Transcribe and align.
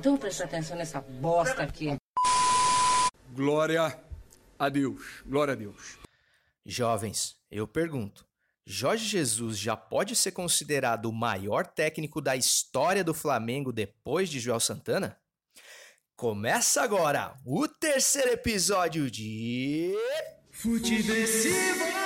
Então 0.00 0.16
presta 0.16 0.44
atenção 0.44 0.78
nessa 0.78 0.98
bosta 0.98 1.62
aqui. 1.62 1.94
Glória 3.34 4.02
a 4.58 4.68
Deus. 4.70 5.22
Glória 5.26 5.52
a 5.52 5.54
Deus. 5.54 5.98
Jovens, 6.64 7.36
eu 7.50 7.68
pergunto: 7.68 8.26
Jorge 8.64 9.04
Jesus 9.04 9.58
já 9.58 9.76
pode 9.76 10.16
ser 10.16 10.32
considerado 10.32 11.04
o 11.04 11.12
maior 11.12 11.66
técnico 11.66 12.22
da 12.22 12.34
história 12.34 13.04
do 13.04 13.12
Flamengo 13.12 13.74
depois 13.74 14.30
de 14.30 14.40
Joel 14.40 14.58
Santana? 14.58 15.18
Começa 16.16 16.80
agora 16.80 17.34
o 17.44 17.68
terceiro 17.68 18.30
episódio 18.30 19.10
de. 19.10 19.94
Futeversivo! 20.50 21.99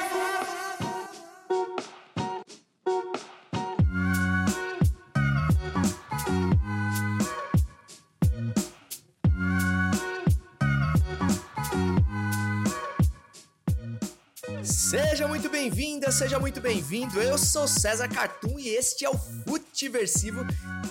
Muito 15.44 15.52
bem-vinda, 15.52 16.10
seja 16.10 16.38
muito 16.38 16.58
bem-vindo. 16.58 17.20
Eu 17.20 17.36
sou 17.36 17.68
César 17.68 18.08
Cartoon 18.08 18.58
e 18.58 18.70
este 18.70 19.04
é 19.04 19.10
o 19.10 19.20
Futiversivo 19.84 20.46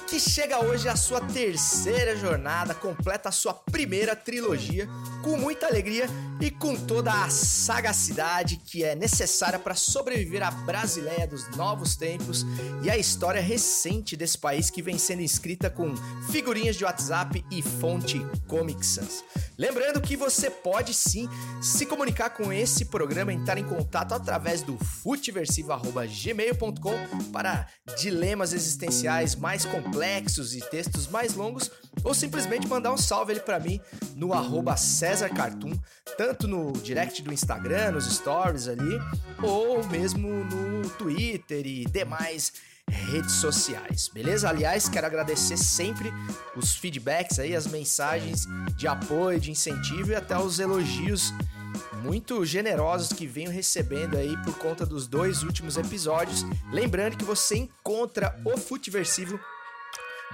que 0.08 0.20
chega 0.20 0.64
hoje 0.64 0.88
à 0.88 0.96
sua 0.96 1.20
terceira 1.20 2.16
jornada, 2.16 2.76
completa 2.76 3.30
a 3.30 3.32
sua 3.32 3.54
primeira 3.54 4.16
trilogia 4.16 4.88
com 5.24 5.36
muita 5.38 5.66
alegria 5.66 6.06
e 6.40 6.52
com 6.52 6.76
toda 6.76 7.12
a 7.12 7.28
sagacidade 7.30 8.58
que 8.58 8.84
é 8.84 8.96
necessária 8.96 9.58
para 9.58 9.74
sobreviver 9.74 10.44
à 10.44 10.52
Brasileia 10.52 11.26
dos 11.26 11.50
novos 11.56 11.96
tempos 11.96 12.46
e 12.84 12.92
à 12.92 12.98
história 12.98 13.42
recente 13.42 14.18
desse 14.18 14.38
país 14.38 14.70
que 14.70 14.84
vem 14.84 15.00
sendo 15.00 15.22
escrita 15.22 15.70
com 15.70 15.96
figurinhas 16.30 16.76
de 16.76 16.84
WhatsApp 16.84 17.46
e 17.50 17.62
fonte 17.62 18.20
Comic 18.48 18.86
Sans. 18.86 19.24
Lembrando 19.58 20.02
que 20.02 20.18
você 20.18 20.50
pode 20.50 20.94
sim 20.94 21.30
se 21.62 21.86
comunicar 21.86 22.32
com 22.32 22.52
esse 22.52 22.84
programa, 22.86 23.32
entrar 23.32 23.58
em 23.58 23.64
contato 23.64 24.14
através 24.14 24.62
do 24.62 24.78
futeversivo.gmail.com 24.78 27.32
para 27.32 27.66
dilemas 27.98 28.52
existenciais 28.84 29.36
mais 29.36 29.66
complexos 29.66 30.56
e 30.56 30.60
textos 30.60 31.08
mais 31.08 31.36
longos, 31.36 31.72
ou 32.04 32.14
simplesmente 32.14 32.68
mandar 32.68 32.92
um 32.92 32.98
salve 32.98 33.32
ali 33.32 33.42
para 33.42 33.60
mim 33.60 33.80
no 34.16 34.34
arroba 34.34 34.76
César 34.76 35.30
Cartoon, 35.30 35.74
tanto 36.18 36.48
no 36.48 36.74
direct 36.74 37.22
do 37.22 37.34
Instagram, 37.34 37.92
nos 37.92 38.06
stories 38.06 38.68
ali, 38.68 39.00
ou 39.42 39.84
mesmo 39.88 40.28
no 40.28 40.90
Twitter 40.90 41.66
e 41.66 41.86
demais 41.86 42.54
redes 42.90 43.34
sociais, 43.34 44.10
beleza? 44.14 44.50
Aliás, 44.50 44.90
quero 44.90 45.08
agradecer 45.08 45.58
sempre 45.58 46.14
os 46.56 46.76
feedbacks 46.76 47.40
aí, 47.40 47.56
as 47.56 47.66
mensagens 47.66 48.46
de 48.76 48.88
apoio, 48.88 49.40
de 49.40 49.52
incentivo 49.52 50.12
e 50.12 50.16
até 50.16 50.38
os 50.38 50.60
elogios 50.60 51.34
muito 52.04 52.44
generosos 52.44 53.14
que 53.14 53.26
venho 53.26 53.50
recebendo 53.50 54.18
aí 54.18 54.36
por 54.44 54.58
conta 54.58 54.86
dos 54.86 55.08
dois 55.08 55.42
últimos 55.42 55.78
episódios. 55.78 56.44
Lembrando 56.70 57.16
que 57.16 57.24
você 57.24 57.56
encontra 57.56 58.38
o 58.44 58.58
Futiversivo 58.58 59.40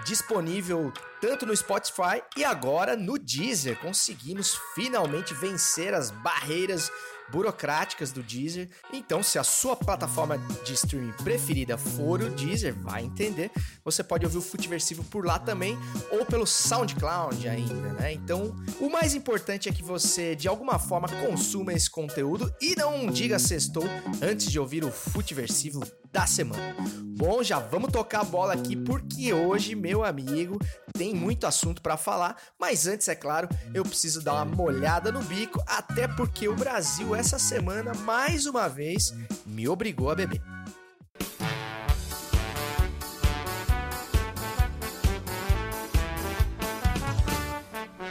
disponível 0.04 0.92
tanto 1.22 1.46
no 1.46 1.56
Spotify 1.56 2.24
e 2.36 2.44
agora 2.44 2.96
no 2.96 3.20
Deezer. 3.20 3.78
Conseguimos 3.80 4.58
finalmente 4.74 5.36
vencer 5.36 5.94
as 5.94 6.10
barreiras 6.10 6.92
burocráticas 7.32 8.12
do 8.12 8.22
Deezer. 8.22 8.70
Então, 8.92 9.22
se 9.24 9.38
a 9.38 9.44
sua 9.44 9.76
plataforma 9.76 10.38
de 10.64 10.74
streaming 10.74 11.14
preferida 11.24 11.78
for 11.78 12.22
o 12.22 12.30
Deezer, 12.30 12.74
vai 12.74 13.04
entender. 13.04 13.52
Você 13.84 14.04
pode 14.04 14.26
ouvir 14.26 14.38
o 14.38 14.42
Futiversivo 14.42 15.04
por 15.06 15.26
lá 15.26 15.40
também 15.40 15.78
ou 16.12 16.26
pelo 16.26 16.46
SoundCloud 16.46 17.48
ainda, 17.48 17.94
né? 17.94 18.14
Então, 18.14 18.56
o 18.80 18.90
mais 18.90 19.14
importante 19.14 19.70
é 19.70 19.72
que 19.72 19.84
você 19.84 20.36
de 20.36 20.48
alguma 20.48 20.80
forma 20.80 21.08
consuma 21.08 21.74
esse 21.74 21.90
conteúdo 21.90 22.54
e 22.62 22.76
não 22.76 23.08
diga 23.08 23.40
sextou 23.40 23.84
antes 24.22 24.52
de 24.52 24.60
ouvir 24.60 24.84
o 24.84 24.92
Futiversivo 24.92 25.82
da 26.12 26.26
semana. 26.26 26.76
Bom, 27.20 27.44
já 27.44 27.60
vamos 27.60 27.92
tocar 27.92 28.22
a 28.22 28.24
bola 28.24 28.54
aqui 28.54 28.76
porque 28.76 29.34
hoje, 29.34 29.76
meu 29.76 30.04
amigo, 30.04 30.58
tem 30.94 31.14
muito 31.14 31.46
assunto 31.46 31.82
para 31.82 31.98
falar, 31.98 32.38
mas 32.58 32.88
antes, 32.88 33.08
é 33.08 33.16
claro, 33.16 33.48
eu 33.74 33.84
preciso 33.84 34.22
dar 34.22 34.36
uma 34.36 34.46
molhada 34.46 35.12
no 35.12 35.22
bico, 35.22 35.62
até 35.68 36.08
porque 36.08 36.48
o 36.48 36.56
Brasil 36.56 37.14
essa 37.20 37.38
semana 37.38 37.94
mais 37.94 38.46
uma 38.46 38.70
vez 38.70 39.14
me 39.46 39.68
obrigou 39.68 40.10
a 40.10 40.16
beber. 40.16 40.42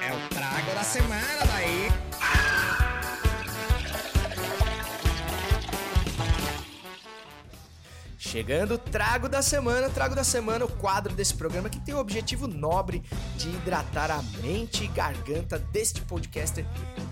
É 0.03 0.13
o 0.13 0.29
trago 0.29 0.75
da 0.75 0.83
semana 0.83 1.47
daí. 1.47 1.89
Chegando, 8.19 8.77
trago 8.77 9.27
da 9.27 9.41
semana, 9.41 9.89
trago 9.89 10.15
da 10.15 10.23
semana, 10.23 10.67
o 10.67 10.69
quadro 10.69 11.15
desse 11.15 11.33
programa 11.33 11.71
que 11.71 11.81
tem 11.81 11.95
o 11.95 11.99
objetivo 11.99 12.47
nobre 12.47 13.03
de 13.39 13.49
hidratar 13.49 14.11
a 14.11 14.23
mente 14.43 14.85
e 14.85 14.89
garganta 14.89 15.59
deste 15.59 16.03
podcaster 16.03 16.67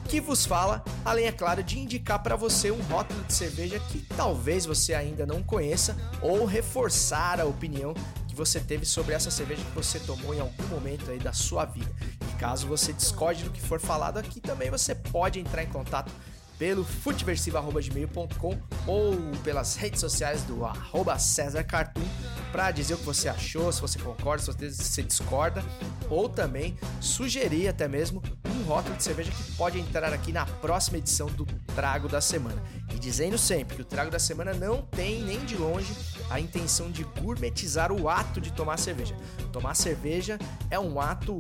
que 0.06 0.20
vos 0.20 0.46
fala, 0.46 0.84
além, 1.04 1.26
é 1.26 1.32
claro, 1.32 1.62
de 1.62 1.78
indicar 1.78 2.22
para 2.22 2.36
você 2.36 2.70
um 2.70 2.80
rótulo 2.82 3.22
de 3.24 3.34
cerveja 3.34 3.78
que 3.78 4.00
talvez 4.16 4.64
você 4.64 4.94
ainda 4.94 5.26
não 5.26 5.42
conheça 5.42 5.96
ou 6.22 6.44
reforçar 6.44 7.40
a 7.40 7.44
opinião 7.44 7.92
que 8.28 8.34
você 8.34 8.60
teve 8.60 8.86
sobre 8.86 9.14
essa 9.14 9.30
cerveja 9.30 9.62
que 9.64 9.74
você 9.74 9.98
tomou 9.98 10.34
em 10.34 10.40
algum 10.40 10.66
momento 10.68 11.10
aí 11.10 11.18
da 11.18 11.32
sua 11.32 11.64
vida. 11.64 11.90
E 12.30 12.38
caso 12.38 12.66
você 12.66 12.92
discorde 12.92 13.44
do 13.44 13.50
que 13.50 13.60
for 13.60 13.80
falado 13.80 14.18
aqui, 14.18 14.40
também 14.40 14.70
você 14.70 14.94
pode 14.94 15.40
entrar 15.40 15.62
em 15.62 15.68
contato 15.68 16.12
pelo 16.58 16.84
futeversivo.gmail.com 16.84 18.58
ou 18.86 19.16
pelas 19.42 19.76
redes 19.76 20.00
sociais 20.00 20.42
do 20.42 20.64
arroba 20.64 21.18
César 21.18 21.64
Cartoon 21.64 22.04
para 22.50 22.70
dizer 22.70 22.94
o 22.94 22.98
que 22.98 23.04
você 23.04 23.28
achou, 23.28 23.70
se 23.70 23.80
você 23.80 23.98
concorda, 23.98 24.42
se 24.42 24.72
você 24.72 25.02
discorda, 25.02 25.62
ou 26.08 26.28
também 26.28 26.76
sugerir 27.00 27.68
até 27.68 27.86
mesmo 27.86 28.22
um 28.48 28.62
rótulo 28.62 28.96
de 28.96 29.02
cerveja 29.02 29.30
que 29.30 29.52
pode 29.52 29.78
entrar 29.78 30.12
aqui 30.12 30.32
na 30.32 30.46
próxima 30.46 30.98
edição 30.98 31.26
do 31.26 31.44
Trago 31.74 32.08
da 32.08 32.20
Semana. 32.20 32.62
E 32.94 32.98
dizendo 32.98 33.36
sempre 33.36 33.76
que 33.76 33.82
o 33.82 33.84
Trago 33.84 34.10
da 34.10 34.18
Semana 34.18 34.54
não 34.54 34.82
tem 34.82 35.22
nem 35.22 35.44
de 35.44 35.56
longe 35.56 35.94
a 36.30 36.40
intenção 36.40 36.90
de 36.90 37.04
gourmetizar 37.20 37.92
o 37.92 38.08
ato 38.08 38.40
de 38.40 38.52
tomar 38.52 38.78
cerveja. 38.78 39.14
Tomar 39.52 39.74
cerveja 39.74 40.38
é 40.70 40.78
um 40.78 41.00
ato 41.00 41.38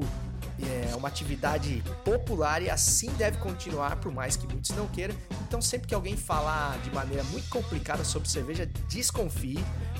é 0.64 0.94
uma 0.96 1.08
atividade 1.08 1.82
popular 2.04 2.62
e 2.62 2.70
assim 2.70 3.10
deve 3.12 3.38
continuar, 3.38 3.96
por 3.96 4.12
mais 4.12 4.36
que 4.36 4.46
muitos 4.46 4.70
não 4.70 4.86
queiram. 4.86 5.14
Então, 5.46 5.60
sempre 5.60 5.88
que 5.88 5.94
alguém 5.94 6.16
falar 6.16 6.78
de 6.78 6.90
maneira 6.90 7.22
muito 7.24 7.48
complicada 7.48 8.04
sobre 8.04 8.28
cerveja, 8.28 8.66
desconfie, 8.88 9.58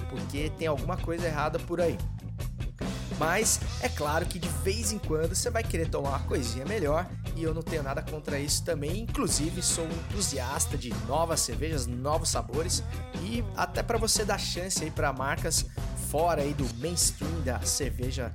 porque 0.09 0.51
tem 0.59 0.67
alguma 0.67 0.97
coisa 0.97 1.27
errada 1.27 1.59
por 1.59 1.81
aí. 1.81 1.99
Mas 3.19 3.61
é 3.81 3.89
claro 3.89 4.27
que 4.27 4.39
de 4.39 4.49
vez 4.63 4.93
em 4.93 4.99
quando 4.99 5.35
você 5.35 5.51
vai 5.51 5.63
querer 5.63 5.89
tomar 5.89 6.11
uma 6.11 6.21
coisinha 6.21 6.67
melhor 6.67 7.07
e 7.35 7.43
eu 7.43 7.55
não 7.55 7.63
tenho 7.63 7.83
nada 7.83 8.03
contra 8.03 8.39
isso 8.39 8.63
também. 8.63 9.01
Inclusive, 9.01 9.63
sou 9.63 9.85
um 9.85 9.93
entusiasta 9.93 10.77
de 10.77 10.93
novas 11.07 11.41
cervejas, 11.41 11.87
novos 11.87 12.29
sabores 12.29 12.83
e 13.23 13.43
até 13.57 13.83
para 13.83 13.97
você 13.97 14.25
dar 14.25 14.39
chance 14.39 14.83
aí 14.83 14.91
para 14.91 15.13
marcas 15.13 15.65
fora 16.11 16.43
aí 16.43 16.53
do 16.53 16.69
mainstream 16.79 17.41
da 17.43 17.61
cerveja 17.63 18.35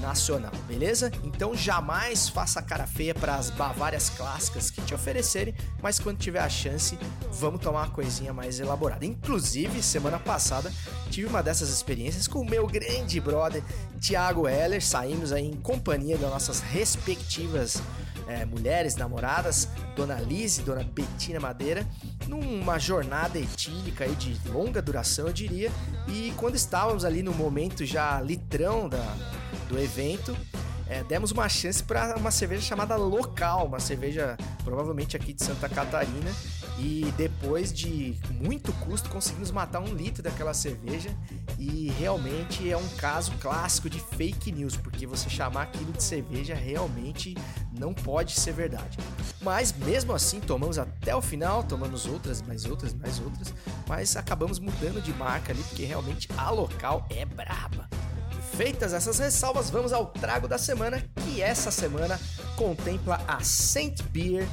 nacional, 0.00 0.52
beleza? 0.66 1.10
Então 1.22 1.54
jamais 1.54 2.28
faça 2.28 2.62
cara 2.62 2.86
feia 2.86 3.14
para 3.14 3.36
as 3.36 3.50
Bavárias 3.50 4.10
clássicas 4.10 4.70
que 4.70 4.80
te 4.82 4.94
oferecerem, 4.94 5.54
mas 5.82 5.98
quando 5.98 6.18
tiver 6.18 6.40
a 6.40 6.48
chance, 6.48 6.98
vamos 7.32 7.60
tomar 7.60 7.82
uma 7.82 7.90
coisinha 7.90 8.32
mais 8.32 8.60
elaborada. 8.60 9.04
Inclusive, 9.04 9.82
semana 9.82 10.18
passada 10.18 10.72
tive 11.10 11.26
uma 11.26 11.42
dessas 11.42 11.68
experiências 11.68 12.26
com 12.26 12.40
o 12.40 12.48
meu 12.48 12.66
grande 12.66 13.20
brother 13.20 13.62
Thiago 14.00 14.48
Heller, 14.48 14.84
saímos 14.84 15.32
aí 15.32 15.46
em 15.46 15.56
companhia 15.56 16.18
das 16.18 16.30
nossas 16.30 16.60
respectivas 16.60 17.80
é, 18.26 18.44
mulheres 18.44 18.96
namoradas, 18.96 19.68
Dona 19.94 20.20
Liz 20.20 20.58
e 20.58 20.62
Dona 20.62 20.82
Betina 20.82 21.40
Madeira, 21.40 21.86
numa 22.26 22.78
jornada 22.78 23.38
etílica 23.38 24.04
aí 24.04 24.14
de 24.14 24.38
longa 24.48 24.80
duração, 24.80 25.26
eu 25.26 25.32
diria. 25.32 25.70
E 26.08 26.32
quando 26.36 26.54
estávamos 26.54 27.04
ali 27.04 27.22
no 27.22 27.32
momento 27.32 27.84
já 27.84 28.20
litrão 28.20 28.88
da, 28.88 29.16
do 29.64 29.78
evento, 29.78 30.36
é, 30.86 31.02
demos 31.02 31.30
uma 31.30 31.48
chance 31.48 31.82
para 31.82 32.16
uma 32.16 32.30
cerveja 32.30 32.62
chamada 32.62 32.96
Local, 32.96 33.66
uma 33.66 33.80
cerveja 33.80 34.36
provavelmente 34.62 35.16
aqui 35.16 35.32
de 35.32 35.42
Santa 35.42 35.68
Catarina. 35.68 36.30
E 36.76 37.12
depois 37.16 37.72
de 37.72 38.18
muito 38.32 38.72
custo, 38.72 39.08
conseguimos 39.08 39.52
matar 39.52 39.80
um 39.80 39.94
litro 39.94 40.22
daquela 40.22 40.52
cerveja. 40.52 41.08
E 41.58 41.90
realmente 41.98 42.68
é 42.68 42.76
um 42.76 42.88
caso 42.96 43.32
clássico 43.40 43.88
de 43.88 44.00
fake 44.00 44.50
news, 44.50 44.76
porque 44.76 45.06
você 45.06 45.30
chamar 45.30 45.62
aquilo 45.62 45.92
de 45.92 46.02
cerveja 46.02 46.54
realmente 46.54 47.36
não 47.78 47.94
pode 47.94 48.32
ser 48.32 48.52
verdade. 48.52 48.98
Mas 49.40 49.72
mesmo 49.72 50.12
assim, 50.12 50.40
tomamos 50.40 50.78
até 50.78 51.14
o 51.14 51.22
final, 51.22 51.62
tomamos 51.62 52.06
outras, 52.06 52.42
mais 52.42 52.64
outras, 52.64 52.92
mais 52.92 53.20
outras, 53.20 53.54
mas 53.88 54.16
acabamos 54.16 54.58
mudando 54.58 55.00
de 55.00 55.12
marca 55.14 55.52
ali, 55.52 55.62
porque 55.62 55.84
realmente 55.84 56.28
a 56.36 56.50
local 56.50 57.06
é 57.08 57.24
braba 57.24 57.88
Feitas 58.56 58.92
essas 58.92 59.18
ressalvas, 59.18 59.68
vamos 59.68 59.92
ao 59.92 60.06
trago 60.06 60.46
da 60.46 60.58
semana, 60.58 61.02
que 61.24 61.42
essa 61.42 61.72
semana 61.72 62.20
contempla 62.56 63.20
a 63.26 63.42
Saint 63.42 64.00
Beer 64.12 64.46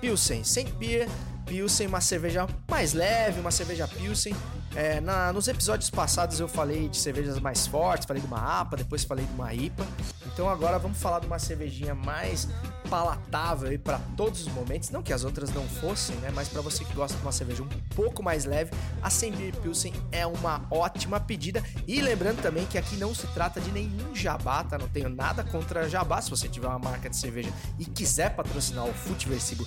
Pilsen. 0.00 0.44
Saint 0.44 0.70
Beer 0.74 1.08
Pilsen, 1.44 1.88
uma 1.88 2.00
cerveja 2.00 2.46
mais 2.70 2.92
leve, 2.92 3.40
uma 3.40 3.50
cerveja 3.50 3.88
Pilsen. 3.88 4.32
É, 4.74 5.00
na, 5.00 5.32
nos 5.32 5.48
episódios 5.48 5.90
passados 5.90 6.38
eu 6.40 6.48
falei 6.48 6.88
de 6.88 6.96
cervejas 6.96 7.38
mais 7.40 7.66
fortes, 7.66 8.06
falei 8.06 8.20
de 8.20 8.28
uma 8.28 8.60
APA, 8.60 8.76
depois 8.76 9.04
falei 9.04 9.24
de 9.24 9.32
uma 9.32 9.52
IPA. 9.52 9.86
Então 10.26 10.48
agora 10.48 10.78
vamos 10.78 10.98
falar 10.98 11.20
de 11.20 11.26
uma 11.26 11.38
cervejinha 11.38 11.94
mais 11.94 12.48
palatável 12.88 13.68
aí 13.68 13.78
para 13.78 13.98
todos 14.16 14.46
os 14.46 14.52
momentos. 14.52 14.90
Não 14.90 15.02
que 15.02 15.12
as 15.12 15.24
outras 15.24 15.52
não 15.52 15.66
fossem, 15.68 16.16
né? 16.16 16.30
Mas 16.34 16.48
para 16.48 16.62
você 16.62 16.84
que 16.84 16.92
gosta 16.94 17.16
de 17.16 17.22
uma 17.22 17.32
cerveja 17.32 17.62
um 17.62 17.68
pouco 17.94 18.22
mais 18.22 18.44
leve, 18.44 18.70
a 19.02 19.10
Sembier 19.10 19.54
Pilsen 19.56 19.92
é 20.12 20.26
uma 20.26 20.66
ótima 20.70 21.18
pedida. 21.18 21.62
E 21.86 22.00
lembrando 22.00 22.40
também 22.40 22.66
que 22.66 22.78
aqui 22.78 22.96
não 22.96 23.14
se 23.14 23.26
trata 23.28 23.60
de 23.60 23.70
nenhum 23.72 24.14
jabá, 24.14 24.64
tá? 24.64 24.78
Não 24.78 24.88
tenho 24.88 25.08
nada 25.08 25.42
contra 25.44 25.88
jabá. 25.88 26.20
Se 26.20 26.30
você 26.30 26.48
tiver 26.48 26.68
uma 26.68 26.78
marca 26.78 27.10
de 27.10 27.16
cerveja 27.16 27.50
e 27.78 27.84
quiser 27.84 28.34
patrocinar 28.34 28.86
o 28.86 28.92
Futeversibo, 28.92 29.66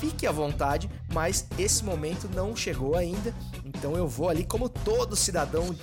fique 0.00 0.26
à 0.26 0.32
vontade. 0.32 0.90
Mas 1.12 1.46
esse 1.58 1.84
momento 1.84 2.28
não 2.34 2.54
chegou 2.54 2.96
ainda. 2.96 3.34
Então 3.80 3.96
eu 3.96 4.06
vou 4.06 4.28
ali 4.28 4.44
como 4.44 4.68
todo 4.68 5.16
cidadão 5.16 5.74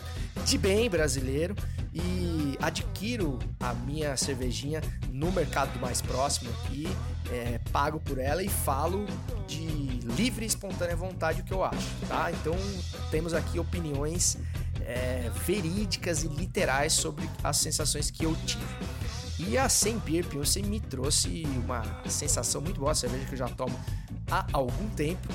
de 0.45 0.55
bem 0.55 0.87
brasileiro 0.87 1.55
e 1.91 2.55
adquiro 2.61 3.39
a 3.59 3.73
minha 3.73 4.15
cervejinha 4.15 4.83
no 5.09 5.31
mercado 5.31 5.79
mais 5.79 5.99
próximo 5.99 6.51
aqui, 6.51 6.87
é, 7.31 7.59
pago 7.71 7.99
por 7.99 8.19
ela 8.19 8.43
e 8.43 8.47
falo 8.47 9.03
de 9.47 9.65
livre 10.15 10.45
e 10.45 10.47
espontânea 10.47 10.95
vontade 10.95 11.41
o 11.41 11.43
que 11.43 11.51
eu 11.51 11.63
acho, 11.63 11.87
tá? 12.07 12.31
Então 12.31 12.55
temos 13.09 13.33
aqui 13.33 13.57
opiniões 13.57 14.37
é, 14.81 15.31
verídicas 15.43 16.23
e 16.23 16.27
literais 16.27 16.93
sobre 16.93 17.27
as 17.43 17.57
sensações 17.57 18.11
que 18.11 18.25
eu 18.25 18.35
tive. 18.45 18.63
E 19.39 19.57
a 19.57 19.67
Sem 19.67 19.97
Beer 19.97 20.23
Pilsen 20.23 20.63
me 20.63 20.79
trouxe 20.79 21.47
uma 21.63 21.83
sensação 22.07 22.61
muito 22.61 22.79
boa, 22.79 22.93
cerveja 22.93 23.25
que 23.25 23.33
eu 23.33 23.37
já 23.39 23.49
tomo 23.49 23.77
há 24.29 24.45
algum 24.53 24.87
tempo. 24.89 25.27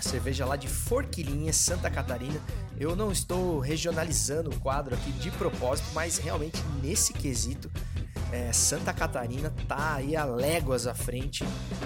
Cerveja 0.00 0.44
lá 0.44 0.56
de 0.56 0.68
Forquilinha, 0.68 1.52
Santa 1.52 1.90
Catarina. 1.90 2.40
Eu 2.78 2.96
não 2.96 3.12
estou 3.12 3.58
regionalizando 3.58 4.50
o 4.50 4.60
quadro 4.60 4.94
aqui 4.94 5.12
de 5.12 5.30
propósito, 5.32 5.88
mas 5.92 6.18
realmente 6.18 6.62
nesse 6.82 7.12
quesito 7.12 7.70
é, 8.32 8.52
Santa 8.52 8.92
Catarina 8.92 9.52
tá 9.66 9.94
aí 9.94 10.16
a 10.16 10.24
léguas 10.24 10.86
à 10.86 10.94
frente 10.94 11.44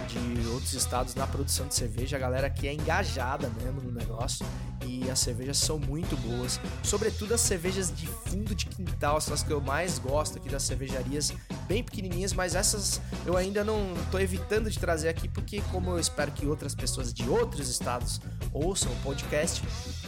de 0.08 0.49
outros 0.49 0.75
estados 0.75 1.14
na 1.14 1.26
produção 1.26 1.67
de 1.67 1.75
cerveja. 1.75 2.17
A 2.17 2.20
galera 2.20 2.46
aqui 2.46 2.69
é 2.69 2.73
engajada 2.73 3.50
mesmo 3.61 3.81
no 3.81 3.91
negócio 3.91 4.44
e 4.87 5.11
as 5.11 5.19
cervejas 5.19 5.58
são 5.58 5.79
muito 5.79 6.17
boas. 6.17 6.61
Sobretudo 6.82 7.35
as 7.35 7.41
cervejas 7.41 7.94
de 7.94 8.06
fundo 8.06 8.55
de 8.55 8.67
quintal, 8.67 9.20
são 9.20 9.32
as 9.35 9.43
que 9.43 9.52
eu 9.52 9.61
mais 9.61 9.99
gosto 9.99 10.38
aqui 10.38 10.49
das 10.49 10.62
cervejarias 10.62 11.32
bem 11.67 11.82
pequenininhas, 11.82 12.32
mas 12.32 12.55
essas 12.55 13.00
eu 13.25 13.37
ainda 13.37 13.64
não 13.64 13.94
tô 14.11 14.19
evitando 14.19 14.70
de 14.70 14.79
trazer 14.79 15.08
aqui 15.08 15.29
porque 15.29 15.62
como 15.73 15.90
eu 15.90 15.99
espero 15.99 16.31
que 16.32 16.47
outras 16.47 16.75
pessoas 16.75 17.12
de 17.12 17.29
outros 17.29 17.69
estados 17.69 18.20
ouçam 18.52 18.93
o 18.93 18.97
podcast, 18.97 19.62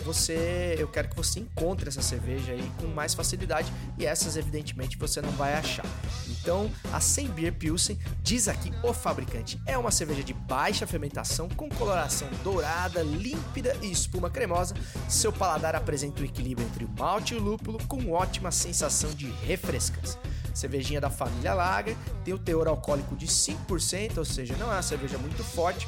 você, 0.05 0.77
eu 0.79 0.89
quero 0.89 1.09
que 1.09 1.17
você 1.17 1.41
encontre 1.41 1.89
essa 1.89 2.03
cerveja 2.03 2.53
aí 2.53 2.71
com 2.79 2.87
mais 2.89 3.15
facilidade 3.15 3.73
e 3.99 4.05
essas 4.05 4.37
evidentemente 4.37 4.97
você 4.97 5.21
não 5.21 5.33
vai 5.33 5.55
achar. 5.55 5.87
Então, 6.29 6.71
a 6.93 7.01
Sem 7.01 7.29
Beer 7.29 7.53
Pilsen 7.53 7.99
diz 8.23 8.49
aqui 8.49 8.73
o 8.83 8.93
fabricante 8.93 9.61
é 9.67 9.77
uma 9.77 9.91
cerveja 9.91 10.23
de 10.23 10.33
baixa 10.33 10.87
fermentação 10.87 11.49
com 11.49 11.69
coloração 11.69 12.29
dourada, 12.43 13.03
límpida 13.03 13.77
e 13.83 13.91
espuma 13.91 14.31
cremosa. 14.31 14.75
Seu 15.09 15.33
paladar 15.33 15.75
apresenta 15.75 16.23
o 16.23 16.25
equilíbrio 16.25 16.67
entre 16.67 16.85
o 16.85 16.89
malte 16.89 17.35
e 17.35 17.37
o 17.37 17.43
lúpulo 17.43 17.79
com 17.87 18.13
ótima 18.13 18.51
sensação 18.51 19.11
de 19.11 19.27
refrescância 19.47 20.19
cervejinha 20.57 21.01
da 21.01 21.11
família 21.11 21.53
Lager, 21.53 21.95
tem 22.25 22.33
o 22.33 22.39
teor 22.39 22.67
alcoólico 22.67 23.15
de 23.15 23.27
5%, 23.27 24.17
ou 24.17 24.25
seja, 24.25 24.57
não 24.57 24.73
é 24.73 24.77
uma 24.77 24.83
cerveja 24.83 25.19
muito 25.19 25.45
forte, 25.45 25.87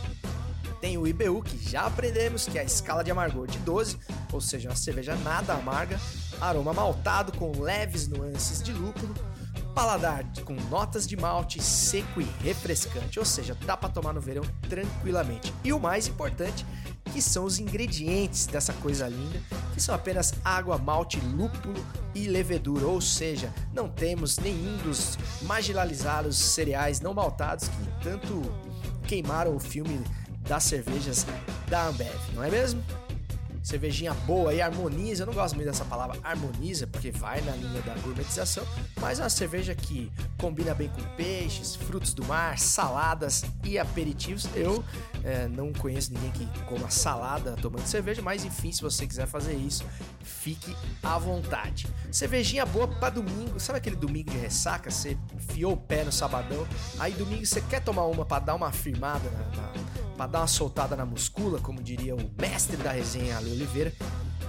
tem 0.80 0.96
o 0.96 1.06
IBU, 1.06 1.42
que 1.42 1.58
já 1.58 1.86
aprendemos 1.86 2.46
que 2.46 2.58
é 2.58 2.60
a 2.60 2.64
escala 2.64 3.02
de 3.02 3.10
amargor 3.10 3.46
de 3.46 3.58
12, 3.58 3.98
ou 4.32 4.40
seja, 4.40 4.68
uma 4.68 4.76
cerveja 4.76 5.16
nada 5.16 5.54
amarga, 5.54 5.98
aroma 6.40 6.72
maltado 6.72 7.32
com 7.32 7.60
leves 7.60 8.06
nuances 8.06 8.62
de 8.62 8.72
lúpulo, 8.72 9.14
paladar 9.78 10.24
com 10.44 10.54
notas 10.68 11.06
de 11.06 11.16
malte 11.16 11.62
seco 11.62 12.20
e 12.20 12.24
refrescante, 12.42 13.16
ou 13.16 13.24
seja, 13.24 13.56
dá 13.64 13.76
para 13.76 13.88
tomar 13.88 14.12
no 14.12 14.20
verão 14.20 14.42
tranquilamente. 14.68 15.54
E 15.62 15.72
o 15.72 15.78
mais 15.78 16.08
importante, 16.08 16.66
que 17.12 17.22
são 17.22 17.44
os 17.44 17.60
ingredientes 17.60 18.48
dessa 18.48 18.72
coisa 18.72 19.06
linda, 19.06 19.40
que 19.72 19.80
são 19.80 19.94
apenas 19.94 20.34
água, 20.44 20.76
malte, 20.78 21.20
lúpulo 21.20 21.76
e 22.12 22.26
levedura, 22.26 22.88
ou 22.88 23.00
seja, 23.00 23.54
não 23.72 23.88
temos 23.88 24.36
nenhum 24.38 24.78
dos 24.78 25.16
marginalizados 25.42 26.36
cereais 26.36 27.00
não 27.00 27.14
maltados 27.14 27.68
que 27.68 28.02
tanto 28.02 28.42
queimaram 29.06 29.54
o 29.54 29.60
filme 29.60 30.02
das 30.40 30.64
cervejas 30.64 31.24
da 31.68 31.86
Ambev, 31.86 32.18
não 32.34 32.42
é 32.42 32.50
mesmo? 32.50 32.82
Cervejinha 33.68 34.14
boa 34.14 34.54
e 34.54 34.62
harmoniza, 34.62 35.24
eu 35.24 35.26
não 35.26 35.34
gosto 35.34 35.54
muito 35.54 35.66
dessa 35.66 35.84
palavra 35.84 36.18
harmoniza, 36.24 36.86
porque 36.86 37.10
vai 37.10 37.42
na 37.42 37.52
linha 37.52 37.82
da 37.82 37.92
gourmetização, 37.96 38.66
mas 38.98 39.20
é 39.20 39.22
uma 39.24 39.28
cerveja 39.28 39.74
que 39.74 40.10
combina 40.38 40.72
bem 40.74 40.88
com 40.88 41.02
peixes, 41.16 41.76
frutos 41.76 42.14
do 42.14 42.24
mar, 42.24 42.58
saladas 42.58 43.44
e 43.62 43.78
aperitivos. 43.78 44.48
Eu 44.54 44.82
é, 45.22 45.46
não 45.48 45.70
conheço 45.70 46.14
ninguém 46.14 46.30
que 46.30 46.46
coma 46.64 46.88
salada 46.88 47.56
tomando 47.60 47.86
cerveja, 47.86 48.22
mas 48.22 48.42
enfim, 48.42 48.72
se 48.72 48.80
você 48.80 49.06
quiser 49.06 49.26
fazer 49.26 49.52
isso, 49.52 49.84
fique 50.22 50.74
à 51.02 51.18
vontade. 51.18 51.86
Cervejinha 52.10 52.64
boa 52.64 52.88
para 52.88 53.10
domingo, 53.10 53.60
sabe 53.60 53.80
aquele 53.80 53.96
domingo 53.96 54.30
de 54.30 54.38
ressaca? 54.38 54.90
Você 54.90 55.14
fiou 55.50 55.74
o 55.74 55.76
pé 55.76 56.04
no 56.04 56.10
sabadão, 56.10 56.66
aí 56.98 57.12
domingo 57.12 57.44
você 57.44 57.60
quer 57.60 57.84
tomar 57.84 58.06
uma 58.06 58.24
para 58.24 58.42
dar 58.46 58.54
uma 58.54 58.72
firmada 58.72 59.28
na, 59.28 59.62
na 59.62 60.07
para 60.18 60.26
dar 60.26 60.40
uma 60.40 60.48
soltada 60.48 60.96
na 60.96 61.06
muscula, 61.06 61.60
como 61.60 61.80
diria 61.80 62.16
o 62.16 62.30
mestre 62.36 62.76
da 62.76 62.90
resenha 62.90 63.36
Ale 63.36 63.52
Oliveira, 63.52 63.92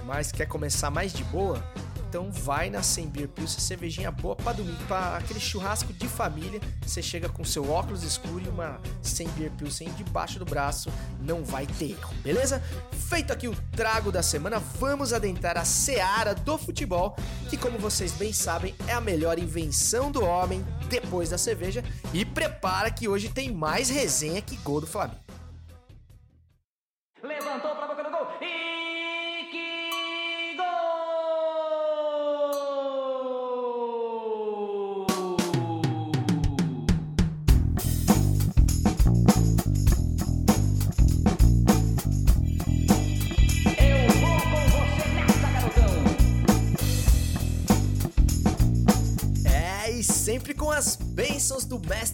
mas 0.04 0.32
quer 0.32 0.46
começar 0.46 0.90
mais 0.90 1.12
de 1.12 1.22
boa, 1.22 1.64
então 2.08 2.28
vai 2.32 2.68
na 2.68 2.82
Sem 2.82 3.06
Beer 3.06 3.28
Pilsen, 3.28 3.60
cervejinha 3.60 4.10
boa 4.10 4.34
para 4.34 4.54
domingo, 4.54 4.82
para 4.88 5.18
aquele 5.18 5.38
churrasco 5.38 5.92
de 5.92 6.08
família. 6.08 6.60
Você 6.84 7.00
chega 7.00 7.28
com 7.28 7.44
seu 7.44 7.70
óculos 7.70 8.02
escuro 8.02 8.42
e 8.44 8.48
uma 8.48 8.80
Sem 9.00 9.28
Beer 9.28 9.52
Pilsen 9.52 9.88
debaixo 9.92 10.40
do 10.40 10.44
braço, 10.44 10.90
não 11.20 11.44
vai 11.44 11.68
ter 11.68 11.92
erro, 11.92 12.12
beleza? 12.24 12.60
Feito 13.08 13.32
aqui 13.32 13.46
o 13.46 13.54
trago 13.76 14.10
da 14.10 14.24
semana, 14.24 14.58
vamos 14.58 15.12
adentrar 15.12 15.56
a 15.56 15.64
seara 15.64 16.34
do 16.34 16.58
futebol, 16.58 17.14
que 17.48 17.56
como 17.56 17.78
vocês 17.78 18.10
bem 18.10 18.32
sabem, 18.32 18.74
é 18.88 18.92
a 18.92 19.00
melhor 19.00 19.38
invenção 19.38 20.10
do 20.10 20.24
homem 20.24 20.66
depois 20.88 21.30
da 21.30 21.38
cerveja. 21.38 21.84
E 22.12 22.24
prepara 22.24 22.90
que 22.90 23.06
hoje 23.06 23.28
tem 23.28 23.52
mais 23.52 23.88
resenha 23.88 24.42
que 24.42 24.56
gol 24.56 24.80
do 24.80 24.86
Flamengo. 24.88 25.29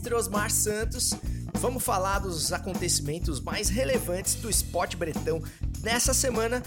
Mestre 0.06 0.14
Osmar 0.14 0.50
Santos, 0.50 1.14
vamos 1.54 1.82
falar 1.82 2.20
dos 2.20 2.52
acontecimentos 2.52 3.40
mais 3.40 3.68
relevantes 3.68 4.36
do 4.36 4.48
esporte 4.48 4.96
bretão 4.96 5.42
nessa 5.82 6.14
semana, 6.14 6.62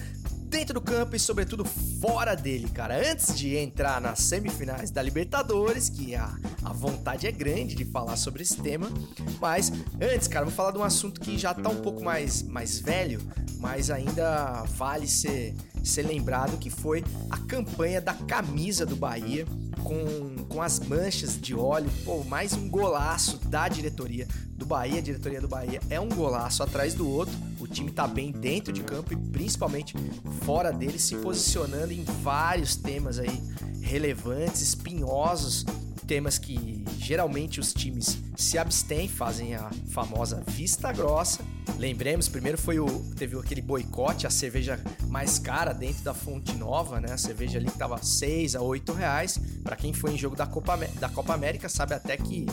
dentro 0.46 0.74
do 0.74 0.82
campo 0.82 1.16
e 1.16 1.20
sobretudo 1.20 1.64
fora 1.64 2.36
dele, 2.36 2.68
cara. 2.70 2.98
Antes 2.98 3.38
de 3.38 3.56
entrar 3.56 4.02
nas 4.02 4.20
semifinais 4.20 4.92
da 4.92 5.02
Libertadores, 5.02 5.88
que 5.88 6.16
a, 6.16 6.36
a 6.64 6.74
vontade 6.74 7.28
é 7.28 7.32
grande 7.32 7.76
de 7.76 7.86
falar 7.86 8.18
sobre 8.18 8.42
esse 8.42 8.58
tema, 8.58 8.92
mas 9.40 9.72
antes, 10.02 10.28
cara, 10.28 10.46
vou 10.46 10.54
falar 10.54 10.72
de 10.72 10.80
um 10.80 10.84
assunto 10.84 11.22
que 11.22 11.38
já 11.38 11.54
tá 11.54 11.70
um 11.70 11.82
pouco 11.82 12.04
mais, 12.04 12.42
mais 12.42 12.80
velho, 12.80 13.22
mas 13.58 13.90
ainda 13.90 14.64
vale 14.76 15.08
ser, 15.08 15.56
ser 15.82 16.02
lembrado, 16.02 16.58
que 16.58 16.70
foi 16.70 17.06
a 17.30 17.38
campanha 17.38 18.02
da 18.02 18.14
camisa 18.14 18.86
do 18.86 18.98
Bahia 18.98 19.46
com, 19.84 20.46
com 20.48 20.62
as 20.62 20.80
manchas 20.80 21.40
de 21.40 21.56
óleo. 21.56 21.90
Pô, 22.04 22.24
mais 22.24 22.54
um 22.54 22.70
golaço 22.70 23.38
da 23.48 23.68
diretoria 23.68 24.28
do 24.52 24.66
Bahia. 24.66 25.00
A 25.00 25.02
diretoria 25.02 25.42
do 25.42 25.48
Bahia 25.48 25.82
é 25.90 26.00
um 26.00 26.10
golaço 26.10 26.62
atrás 26.64 26.94
do 26.94 27.08
outro. 27.10 27.34
O 27.60 27.68
time 27.68 27.92
tá 27.92 28.08
bem 28.08 28.32
dentro 28.32 28.72
de 28.72 28.84
campo 28.84 29.14
e 29.14 29.16
principalmente 29.16 29.96
fora 30.42 30.72
dele, 30.72 31.00
se 31.00 31.16
posicionando 31.18 31.94
em 31.94 32.04
vários 32.04 32.76
temas 32.76 33.20
aí 33.20 33.42
relevantes, 33.82 34.62
espinhosos, 34.62 35.66
temas 36.08 36.38
que 36.38 36.84
geralmente 36.98 37.60
os 37.60 37.74
times 37.74 38.18
se 38.36 38.58
abstêm, 38.58 39.08
fazem 39.08 39.56
a 39.56 39.70
famosa 39.92 40.44
vista 40.48 40.92
grossa 40.92 41.44
Lembremos, 41.78 42.28
primeiro 42.28 42.58
foi 42.58 42.80
o 42.80 42.88
teve 43.16 43.38
aquele 43.38 43.62
boicote, 43.62 44.28
a 44.28 44.30
cerveja 44.30 44.80
mais 45.08 45.40
cara 45.40 45.74
dentro 45.74 46.04
da 46.04 46.14
Fonte 46.14 46.54
Nova, 46.56 47.00
né? 47.00 47.12
A 47.12 47.18
cerveja 47.18 47.58
ali 47.58 47.70
que 47.70 47.78
tava 47.78 48.02
6 48.02 48.56
a 48.56 48.62
8 48.62 48.94
reais. 48.94 49.40
Para 49.64 49.76
quem 49.76 49.94
foi 49.94 50.14
em 50.14 50.18
jogo 50.18 50.36
da 50.36 50.46
Copa, 50.46 50.78
da 51.00 51.10
Copa 51.10 51.34
América 51.34 51.70
sabe 51.70 51.94
até 51.94 52.18
que 52.18 52.46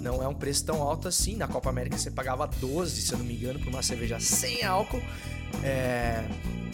não 0.00 0.22
é 0.22 0.28
um 0.28 0.34
preço 0.34 0.64
tão 0.64 0.82
alto 0.82 1.08
assim. 1.08 1.36
Na 1.36 1.48
Copa 1.48 1.70
América 1.70 1.96
você 1.96 2.10
pagava 2.10 2.46
12, 2.46 3.00
se 3.00 3.12
eu 3.12 3.18
não 3.18 3.24
me 3.24 3.34
engano, 3.34 3.58
por 3.58 3.68
uma 3.68 3.82
cerveja 3.82 4.20
sem 4.20 4.64
álcool. 4.64 5.02
É... 5.62 6.24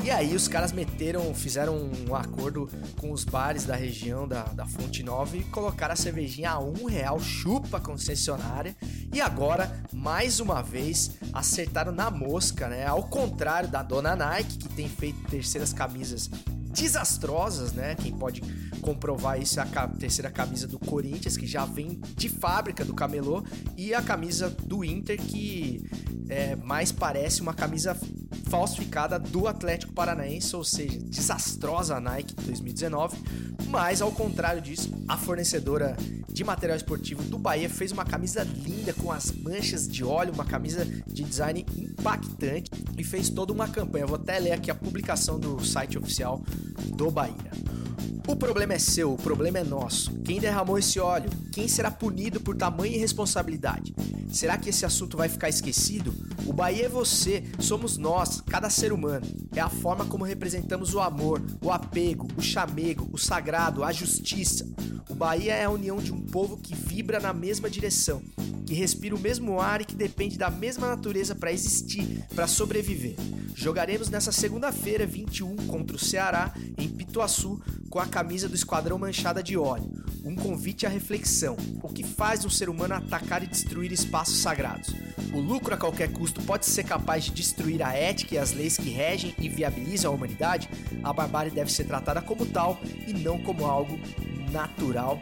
E 0.03 0.11
aí 0.11 0.35
os 0.35 0.49
caras 0.49 0.73
meteram, 0.73 1.35
fizeram 1.35 1.91
um 2.09 2.15
acordo 2.15 2.69
com 2.99 3.13
os 3.13 3.23
bares 3.23 3.65
da 3.65 3.77
região 3.77 4.27
da, 4.27 4.45
da 4.45 4.67
Fonte 4.67 5.03
Nova 5.03 5.37
e 5.37 5.45
colocaram 5.45 5.93
a 5.93 5.97
cervejinha 5.97 6.51
a 6.53 6.59
um 6.59 6.87
real, 6.87 7.21
chupa 7.21 7.79
concessionária. 7.79 8.75
E 9.13 9.21
agora, 9.21 9.71
mais 9.93 10.41
uma 10.41 10.63
vez, 10.63 11.19
acertaram 11.33 11.93
na 11.93 12.11
mosca, 12.11 12.69
né? 12.69 12.87
Ao 12.87 13.03
contrário 13.03 13.69
da 13.69 13.83
dona 13.83 14.17
Nike, 14.17 14.59
que 14.59 14.69
tem 14.71 14.89
feito 14.89 15.23
terceiras 15.29 15.73
camisas 15.73 16.31
desastrosas, 16.71 17.73
né? 17.73 17.95
Quem 17.95 18.13
pode 18.13 18.41
comprovar 18.81 19.41
isso 19.41 19.61
é 19.61 19.63
a 19.63 19.89
terceira 19.89 20.31
camisa 20.31 20.67
do 20.67 20.79
Corinthians, 20.79 21.37
que 21.37 21.47
já 21.47 21.65
vem 21.65 22.01
de 22.17 22.29
fábrica 22.29 22.85
do 22.85 22.95
camelô, 22.95 23.45
e 23.77 23.95
a 23.95 24.03
camisa 24.03 24.49
do 24.49 24.85
Inter, 24.85 25.21
que 25.21 25.85
é, 26.29 26.57
mais 26.57 26.93
parece 26.93 27.43
uma 27.43 27.53
camisa 27.53 27.97
falsificada 28.49 29.19
do 29.19 29.47
Atlético 29.47 29.93
Paranaense, 29.93 30.55
ou 30.57 30.65
seja, 30.65 30.99
desastrosa 30.99 31.97
a 31.97 32.01
Nike 32.01 32.35
2019. 32.35 33.17
Mas 33.69 34.03
ao 34.03 34.11
contrário 34.11 34.61
disso, 34.61 34.91
a 35.07 35.17
fornecedora 35.17 35.97
de 36.29 36.45
material 36.45 36.77
esportivo 36.77 37.23
do 37.23 37.39
Bahia 37.39 37.69
fez 37.69 37.93
uma 37.93 38.05
camisa 38.05 38.43
linda 38.43 38.93
com 38.93 39.13
as 39.13 39.31
manchas 39.31 39.87
de 39.87 40.05
óleo, 40.05 40.33
uma 40.33 40.45
camisa 40.45 40.85
de 40.85 41.23
design 41.23 41.65
impactante 41.77 42.71
e 42.97 43.05
fez 43.05 43.29
toda 43.31 43.53
uma 43.53 43.69
campanha. 43.69 44.07
vou 44.07 44.17
até 44.17 44.39
ler 44.39 44.53
aqui 44.53 44.71
a 44.71 44.75
publicação 44.75 45.39
do 45.39 45.65
site 45.65 45.99
oficial 45.99 46.43
do 46.87 47.11
Bahia. 47.11 47.51
O 48.27 48.37
problema 48.37 48.75
é 48.75 48.79
seu, 48.79 49.13
o 49.13 49.17
problema 49.17 49.59
é 49.59 49.65
nosso. 49.65 50.13
Quem 50.21 50.39
derramou 50.39 50.79
esse 50.79 51.01
óleo? 51.01 51.29
Quem 51.51 51.67
será 51.67 51.91
punido 51.91 52.41
por 52.41 52.57
tamanha 52.57 52.95
irresponsabilidade? 52.95 53.95
Será 54.31 54.57
que 54.57 54.69
esse 54.69 54.87
assunto 54.87 55.17
vai 55.17 55.29
ficar 55.29 55.49
esquecido? 55.49 56.15
O 56.47 56.53
Bahia 56.53 56.87
é 56.87 56.89
você, 56.89 57.43
somos 57.59 57.99
nós, 57.99 58.41
cada 58.41 58.71
ser 58.71 58.93
humano. 58.93 59.27
É 59.55 59.61
a 59.61 59.69
forma 59.69 60.05
como 60.05 60.25
representamos 60.25 60.95
o 60.95 61.01
amor, 61.01 61.43
o 61.61 61.73
apego, 61.73 62.29
o 62.37 62.41
chamego, 62.41 63.09
o 63.13 63.19
sagrado, 63.19 63.83
a 63.83 63.91
justiça. 63.91 64.65
O 65.09 65.15
Bahia 65.15 65.55
é 65.55 65.65
a 65.65 65.71
união 65.71 65.97
de 65.97 66.13
um 66.13 66.21
povo 66.21 66.57
que 66.57 66.75
vibra 66.75 67.19
na 67.19 67.33
mesma 67.33 67.69
direção, 67.69 68.23
que 68.71 68.75
respira 68.77 69.17
o 69.17 69.19
mesmo 69.19 69.61
ar 69.61 69.81
e 69.81 69.85
que 69.85 69.97
depende 69.97 70.39
da 70.39 70.49
mesma 70.49 70.87
natureza 70.87 71.35
para 71.35 71.51
existir, 71.51 72.25
para 72.37 72.47
sobreviver. 72.47 73.17
Jogaremos 73.53 74.09
nessa 74.09 74.31
segunda-feira, 74.31 75.05
21, 75.05 75.57
contra 75.67 75.97
o 75.97 75.99
Ceará, 75.99 76.55
em 76.79 76.89
Pituaçu, 76.89 77.61
com 77.91 77.99
a 77.99 78.07
camisa 78.07 78.49
do 78.49 78.55
Esquadrão 78.55 78.97
manchada 78.97 79.43
de 79.43 79.59
óleo. 79.59 79.91
Um 80.25 80.37
convite 80.37 80.87
à 80.87 80.89
reflexão. 80.89 81.57
O 81.83 81.89
que 81.89 82.05
faz 82.05 82.45
um 82.45 82.49
ser 82.49 82.69
humano 82.69 82.95
atacar 82.95 83.43
e 83.43 83.49
destruir 83.49 83.91
espaços 83.91 84.37
sagrados? 84.37 84.95
O 85.35 85.41
lucro 85.41 85.75
a 85.75 85.77
qualquer 85.77 86.13
custo 86.13 86.41
pode 86.41 86.65
ser 86.65 86.85
capaz 86.85 87.25
de 87.25 87.33
destruir 87.33 87.83
a 87.83 87.93
ética 87.93 88.37
e 88.37 88.39
as 88.39 88.53
leis 88.53 88.77
que 88.77 88.89
regem 88.89 89.35
e 89.41 89.49
viabilizam 89.49 90.13
a 90.13 90.15
humanidade? 90.15 90.71
A 91.03 91.13
barbárie 91.13 91.51
deve 91.51 91.73
ser 91.73 91.89
tratada 91.89 92.23
como 92.23 92.47
tal 92.47 92.79
e 93.05 93.13
não 93.13 93.37
como 93.43 93.67
algo 93.67 93.99
natural. 94.53 95.19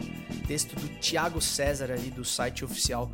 Texto 0.47 0.75
do 0.77 0.89
Tiago 1.01 1.41
César 1.41 1.91
ali 1.91 2.11
do 2.11 2.25
site 2.25 2.65
oficial 2.65 3.11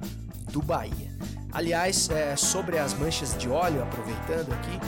do 0.54 0.62
Bahia. 0.62 1.11
Aliás, 1.52 2.08
é, 2.11 2.37
sobre 2.37 2.78
as 2.78 2.94
manchas 2.94 3.37
de 3.37 3.50
óleo, 3.50 3.82
aproveitando 3.82 4.52
aqui, 4.52 4.78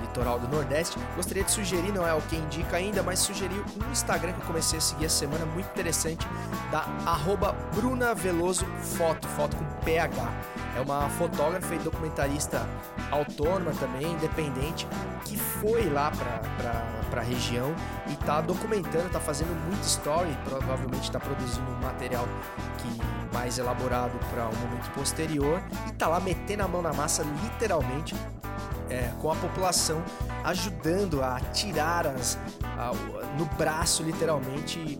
litoral 0.00 0.38
do 0.38 0.48
Nordeste, 0.48 0.98
gostaria 1.14 1.44
de 1.44 1.50
sugerir, 1.50 1.92
não 1.92 2.06
é 2.06 2.14
o 2.14 2.22
que 2.22 2.36
indica 2.36 2.78
ainda, 2.78 3.02
mas 3.02 3.18
sugerir 3.18 3.62
um 3.76 3.92
Instagram 3.92 4.32
que 4.32 4.40
eu 4.40 4.46
comecei 4.46 4.78
a 4.78 4.82
seguir 4.82 5.04
essa 5.04 5.18
semana, 5.18 5.44
muito 5.44 5.66
interessante, 5.66 6.26
da 6.72 6.80
arroba 7.04 7.52
Bruna 7.74 8.14
Veloso 8.14 8.64
Foto, 8.96 9.28
foto 9.28 9.56
com 9.56 9.64
PH. 9.84 10.32
É 10.76 10.80
uma 10.80 11.08
fotógrafa 11.10 11.74
e 11.74 11.78
documentarista 11.78 12.68
autônoma 13.10 13.72
também, 13.78 14.12
independente, 14.12 14.86
que 15.24 15.36
foi 15.36 15.88
lá 15.88 16.10
para 16.10 17.20
a 17.20 17.24
região 17.24 17.74
e 18.08 18.16
tá 18.24 18.40
documentando, 18.40 19.08
tá 19.10 19.20
fazendo 19.20 19.54
muito 19.66 19.82
story, 19.84 20.36
provavelmente 20.44 21.04
está 21.04 21.20
produzindo 21.20 21.70
um 21.70 21.80
material 21.80 22.26
que 22.78 23.34
mais 23.34 23.58
elaborado 23.58 24.18
para 24.30 24.48
um 24.48 24.56
momento 24.56 24.90
posterior 24.92 25.62
e 25.88 25.92
tá 25.92 26.08
lá 26.08 26.20
metendo 26.20 26.62
a 26.62 26.68
mão 26.68 26.82
na 26.82 26.92
massa 26.92 27.24
literalmente 27.42 28.14
é, 28.88 29.10
com 29.20 29.30
a 29.30 29.36
população 29.36 30.02
ajudando 30.44 31.22
a 31.22 31.40
tirar 31.52 32.06
as, 32.06 32.38
a, 32.76 32.92
no 33.38 33.46
braço, 33.56 34.02
literalmente, 34.02 34.98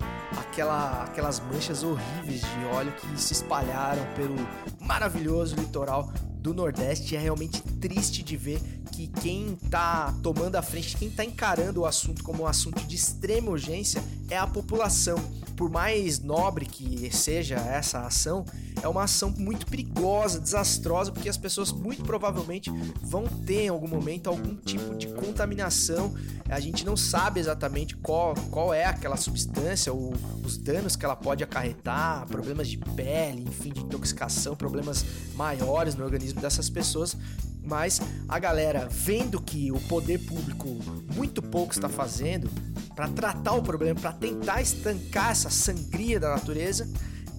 aquela, 0.55 1.03
aquelas 1.03 1.41
manchas 1.41 1.83
horríveis 1.83 2.41
de 2.41 2.65
óleo 2.73 2.93
que 2.93 3.21
se 3.21 3.33
espalharam 3.33 4.07
pelo 4.15 4.37
maravilhoso 4.81 5.57
litoral 5.57 6.13
do 6.39 6.55
Nordeste. 6.55 7.17
É 7.17 7.19
realmente 7.19 7.61
triste 7.61 8.23
de 8.23 8.37
ver 8.37 8.61
que 8.93 9.09
quem 9.09 9.59
está 9.61 10.15
tomando 10.23 10.55
a 10.55 10.63
frente, 10.63 10.97
quem 10.97 11.09
está 11.09 11.25
encarando 11.25 11.81
o 11.81 11.87
assunto 11.87 12.23
como 12.23 12.45
um 12.45 12.47
assunto 12.47 12.87
de 12.87 12.95
extrema 12.95 13.51
urgência 13.51 14.03
é 14.31 14.39
a 14.39 14.47
população. 14.47 15.19
Por 15.57 15.71
mais 15.71 16.21
nobre 16.21 16.67
que 16.67 17.15
seja 17.15 17.55
essa 17.57 18.01
ação, 18.01 18.45
é 18.83 18.89
uma 18.89 19.05
ação 19.05 19.31
muito 19.31 19.67
perigosa, 19.67 20.41
desastrosa, 20.41 21.13
porque 21.13 21.29
as 21.29 21.37
pessoas 21.37 21.71
muito 21.71 22.03
provavelmente 22.03 22.71
vão 23.03 23.25
ter 23.27 23.63
em 23.63 23.69
algum 23.69 23.89
momento 23.89 24.29
algum 24.29 24.57
tipo 24.57 24.95
de 24.97 25.09
contaminação. 25.09 26.15
A 26.49 26.59
gente 26.61 26.85
não 26.85 26.97
sabe 26.97 27.41
exatamente 27.41 27.97
qual, 27.97 28.35
qual 28.51 28.75
é 28.75 28.85
aquela 28.85 29.17
substância, 29.17 29.93
ou 29.93 30.13
os 30.45 30.57
danos 30.59 30.97
que 30.97 31.05
ela 31.05 31.17
pode 31.17 31.45
acarretar, 31.45 32.27
problemas 32.27 32.69
de 32.69 32.79
pele, 32.79 33.45
enfim, 33.49 33.73
de 33.73 33.81
intoxicação, 33.81 34.57
problemas 34.57 35.05
maiores 35.35 35.95
no 35.95 36.05
organismo 36.05 36.41
dessas 36.41 36.69
pessoas 36.69 37.17
mas 37.65 38.01
a 38.29 38.39
galera 38.39 38.89
vendo 38.91 39.41
que 39.41 39.73
o 39.73 39.81
poder 39.81 40.19
público 40.19 40.69
muito 41.15 41.43
pouco 41.43 41.73
está 41.73 41.89
fazendo 41.89 42.51
para 42.95 43.09
tratar 43.09 43.53
o 43.55 43.63
problema, 43.63 43.99
para 43.99 44.13
tentar 44.13 44.63
estancar 44.63 45.31
essa 45.33 45.51
sangria 45.51 46.21
da 46.21 46.31
natureza, 46.31 46.89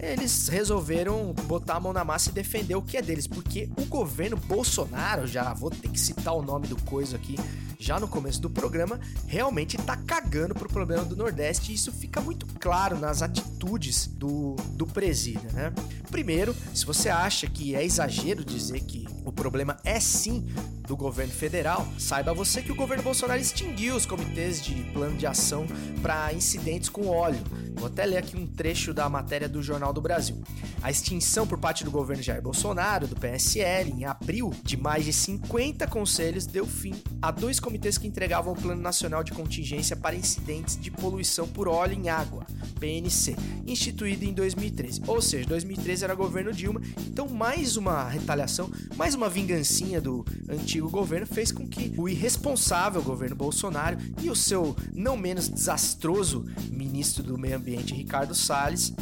eles 0.05 0.47
resolveram 0.47 1.33
botar 1.47 1.75
a 1.75 1.79
mão 1.79 1.91
na 1.91 2.03
massa 2.03 2.29
e 2.29 2.33
defender 2.33 2.75
o 2.75 2.81
que 2.81 2.97
é 2.97 3.01
deles, 3.01 3.27
porque 3.27 3.69
o 3.77 3.85
governo 3.85 4.37
Bolsonaro, 4.37 5.27
já 5.27 5.53
vou 5.53 5.69
ter 5.69 5.89
que 5.89 5.99
citar 5.99 6.33
o 6.33 6.41
nome 6.41 6.67
do 6.67 6.75
coisa 6.83 7.15
aqui, 7.15 7.35
já 7.79 7.99
no 7.99 8.07
começo 8.07 8.41
do 8.41 8.49
programa, 8.49 8.99
realmente 9.27 9.77
tá 9.77 9.95
cagando 9.95 10.55
pro 10.55 10.69
problema 10.69 11.03
do 11.03 11.15
Nordeste 11.15 11.71
e 11.71 11.75
isso 11.75 11.91
fica 11.91 12.21
muito 12.21 12.45
claro 12.59 12.97
nas 12.97 13.21
atitudes 13.21 14.07
do, 14.07 14.55
do 14.71 14.87
presídio, 14.87 15.51
né? 15.51 15.73
Primeiro, 16.09 16.55
se 16.73 16.85
você 16.85 17.09
acha 17.09 17.47
que 17.47 17.75
é 17.75 17.83
exagero 17.83 18.43
dizer 18.43 18.81
que 18.81 19.05
o 19.25 19.31
problema 19.31 19.77
é 19.83 19.99
sim 19.99 20.45
do 20.87 20.95
governo 20.95 21.33
federal, 21.33 21.87
saiba 21.97 22.33
você 22.33 22.61
que 22.61 22.71
o 22.71 22.75
governo 22.75 23.03
Bolsonaro 23.03 23.39
extinguiu 23.39 23.95
os 23.95 24.05
comitês 24.05 24.61
de 24.61 24.73
plano 24.93 25.17
de 25.17 25.25
ação 25.25 25.65
para 26.01 26.33
incidentes 26.33 26.89
com 26.89 27.07
óleo. 27.07 27.41
Vou 27.73 27.87
até 27.87 28.05
ler 28.05 28.17
aqui 28.17 28.37
um 28.37 28.47
trecho 28.47 28.93
da 28.93 29.09
matéria 29.09 29.49
do 29.49 29.61
Jornal 29.61 29.91
do 29.95 30.01
Brasil. 30.01 30.37
A 30.83 30.91
extinção 30.91 31.47
por 31.47 31.57
parte 31.57 31.83
do 31.83 31.89
governo 31.89 32.21
Jair 32.21 32.41
Bolsonaro, 32.41 33.07
do 33.07 33.15
PSL, 33.15 33.91
em 33.91 34.05
abril, 34.05 34.53
de 34.63 34.77
mais 34.77 35.05
de 35.05 35.13
50 35.13 35.87
conselhos, 35.87 36.45
deu 36.45 36.67
fim 36.67 36.93
a 37.21 37.31
dois 37.31 37.59
comitês 37.59 37.97
que 37.97 38.07
entregavam 38.07 38.53
o 38.53 38.55
Plano 38.55 38.81
Nacional 38.81 39.23
de 39.23 39.31
Contingência 39.31 39.95
para 39.95 40.15
Incidentes 40.15 40.79
de 40.79 40.91
Poluição 40.91 41.47
por 41.47 41.67
Óleo 41.67 41.93
em 41.93 42.09
Água, 42.09 42.45
PNC, 42.79 43.35
instituído 43.65 44.25
em 44.25 44.33
2013. 44.33 45.01
Ou 45.07 45.21
seja, 45.21 45.47
2013 45.47 46.03
era 46.03 46.13
governo 46.13 46.53
Dilma, 46.53 46.81
então 47.07 47.27
mais 47.27 47.77
uma 47.77 48.07
retaliação, 48.07 48.69
mais 48.95 49.15
uma 49.15 49.29
vingancinha 49.29 49.99
do 49.99 50.23
antigo 50.49 50.89
governo 50.89 51.25
fez 51.25 51.51
com 51.51 51.67
que 51.67 51.93
o 51.97 52.07
irresponsável 52.07 53.01
governo 53.01 53.35
Bolsonaro 53.35 53.97
e 54.21 54.29
o 54.29 54.35
seu 54.35 54.75
não 54.93 55.17
menos 55.17 55.49
desastroso 55.49 56.45
ministro 56.69 57.23
do 57.23 57.37
Meio 57.37 57.55
Ambiente, 57.55 57.93
Ricardo 57.93 58.35
Salles, 58.35 58.93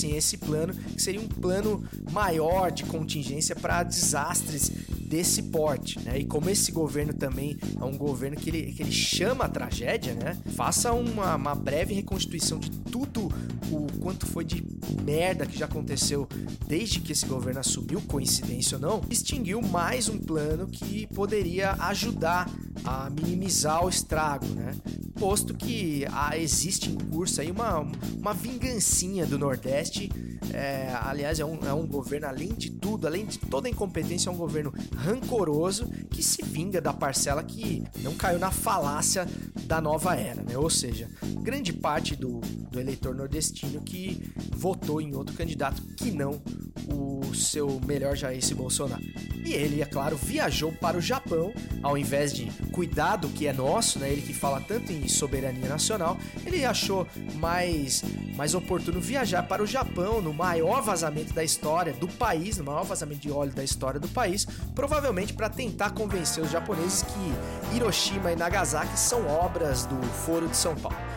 extinguissem 0.00 0.16
esse 0.16 0.38
plano, 0.38 0.72
que 0.74 1.02
seria 1.02 1.20
um 1.20 1.28
plano 1.28 1.84
maior 2.10 2.70
de 2.70 2.84
contingência 2.84 3.54
para 3.54 3.82
desastres 3.82 4.70
desse 5.00 5.44
porte, 5.44 5.98
né? 6.00 6.18
E 6.18 6.24
como 6.24 6.48
esse 6.48 6.70
governo 6.70 7.12
também 7.12 7.58
é 7.80 7.84
um 7.84 7.96
governo 7.96 8.36
que 8.36 8.48
ele, 8.48 8.72
que 8.72 8.82
ele 8.82 8.92
chama 8.92 9.44
a 9.44 9.48
tragédia, 9.48 10.14
né? 10.14 10.36
Faça 10.54 10.92
uma, 10.92 11.34
uma 11.34 11.54
breve 11.54 11.94
reconstituição 11.94 12.58
de 12.58 12.70
tudo 12.70 13.28
o 13.70 13.86
quanto 14.00 14.26
foi 14.26 14.44
de 14.44 14.64
merda 15.04 15.46
que 15.46 15.58
já 15.58 15.66
aconteceu 15.66 16.28
desde 16.66 17.00
que 17.00 17.12
esse 17.12 17.26
governo 17.26 17.60
assumiu, 17.60 18.00
coincidência 18.02 18.76
ou 18.76 18.80
não, 18.80 19.02
extinguiu 19.10 19.60
mais 19.60 20.08
um 20.08 20.18
plano 20.18 20.66
que 20.66 21.06
poderia 21.08 21.72
ajudar 21.72 22.48
a 22.84 23.10
minimizar 23.10 23.84
o 23.84 23.88
estrago, 23.88 24.46
né? 24.46 24.74
Posto 25.18 25.52
que 25.52 26.06
ah, 26.12 26.38
existe 26.38 26.88
em 26.90 26.94
curso 26.94 27.40
aí 27.40 27.50
uma, 27.50 27.80
uma 28.16 28.32
vingancinha 28.32 29.26
do 29.26 29.38
Nordeste 29.38 29.89
é, 30.52 30.92
aliás, 31.02 31.40
é 31.40 31.44
um, 31.44 31.58
é 31.66 31.72
um 31.72 31.86
governo, 31.86 32.26
além 32.26 32.54
de 32.54 32.70
tudo, 32.70 33.06
além 33.06 33.26
de 33.26 33.38
toda 33.38 33.68
a 33.68 33.70
incompetência, 33.70 34.28
é 34.28 34.32
um 34.32 34.36
governo 34.36 34.72
rancoroso 34.96 35.86
que 36.10 36.22
se 36.22 36.42
vinga 36.42 36.80
da 36.80 36.92
parcela 36.92 37.42
que 37.42 37.82
não 38.02 38.14
caiu 38.14 38.38
na 38.38 38.50
falácia 38.50 39.26
da 39.64 39.80
nova 39.80 40.14
era, 40.14 40.42
né? 40.42 40.56
Ou 40.56 40.70
seja, 40.70 41.08
grande 41.42 41.72
parte 41.72 42.16
do, 42.16 42.40
do 42.40 42.80
eleitor 42.80 43.14
nordestino 43.14 43.80
que 43.80 44.32
votou 44.56 45.00
em 45.00 45.14
outro 45.14 45.34
candidato 45.36 45.82
que 45.96 46.10
não 46.10 46.40
o 46.88 47.34
seu 47.34 47.80
melhor 47.86 48.16
Jair 48.16 48.40
Bolsonaro. 48.54 49.02
E 49.44 49.52
ele, 49.52 49.82
é 49.82 49.86
claro, 49.86 50.16
viajou 50.16 50.72
para 50.72 50.96
o 50.96 51.00
Japão, 51.00 51.52
ao 51.82 51.96
invés 51.96 52.32
de 52.32 52.46
cuidar 52.70 53.16
do 53.16 53.28
que 53.28 53.46
é 53.46 53.52
nosso, 53.52 53.98
né? 53.98 54.10
Ele 54.10 54.22
que 54.22 54.34
fala 54.34 54.60
tanto 54.60 54.92
em 54.92 55.08
soberania 55.08 55.68
nacional, 55.68 56.18
ele 56.44 56.64
achou 56.64 57.06
mais, 57.34 58.04
mais 58.36 58.54
oportuno 58.54 59.00
viajar 59.00 59.42
para 59.44 59.62
o 59.62 59.66
Japão, 59.66 60.20
no 60.20 60.32
maior 60.32 60.82
vazamento 60.82 61.32
da 61.32 61.42
história 61.42 61.92
do 61.92 62.06
país, 62.06 62.58
no 62.58 62.64
maior 62.64 62.84
vazamento 62.84 63.20
de 63.20 63.30
óleo 63.30 63.52
da 63.52 63.64
história 63.64 63.98
do 63.98 64.08
país, 64.08 64.46
provavelmente 64.74 65.32
para 65.32 65.48
tentar 65.48 65.90
convencer 65.90 66.44
os 66.44 66.50
japoneses 66.50 67.02
que 67.02 67.76
Hiroshima 67.76 68.32
e 68.32 68.36
Nagasaki 68.36 68.98
são 68.98 69.26
obras 69.26 69.84
do 69.86 70.00
Foro 70.24 70.48
de 70.48 70.56
São 70.56 70.74
Paulo. 70.74 71.09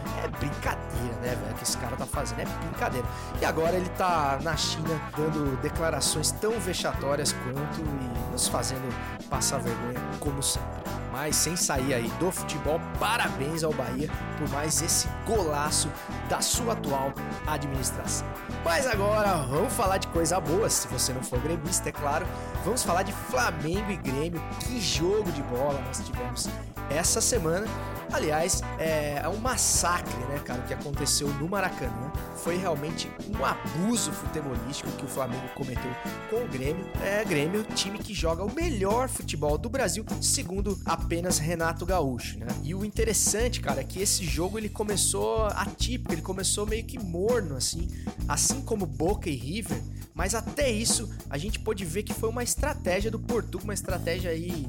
Brincadeira, 0.43 1.15
né, 1.21 1.37
velho? 1.41 1.55
Que 1.55 1.63
esse 1.63 1.77
cara 1.77 1.95
tá 1.95 2.05
fazendo 2.05 2.41
é 2.41 2.45
brincadeira. 2.45 3.07
E 3.41 3.45
agora 3.45 3.77
ele 3.77 3.89
tá 3.97 4.37
na 4.43 4.57
China 4.57 4.99
dando 5.15 5.55
declarações 5.61 6.31
tão 6.33 6.59
vexatórias 6.59 7.31
quanto 7.31 7.79
e 7.79 8.31
nos 8.31 8.49
fazendo 8.49 8.93
passar 9.29 9.59
vergonha, 9.59 9.99
como 10.19 10.43
sempre. 10.43 10.83
Mas 11.13 11.37
sem 11.37 11.55
sair 11.55 11.93
aí 11.93 12.09
do 12.19 12.29
futebol, 12.31 12.81
parabéns 12.99 13.63
ao 13.63 13.71
Bahia 13.71 14.09
por 14.37 14.49
mais 14.49 14.81
esse 14.81 15.07
golaço 15.25 15.89
da 16.27 16.41
sua 16.41 16.73
atual 16.73 17.13
administração. 17.47 18.27
Mas 18.65 18.85
agora 18.85 19.43
vamos 19.43 19.71
falar 19.71 19.97
de 19.97 20.07
coisa 20.07 20.41
boa, 20.41 20.69
se 20.69 20.87
você 20.87 21.13
não 21.13 21.23
for 21.23 21.39
gremista, 21.39 21.87
é 21.87 21.91
claro. 21.91 22.25
Vamos 22.65 22.83
falar 22.83 23.03
de 23.03 23.13
Flamengo 23.13 23.91
e 23.91 23.95
Grêmio. 23.95 24.41
Que 24.59 24.81
jogo 24.81 25.31
de 25.31 25.43
bola 25.43 25.79
nós 25.85 25.99
tivemos 25.99 26.49
essa 26.89 27.21
semana. 27.21 27.65
Aliás, 28.13 28.61
é 28.77 29.27
um 29.27 29.37
massacre, 29.37 30.15
né, 30.29 30.39
cara, 30.45 30.61
que 30.61 30.73
aconteceu 30.73 31.27
no 31.35 31.49
Maracanã. 31.49 32.11
Foi 32.35 32.57
realmente 32.57 33.09
um 33.27 33.43
abuso 33.43 34.11
futebolístico 34.11 34.91
que 34.91 35.03
o 35.03 35.07
Flamengo 35.07 35.47
cometeu 35.55 35.91
com 36.29 36.43
o 36.43 36.47
Grêmio. 36.47 36.85
É, 37.01 37.25
Grêmio, 37.25 37.63
time 37.73 37.97
que 37.97 38.13
joga 38.13 38.43
o 38.43 38.53
melhor 38.53 39.09
futebol 39.09 39.57
do 39.57 39.67
Brasil, 39.67 40.05
segundo 40.21 40.79
apenas 40.85 41.39
Renato 41.39 41.85
Gaúcho, 41.85 42.37
né? 42.37 42.47
E 42.61 42.75
o 42.75 42.85
interessante, 42.85 43.59
cara, 43.59 43.81
é 43.81 43.83
que 43.83 43.99
esse 43.99 44.23
jogo 44.25 44.59
ele 44.59 44.69
começou 44.69 45.45
atípico, 45.47 46.13
ele 46.13 46.21
começou 46.21 46.67
meio 46.67 46.83
que 46.83 46.99
morno, 46.99 47.55
assim. 47.55 47.89
Assim 48.27 48.61
como 48.61 48.85
Boca 48.85 49.29
e 49.29 49.35
River, 49.35 49.81
mas 50.13 50.35
até 50.35 50.69
isso, 50.69 51.09
a 51.29 51.37
gente 51.37 51.59
pôde 51.59 51.83
ver 51.83 52.03
que 52.03 52.13
foi 52.13 52.29
uma 52.29 52.43
estratégia 52.43 53.09
do 53.09 53.19
Portugal, 53.19 53.63
uma 53.63 53.73
estratégia 53.73 54.29
aí 54.29 54.67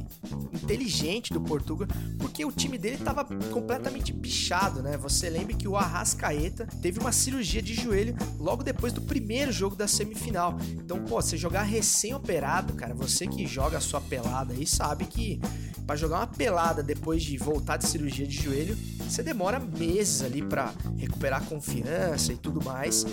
inteligente 0.52 1.32
do 1.32 1.40
Portugal, 1.40 1.86
porque 2.18 2.44
o 2.44 2.52
time 2.52 2.78
dele 2.78 2.96
estava 2.96 3.24
completamente 3.52 4.12
bichado, 4.12 4.82
né? 4.82 4.96
Você 4.96 5.28
lembra 5.28 5.54
que 5.54 5.68
o 5.68 5.76
Arrascaeta 5.76 6.66
teve 6.80 6.98
uma 6.98 7.12
cirurgia 7.12 7.62
de 7.62 7.74
joelho 7.74 8.14
logo 8.38 8.62
depois 8.62 8.92
do 8.92 9.00
primeiro 9.00 9.52
jogo 9.52 9.76
da 9.76 9.86
semifinal. 9.88 10.58
Então, 10.72 11.02
pô, 11.04 11.20
você 11.20 11.36
jogar 11.36 11.62
recém-operado, 11.62 12.72
cara, 12.74 12.94
você 12.94 13.26
que 13.26 13.46
joga 13.46 13.78
a 13.78 13.80
sua 13.80 14.00
pelada 14.00 14.54
aí 14.54 14.66
sabe 14.66 15.06
que 15.06 15.40
para 15.86 15.96
jogar 15.96 16.18
uma 16.18 16.26
pelada 16.26 16.82
depois 16.82 17.22
de 17.22 17.36
voltar 17.36 17.76
de 17.76 17.86
cirurgia 17.86 18.26
de 18.26 18.42
joelho, 18.42 18.76
você 19.00 19.22
demora 19.22 19.58
meses 19.58 20.22
ali 20.22 20.42
para 20.42 20.72
recuperar 20.96 21.44
confiança 21.44 22.32
e 22.32 22.36
tudo 22.36 22.64
mais 22.64 23.04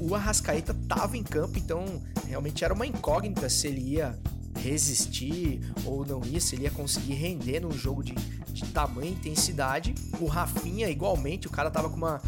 o 0.00 0.14
Arrascaeta 0.14 0.72
estava 0.72 1.16
em 1.16 1.22
campo, 1.22 1.58
então 1.58 1.84
realmente 2.26 2.64
era 2.64 2.72
uma 2.72 2.86
incógnita 2.86 3.48
se 3.48 3.68
ele 3.68 3.80
ia 3.80 4.18
resistir 4.60 5.60
ou 5.84 6.04
não 6.04 6.22
ia, 6.24 6.40
se 6.40 6.54
ele 6.54 6.64
ia 6.64 6.70
conseguir 6.70 7.14
render 7.14 7.60
num 7.60 7.72
jogo 7.72 8.02
de, 8.02 8.14
de 8.52 8.64
tamanha 8.66 9.10
intensidade. 9.10 9.94
O 10.20 10.26
Rafinha, 10.26 10.88
igualmente, 10.88 11.46
o 11.46 11.50
cara 11.50 11.70
tava 11.70 11.88
com 11.88 11.96
uma, 11.96 12.20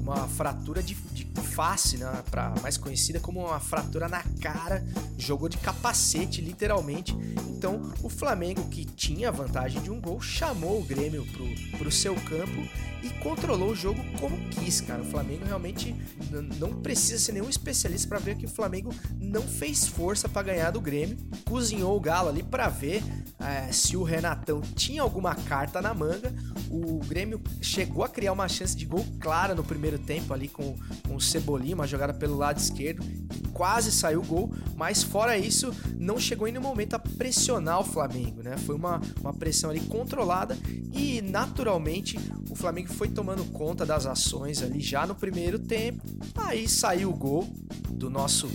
uma 0.00 0.26
fratura 0.28 0.82
de, 0.82 0.94
de 0.94 1.24
face, 1.40 1.98
né, 1.98 2.22
pra, 2.30 2.54
mais 2.62 2.76
conhecida 2.76 3.20
como 3.20 3.40
uma 3.40 3.60
fratura 3.60 4.08
na 4.08 4.22
cara, 4.40 4.84
jogou 5.18 5.48
de 5.48 5.58
capacete, 5.58 6.40
literalmente. 6.40 7.14
Então, 7.48 7.92
o 8.02 8.08
Flamengo, 8.08 8.68
que 8.68 8.84
tinha 8.84 9.30
vantagem 9.30 9.82
de 9.82 9.90
um 9.90 10.00
gol, 10.00 10.20
chamou 10.20 10.80
o 10.80 10.84
Grêmio 10.84 11.26
pro, 11.26 11.78
pro 11.78 11.92
seu 11.92 12.14
campo 12.14 12.66
e 13.02 13.10
controlou 13.20 13.70
o 13.70 13.74
jogo 13.74 14.00
como 14.18 14.36
quis, 14.48 14.80
cara. 14.80 15.02
O 15.02 15.04
Flamengo 15.04 15.44
realmente 15.44 15.94
não 16.58 16.80
precisa 16.80 17.18
ser 17.18 17.32
nenhum 17.32 17.48
especialista 17.48 18.08
para 18.08 18.18
ver 18.18 18.36
que 18.36 18.46
o 18.46 18.48
Flamengo 18.48 18.94
não 19.20 19.42
fez 19.42 19.86
força 19.86 20.28
para 20.28 20.42
ganhar 20.42 20.70
do 20.70 20.80
Grêmio, 20.80 21.16
cozinhou 21.44 21.96
o 21.96 22.00
Galo 22.00 22.28
ali 22.28 22.42
para 22.42 22.68
ver 22.68 23.02
é, 23.38 23.72
se 23.72 23.96
o 23.96 24.02
Renatão 24.02 24.60
tinha 24.60 25.02
alguma 25.02 25.34
carta 25.34 25.80
na 25.80 25.94
manga. 25.94 26.32
O 26.70 27.00
Grêmio 27.00 27.40
chegou 27.60 28.04
a 28.04 28.08
criar 28.08 28.32
uma 28.32 28.48
chance 28.48 28.76
de 28.76 28.84
gol 28.84 29.04
clara 29.18 29.54
no 29.54 29.64
primeiro 29.64 29.89
tempo 29.98 30.32
ali 30.32 30.48
com, 30.48 30.76
com 31.06 31.16
o 31.16 31.20
Cebolinha, 31.20 31.74
uma 31.74 31.86
jogada 31.86 32.14
pelo 32.14 32.36
lado 32.36 32.58
esquerdo, 32.58 33.04
quase 33.52 33.92
saiu 33.92 34.20
o 34.20 34.24
gol, 34.24 34.54
mas 34.76 35.02
fora 35.02 35.36
isso, 35.36 35.74
não 35.98 36.18
chegou 36.18 36.48
em 36.48 36.52
nenhum 36.52 36.64
momento 36.64 36.94
a 36.94 36.98
pressionar 36.98 37.80
o 37.80 37.84
Flamengo, 37.84 38.42
né? 38.42 38.56
Foi 38.56 38.74
uma, 38.74 39.00
uma 39.20 39.32
pressão 39.32 39.70
ali 39.70 39.80
controlada 39.80 40.56
e 40.92 41.20
naturalmente 41.20 42.18
o 42.50 42.54
Flamengo 42.54 42.92
foi 42.92 43.08
tomando 43.08 43.44
conta 43.52 43.84
das 43.84 44.06
ações 44.06 44.62
ali 44.62 44.80
já 44.80 45.06
no 45.06 45.14
primeiro 45.14 45.58
tempo. 45.58 46.02
Aí 46.34 46.68
saiu 46.68 47.10
o 47.10 47.16
gol 47.16 47.48
do 47.90 48.08
nosso 48.08 48.48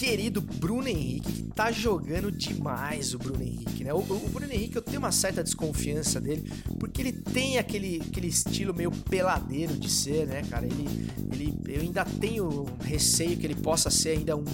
querido 0.00 0.40
Bruno 0.40 0.88
Henrique, 0.88 1.30
que 1.30 1.42
tá 1.42 1.70
jogando 1.70 2.32
demais 2.32 3.12
o 3.12 3.18
Bruno 3.18 3.42
Henrique, 3.42 3.84
né? 3.84 3.92
O, 3.92 3.98
o, 3.98 4.28
Bruno 4.30 4.50
Henrique, 4.50 4.76
eu 4.76 4.80
tenho 4.80 4.98
uma 4.98 5.12
certa 5.12 5.44
desconfiança 5.44 6.18
dele, 6.18 6.50
porque 6.78 7.02
ele 7.02 7.12
tem 7.12 7.58
aquele, 7.58 8.02
aquele 8.08 8.28
estilo 8.28 8.72
meio 8.72 8.90
peladeiro 8.90 9.74
de 9.76 9.90
ser, 9.90 10.26
né, 10.26 10.40
cara? 10.48 10.64
Ele, 10.64 10.88
ele, 11.30 11.54
eu 11.68 11.82
ainda 11.82 12.02
tenho 12.06 12.64
receio 12.82 13.36
que 13.36 13.46
ele 13.46 13.54
possa 13.54 13.90
ser 13.90 14.16
ainda 14.16 14.34
um, 14.34 14.44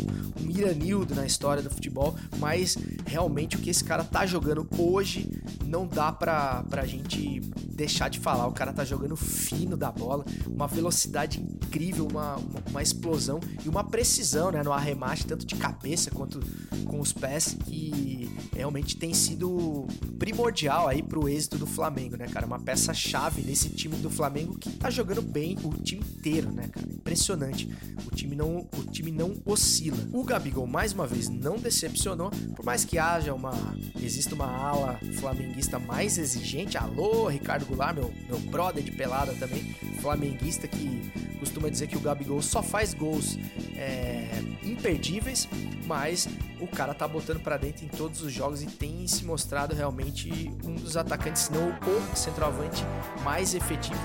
um 0.43 0.51
Iranildo 0.51 1.15
na 1.15 1.25
história 1.25 1.63
do 1.63 1.71
futebol, 1.71 2.17
mas 2.41 2.77
realmente 3.07 3.55
o 3.55 3.61
que 3.61 3.71
esse 3.71 3.85
cara 3.85 4.03
tá 4.03 4.27
jogando 4.27 4.67
hoje 4.77 5.31
não 5.65 5.87
dá 5.87 6.11
pra, 6.11 6.65
pra 6.65 6.85
gente 6.85 7.41
deixar 7.77 8.09
de 8.09 8.19
falar. 8.19 8.49
O 8.49 8.53
cara 8.53 8.73
tá 8.73 8.85
jogando 8.85 9.15
fino 9.15 9.77
da 9.77 9.93
bola, 9.93 10.25
uma 10.47 10.67
velocidade 10.67 11.41
incrível, 11.41 12.09
uma, 12.11 12.37
uma, 12.37 12.63
uma 12.71 12.83
explosão 12.83 13.39
e 13.65 13.69
uma 13.69 13.85
precisão, 13.85 14.51
né, 14.51 14.63
no 14.63 14.73
arremate, 14.73 15.27
tanto 15.37 15.47
de 15.47 15.55
cabeça 15.57 16.11
quanto 16.11 16.41
com 16.87 16.99
os 16.99 17.13
pés, 17.13 17.57
que 17.67 18.26
realmente 18.55 18.97
tem 18.97 19.13
sido 19.13 19.87
primordial 20.19 20.89
aí 20.89 21.03
pro 21.03 21.29
êxito 21.29 21.59
do 21.59 21.67
Flamengo, 21.67 22.17
né, 22.17 22.27
cara? 22.27 22.47
Uma 22.47 22.59
peça-chave 22.59 23.43
nesse 23.43 23.69
time 23.71 23.97
do 23.97 24.11
Flamengo 24.11 24.59
que 24.59 24.71
tá 24.71 24.91
jogando 24.91 25.23
bem 25.23 25.57
o 25.63 25.71
time 25.75 26.03
inteiro, 26.03 26.51
né, 26.51 26.69
cara? 26.69 26.87
Impressionante. 26.91 27.69
O 28.07 28.15
time 28.15 28.35
não, 28.35 28.67
o 28.77 28.85
time 28.91 29.11
não 29.11 29.35
oscila. 29.45 29.99
O 30.13 30.25
Gabigol, 30.25 30.67
mais 30.67 30.93
uma 30.93 31.07
vez, 31.07 31.29
não 31.29 31.57
decepcionou, 31.57 32.31
por 32.55 32.65
mais 32.65 32.85
que 32.85 32.99
haja 32.99 33.35
uma. 33.35 33.53
exista 34.01 34.35
uma 34.35 34.47
ala 34.47 34.99
flamenguista 35.19 35.79
mais 35.79 36.19
exigente. 36.19 36.77
Alô, 36.77 37.29
Ricardo 37.29 37.67
Goulart, 37.67 37.95
meu, 37.95 38.13
meu 38.29 38.39
brother 38.39 38.83
de 38.83 38.93
pelada 38.93 39.33
também, 39.35 39.75
flamenguista 40.01 40.67
que 40.67 41.11
costuma 41.39 41.69
dizer 41.69 41.87
que 41.87 41.97
o 41.97 42.01
Gabigol 42.01 42.43
só 42.43 42.63
faz 42.63 42.95
gols 42.95 43.39
é, 43.77 44.43
imperdíveis, 44.65 45.49
mas 45.87 46.29
o 46.61 46.67
cara 46.67 46.95
tá 46.95 47.07
botando 47.07 47.41
para 47.41 47.57
dentro 47.57 47.85
em 47.85 47.89
todos 47.89 48.23
os 48.23 48.26
jogos 48.33 48.63
e 48.63 48.67
tem 48.67 49.07
se 49.07 49.25
mostrado 49.25 49.75
realmente 49.75 50.51
um 50.65 50.75
dos 50.75 50.97
atacantes, 50.97 51.43
se 51.43 51.53
não 51.53 51.71
o 51.71 52.17
centroavante 52.17 52.85
mais 53.23 53.55
efetivo 53.55 54.01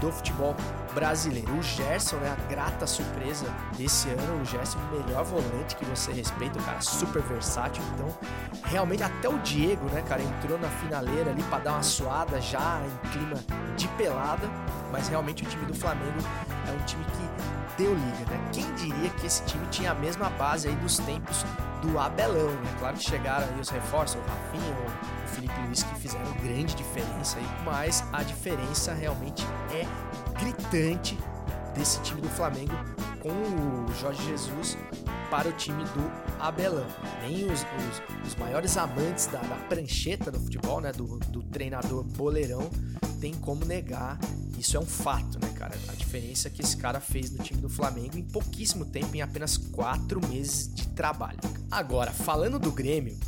do 0.00 0.10
futebol 0.12 0.54
brasileiro. 0.94 1.52
O 1.56 1.62
Gerson, 1.62 2.16
né, 2.16 2.36
a 2.36 2.48
grata 2.48 2.86
surpresa 2.86 3.46
desse 3.76 4.08
ano, 4.08 4.42
o 4.42 4.44
Gerson, 4.44 4.78
o 4.78 4.96
melhor 4.96 5.24
volante 5.24 5.76
que 5.76 5.84
você 5.84 6.12
respeita, 6.12 6.58
o 6.58 6.62
cara 6.62 6.80
super 6.80 7.22
versátil. 7.22 7.82
Então, 7.94 8.08
realmente 8.64 9.02
até 9.02 9.28
o 9.28 9.38
Diego, 9.38 9.84
né, 9.86 10.02
cara, 10.02 10.22
entrou 10.22 10.58
na 10.58 10.68
finaleira 10.68 11.30
ali 11.30 11.42
para 11.44 11.58
dar 11.58 11.72
uma 11.72 11.82
suada 11.82 12.40
já 12.40 12.80
em 12.84 13.08
clima 13.08 13.36
de 13.76 13.88
pelada, 13.88 14.48
mas 14.90 15.08
realmente 15.08 15.42
o 15.42 15.46
time 15.46 15.64
do 15.66 15.74
Flamengo 15.74 16.18
é 16.68 16.72
um 16.72 16.84
time 16.84 17.04
que 17.04 17.32
deu 17.76 17.94
liga, 17.94 18.30
né? 18.30 18.50
Quem 18.52 18.72
diria 18.74 19.10
que 19.10 19.26
esse 19.26 19.42
time 19.44 19.66
tinha 19.68 19.92
a 19.92 19.94
mesma 19.94 20.28
base 20.30 20.68
aí 20.68 20.76
dos 20.76 20.98
tempos 20.98 21.44
do 21.80 21.98
Abelão, 21.98 22.50
né? 22.50 22.76
Claro 22.78 22.96
que 22.96 23.02
chegaram 23.02 23.46
aí 23.46 23.60
os 23.60 23.68
reforços, 23.68 24.20
o 24.20 24.28
Rafinha, 24.28 24.76
o 25.24 25.28
Felipe 25.28 25.54
Luiz 25.66 25.82
que 25.82 25.94
fizeram 25.96 26.30
grande 26.42 26.74
diferença 26.74 27.38
aí, 27.38 27.46
mas 27.64 28.04
a 28.12 28.22
diferença 28.22 28.92
realmente 28.92 29.44
é 29.72 29.86
gritante 30.42 31.16
desse 31.74 32.00
time 32.02 32.20
do 32.20 32.28
Flamengo 32.28 32.74
com 33.20 33.30
o 33.30 33.94
Jorge 33.94 34.24
Jesus 34.24 34.76
para 35.30 35.48
o 35.48 35.52
time 35.52 35.84
do 35.84 36.40
Abelão. 36.40 36.86
Nem 37.22 37.44
os, 37.50 37.60
os, 37.60 38.26
os 38.26 38.34
maiores 38.36 38.76
amantes 38.76 39.26
da, 39.26 39.38
da, 39.38 39.56
prancheta 39.68 40.30
do 40.30 40.40
futebol, 40.40 40.80
né, 40.80 40.92
do, 40.92 41.18
do 41.18 41.42
treinador 41.44 42.02
boleirão, 42.02 42.68
tem 43.20 43.32
como 43.32 43.64
negar 43.64 44.18
isso 44.62 44.76
é 44.76 44.80
um 44.80 44.86
fato, 44.86 45.40
né, 45.40 45.52
cara? 45.56 45.74
A 45.88 45.94
diferença 45.94 46.48
que 46.48 46.62
esse 46.62 46.76
cara 46.76 47.00
fez 47.00 47.32
no 47.32 47.42
time 47.42 47.60
do 47.60 47.68
Flamengo 47.68 48.16
em 48.16 48.22
pouquíssimo 48.22 48.84
tempo, 48.84 49.16
em 49.16 49.20
apenas 49.20 49.56
quatro 49.56 50.24
meses 50.28 50.72
de 50.72 50.86
trabalho. 50.90 51.40
Agora, 51.68 52.12
falando 52.12 52.60
do 52.60 52.70
Grêmio, 52.70 53.18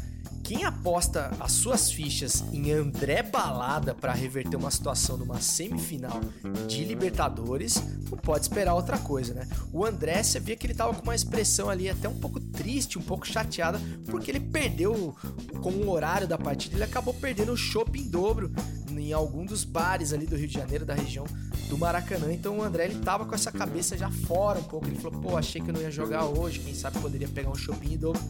quem 0.45 0.63
aposta 0.65 1.31
as 1.41 1.53
suas 1.53 1.91
fichas 1.91 2.45
em 2.53 2.71
André 2.71 3.23
Balada 3.23 3.95
para 3.95 4.13
reverter 4.13 4.57
uma 4.57 4.71
situação 4.71 5.17
numa 5.17 5.41
semifinal 5.41 6.21
de 6.69 6.85
Libertadores, 6.85 7.83
não 8.11 8.19
pode 8.19 8.45
esperar 8.45 8.75
outra 8.75 8.99
coisa, 8.99 9.33
né? 9.33 9.49
O 9.73 9.87
André, 9.87 10.23
você 10.23 10.39
via 10.39 10.55
que 10.55 10.67
ele 10.67 10.75
tava 10.75 10.93
com 10.93 11.03
uma 11.03 11.15
expressão 11.15 11.71
ali 11.71 11.89
até 11.89 12.07
um 12.07 12.21
pouco 12.21 12.39
triste, 12.39 12.99
um 12.99 13.03
pouco 13.03 13.27
chateada, 13.27 13.81
porque 14.05 14.31
ele 14.31 14.41
perdeu 14.41 15.17
com 15.63 15.71
o 15.71 15.91
horário 15.91 16.29
da 16.29 16.37
partida, 16.37 16.77
ele 16.77 16.85
acabou 16.85 17.15
perdendo 17.15 17.53
o 17.53 17.57
chopp 17.57 17.99
em 17.99 18.07
dobro 18.07 18.53
em 18.99 19.13
algum 19.13 19.45
dos 19.45 19.65
bares 19.65 20.13
ali 20.13 20.27
do 20.27 20.37
Rio 20.37 20.49
de 20.49 20.55
Janeiro, 20.55 20.85
da 20.85 20.95
região 20.95 21.27
do 21.69 21.79
Maracanã. 21.79 22.33
Então 22.33 22.59
o 22.59 22.63
André 22.63 22.87
ele 22.87 23.01
tava 23.01 23.25
com 23.25 23.35
essa 23.35 23.51
cabeça 23.51 23.97
já 23.97 24.11
fora 24.11 24.59
um 24.59 24.65
pouco. 24.65 24.87
Ele 24.87 24.97
falou: 24.97 25.21
pô, 25.21 25.37
achei 25.37 25.61
que 25.61 25.71
eu 25.71 25.75
não 25.75 25.81
ia 25.81 25.91
jogar 25.91 26.25
hoje, 26.25 26.61
quem 26.61 26.75
sabe 26.75 26.99
poderia 26.99 27.29
pegar 27.29 27.51
um 27.51 27.55
shopping 27.55 27.97
dobro. 27.97 28.21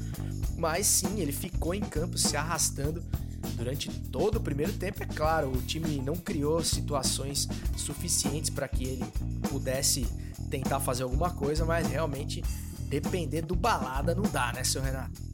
Mas 0.57 0.87
sim, 0.87 1.21
ele 1.21 1.33
ficou 1.33 1.75
em 1.75 1.81
campo 1.81 2.17
se 2.17 2.37
arrastando 2.37 3.03
durante 3.57 3.91
todo 4.11 4.37
o 4.37 4.41
primeiro 4.41 4.73
tempo. 4.73 5.03
É 5.03 5.07
claro, 5.07 5.51
o 5.51 5.63
time 5.63 6.01
não 6.01 6.15
criou 6.15 6.63
situações 6.63 7.49
suficientes 7.77 8.51
para 8.51 8.69
que 8.69 8.85
ele 8.85 9.05
pudesse 9.49 10.07
tentar 10.51 10.81
fazer 10.81 11.03
alguma 11.03 11.31
coisa, 11.31 11.65
mas 11.65 11.87
realmente 11.87 12.43
depender 12.89 13.43
do 13.43 13.57
balada 13.57 14.15
não 14.15 14.23
dá, 14.23 14.53
né, 14.53 14.63
seu 14.63 14.81
Renato? 14.81 15.34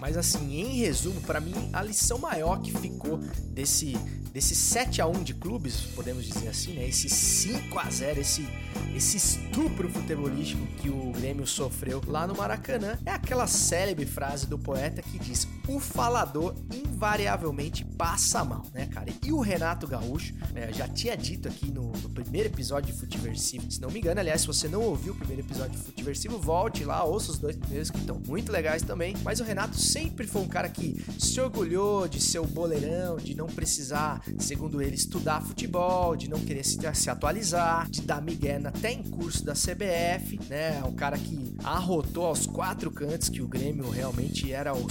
Mas 0.00 0.16
assim, 0.16 0.60
em 0.60 0.78
resumo, 0.78 1.20
para 1.22 1.40
mim 1.40 1.70
a 1.72 1.82
lição 1.82 2.18
maior 2.18 2.60
que 2.60 2.72
ficou 2.72 3.18
desse 3.50 3.96
desse 4.32 4.56
7 4.56 5.00
a 5.00 5.06
1 5.06 5.22
de 5.22 5.32
clubes, 5.32 5.82
podemos 5.94 6.24
dizer 6.24 6.48
assim, 6.48 6.72
né? 6.72 6.88
Esse 6.88 7.08
5 7.08 7.78
a 7.78 7.88
0, 7.88 8.20
esse 8.20 8.48
esse 8.94 9.16
estupro 9.16 9.88
futebolístico 9.88 10.64
que 10.78 10.88
o 10.88 11.12
Grêmio 11.12 11.46
sofreu 11.46 12.02
lá 12.06 12.26
no 12.26 12.36
Maracanã, 12.36 12.98
é 13.04 13.10
aquela 13.12 13.46
célebre 13.46 14.06
frase 14.06 14.46
do 14.46 14.58
poeta 14.58 15.02
que 15.02 15.18
diz: 15.18 15.46
"O 15.68 15.80
falador 15.80 16.54
invariavelmente 16.72 17.84
passa 17.84 18.44
mal", 18.44 18.62
né, 18.72 18.86
cara? 18.86 19.10
E 19.22 19.32
o 19.32 19.40
Renato 19.40 19.86
Gaúcho, 19.86 20.34
né, 20.52 20.72
já 20.72 20.88
tinha 20.88 21.16
dito 21.16 21.48
aqui 21.48 21.70
no, 21.70 21.92
no 21.92 22.10
primeiro 22.10 22.48
episódio 22.48 22.92
de 22.92 22.98
Futiversivo, 22.98 23.70
se 23.70 23.80
não 23.80 23.90
me 23.90 23.98
engano, 23.98 24.20
aliás, 24.20 24.42
se 24.42 24.46
você 24.46 24.68
não 24.68 24.82
ouviu 24.82 25.12
o 25.12 25.16
primeiro 25.16 25.42
episódio 25.42 25.72
de 25.72 25.84
Futiversivo, 25.84 26.38
volte 26.38 26.84
lá, 26.84 27.04
ouça 27.04 27.30
os 27.30 27.38
dois 27.38 27.56
primeiros 27.56 27.90
que 27.90 27.98
estão 27.98 28.20
muito 28.26 28.50
legais 28.50 28.82
também. 28.82 29.14
Mas 29.22 29.40
o 29.40 29.44
Renato 29.44 29.78
sempre 29.78 30.26
foi 30.26 30.42
um 30.42 30.48
cara 30.48 30.68
que 30.68 31.04
se 31.18 31.40
orgulhou 31.40 32.06
de 32.08 32.20
ser 32.20 32.38
o 32.38 32.46
boleirão, 32.46 33.16
de 33.16 33.34
não 33.34 33.46
precisar, 33.46 34.22
segundo 34.38 34.80
ele, 34.80 34.94
estudar 34.94 35.42
futebol, 35.42 36.16
de 36.16 36.28
não 36.28 36.40
querer 36.40 36.64
se, 36.64 36.78
se 36.94 37.10
atualizar, 37.10 37.90
de 37.90 38.02
dar 38.02 38.22
migué 38.22 38.54
até 38.64 38.92
em 38.92 39.02
curso 39.02 39.44
da 39.44 39.52
CBF, 39.52 40.38
né? 40.48 40.78
É 40.78 40.84
um 40.84 40.94
cara 40.94 41.18
que 41.18 41.54
arrotou 41.62 42.26
aos 42.26 42.46
quatro 42.46 42.90
cantos 42.90 43.28
que 43.28 43.42
o 43.42 43.48
Grêmio 43.48 43.88
realmente 43.90 44.52
era 44.52 44.74
o 44.74 44.88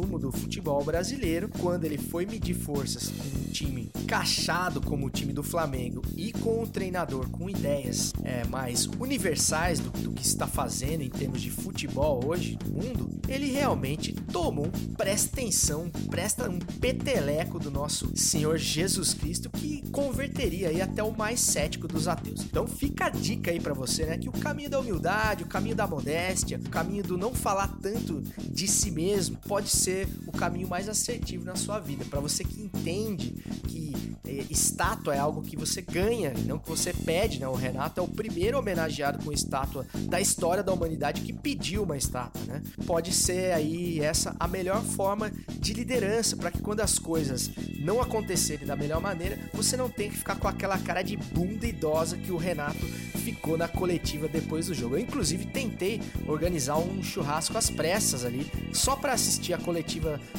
do 0.00 0.32
futebol 0.32 0.82
brasileiro. 0.82 1.48
Quando 1.60 1.84
ele 1.84 1.98
foi 1.98 2.26
medir 2.26 2.54
forças 2.54 3.10
com 3.10 3.38
um 3.38 3.52
time 3.52 3.90
cachado 4.06 4.80
como 4.80 5.06
o 5.06 5.10
time 5.10 5.32
do 5.32 5.42
Flamengo 5.42 6.02
e 6.16 6.32
com 6.32 6.62
um 6.62 6.66
treinador 6.66 7.28
com 7.30 7.48
ideias 7.48 8.12
é, 8.22 8.44
mais 8.48 8.86
universais 8.98 9.78
do, 9.78 9.90
do 9.90 10.12
que 10.12 10.22
está 10.22 10.46
fazendo 10.46 11.02
em 11.02 11.08
termos 11.08 11.40
de 11.40 11.50
futebol 11.50 12.24
hoje 12.26 12.58
no 12.64 12.82
mundo, 12.82 13.10
ele 13.28 13.50
realmente 13.50 14.12
tomou 14.12 14.68
presta 14.96 15.40
atenção, 15.40 15.88
presta 16.10 16.50
um 16.50 16.58
peteleco 16.58 17.58
do 17.58 17.70
nosso 17.70 18.16
Senhor 18.16 18.58
Jesus 18.58 19.14
Cristo 19.14 19.48
que 19.50 19.82
converteria 19.90 20.68
aí 20.68 20.80
até 20.80 21.02
o 21.02 21.16
mais 21.16 21.40
cético 21.40 21.86
dos 21.86 22.08
ateus. 22.08 22.42
Então 22.42 22.66
fica 22.66 23.06
a 23.06 23.10
dica 23.10 23.50
aí 23.50 23.60
para 23.60 23.74
você, 23.74 24.04
né, 24.04 24.18
que 24.18 24.28
o 24.28 24.32
caminho 24.32 24.70
da 24.70 24.80
humildade, 24.80 25.44
o 25.44 25.46
caminho 25.46 25.76
da 25.76 25.86
modéstia, 25.86 26.60
o 26.64 26.70
caminho 26.70 27.02
do 27.02 27.16
não 27.16 27.34
falar 27.34 27.68
tanto 27.80 28.22
de 28.50 28.66
si 28.68 28.90
mesmo 28.90 29.38
pode 29.46 29.70
ser 29.84 30.08
o 30.26 30.32
caminho 30.32 30.66
mais 30.66 30.88
assertivo 30.88 31.44
na 31.44 31.56
sua 31.56 31.78
vida. 31.78 32.04
Para 32.06 32.20
você 32.20 32.42
que 32.42 32.60
entende 32.60 33.34
que 33.68 33.92
é, 34.26 34.44
estátua 34.50 35.14
é 35.14 35.18
algo 35.18 35.42
que 35.42 35.56
você 35.56 35.82
ganha 35.82 36.32
não 36.46 36.58
que 36.58 36.68
você 36.68 36.92
pede, 36.92 37.38
né? 37.38 37.46
O 37.46 37.54
Renato 37.54 38.00
é 38.00 38.02
o 38.02 38.08
primeiro 38.08 38.58
homenageado 38.58 39.22
com 39.22 39.30
estátua 39.30 39.86
da 40.08 40.20
história 40.20 40.62
da 40.62 40.72
humanidade 40.72 41.20
que 41.20 41.32
pediu 41.32 41.82
uma 41.82 41.96
estátua, 41.96 42.42
né? 42.46 42.62
Pode 42.86 43.12
ser 43.12 43.52
aí 43.52 44.00
essa 44.00 44.34
a 44.40 44.48
melhor 44.48 44.82
forma 44.82 45.30
de 45.58 45.74
liderança 45.74 46.36
para 46.36 46.50
que 46.50 46.62
quando 46.62 46.80
as 46.80 46.98
coisas 46.98 47.50
não 47.78 48.00
acontecerem 48.00 48.66
da 48.66 48.74
melhor 48.74 49.00
maneira, 49.00 49.38
você 49.52 49.76
não 49.76 49.90
tenha 49.90 50.10
que 50.10 50.16
ficar 50.16 50.36
com 50.36 50.48
aquela 50.48 50.78
cara 50.78 51.02
de 51.02 51.16
bunda 51.16 51.66
idosa 51.66 52.16
que 52.16 52.32
o 52.32 52.36
Renato 52.36 52.86
ficou 53.24 53.56
na 53.56 53.68
coletiva 53.68 54.28
depois 54.28 54.66
do 54.66 54.74
jogo. 54.74 54.96
Eu 54.96 55.00
inclusive 55.00 55.46
tentei 55.46 56.00
organizar 56.26 56.76
um 56.76 57.02
churrasco 57.02 57.56
às 57.56 57.70
pressas 57.70 58.24
ali, 58.24 58.50
só 58.72 58.96
para 58.96 59.12
assistir 59.12 59.52
a 59.52 59.58
coletiva 59.58 59.73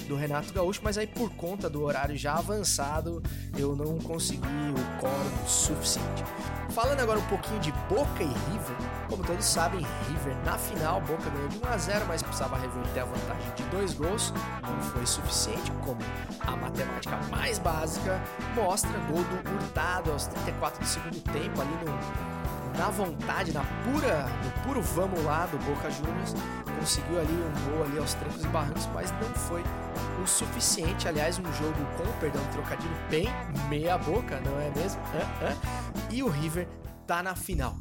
do 0.08 0.15
Renato 0.15 0.54
Gaúcho, 0.54 0.82
mas 0.84 0.98
aí 0.98 1.08
por 1.08 1.30
conta 1.32 1.69
do 1.69 1.84
horário 1.84 2.15
já 2.15 2.36
avançado, 2.36 3.21
eu 3.58 3.76
não 3.76 3.98
consegui 4.00 4.45
o 4.45 5.02
quórum 5.02 5.48
suficiente. 5.48 6.24
Falando 6.69 7.00
agora 7.00 7.19
um 7.19 7.26
pouquinho 7.28 7.60
de 7.60 7.71
Boca 7.89 8.21
e 8.21 8.28
River, 8.28 8.76
como 9.10 9.24
todos 9.24 9.45
sabem, 9.45 9.86
River 10.08 10.36
na 10.43 10.58
final, 10.58 11.00
Boca 11.02 11.30
ganhou 11.30 11.48
de 11.48 11.58
1 11.58 11.67
a 11.67 11.78
0, 11.78 12.06
mas 12.08 12.21
precisava 12.21 12.58
reverter 12.58 13.00
a 13.02 13.06
vantagem 13.06 13.54
de 13.56 13.63
dois 13.63 13.93
gols, 13.93 14.34
não 14.62 14.82
foi 14.82 15.06
suficiente, 15.06 15.71
como 15.84 16.00
a 16.41 16.56
matemática 16.56 17.17
mais 17.30 17.60
básica 17.60 18.21
mostra, 18.56 18.91
gol 19.10 19.24
do 19.24 19.56
Hurtado 19.56 20.12
aos 20.12 20.28
34 20.28 20.80
do 20.80 20.86
segundo 20.86 21.21
tempo, 21.32 21.62
ali 21.62 21.71
no 21.86 22.35
na 22.78 22.90
vontade, 22.90 23.54
na 23.54 23.64
pura, 23.84 24.26
no 24.44 24.64
puro 24.64 24.82
vamos 24.82 25.24
lá 25.24 25.46
do 25.46 25.58
Boca 25.60 25.90
Juniors, 25.90 26.34
conseguiu 26.80 27.20
ali 27.20 27.34
um 27.34 27.72
gol 27.72 27.84
ali 27.84 27.98
aos 27.98 28.14
trancos 28.14 28.44
e 28.44 28.48
barrancos, 28.48 28.88
mas 28.94 29.12
não 29.12 29.34
foi 29.34 29.64
o 30.22 30.28
suficiente. 30.28 31.08
Aliás, 31.08 31.40
um 31.40 31.54
jogo 31.54 31.74
com, 31.98 32.20
perdão, 32.20 32.44
trocadilho 32.52 32.96
bem 33.10 33.28
meia 33.70 33.98
boca, 33.98 34.40
não 34.42 34.60
é 34.60 34.70
mesmo? 34.76 35.02
E 36.12 36.22
o 36.22 36.28
River 36.28 36.68
tá 37.08 37.24
na 37.24 37.36
final. 37.36 37.76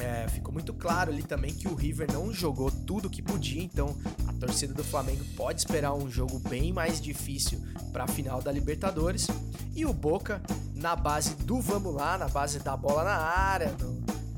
É, 0.00 0.26
ficou 0.28 0.52
muito 0.52 0.72
claro 0.72 1.12
ali 1.12 1.22
também 1.22 1.52
que 1.52 1.68
o 1.68 1.74
River 1.74 2.10
não 2.10 2.32
jogou 2.32 2.70
tudo 2.70 3.10
que 3.10 3.20
podia, 3.20 3.62
então 3.62 3.94
a 4.26 4.32
torcida 4.32 4.72
do 4.72 4.82
Flamengo 4.82 5.22
pode 5.36 5.60
esperar 5.60 5.92
um 5.92 6.10
jogo 6.10 6.38
bem 6.38 6.72
mais 6.72 7.00
difícil 7.00 7.60
para 7.92 8.04
a 8.04 8.08
final 8.08 8.40
da 8.40 8.50
Libertadores. 8.50 9.26
E 9.76 9.84
o 9.84 9.92
Boca, 9.92 10.42
na 10.74 10.96
base 10.96 11.34
do 11.34 11.60
vamos 11.60 11.94
lá, 11.94 12.16
na 12.16 12.28
base 12.28 12.58
da 12.60 12.74
bola 12.76 13.04
na 13.04 13.16
área, 13.16 13.76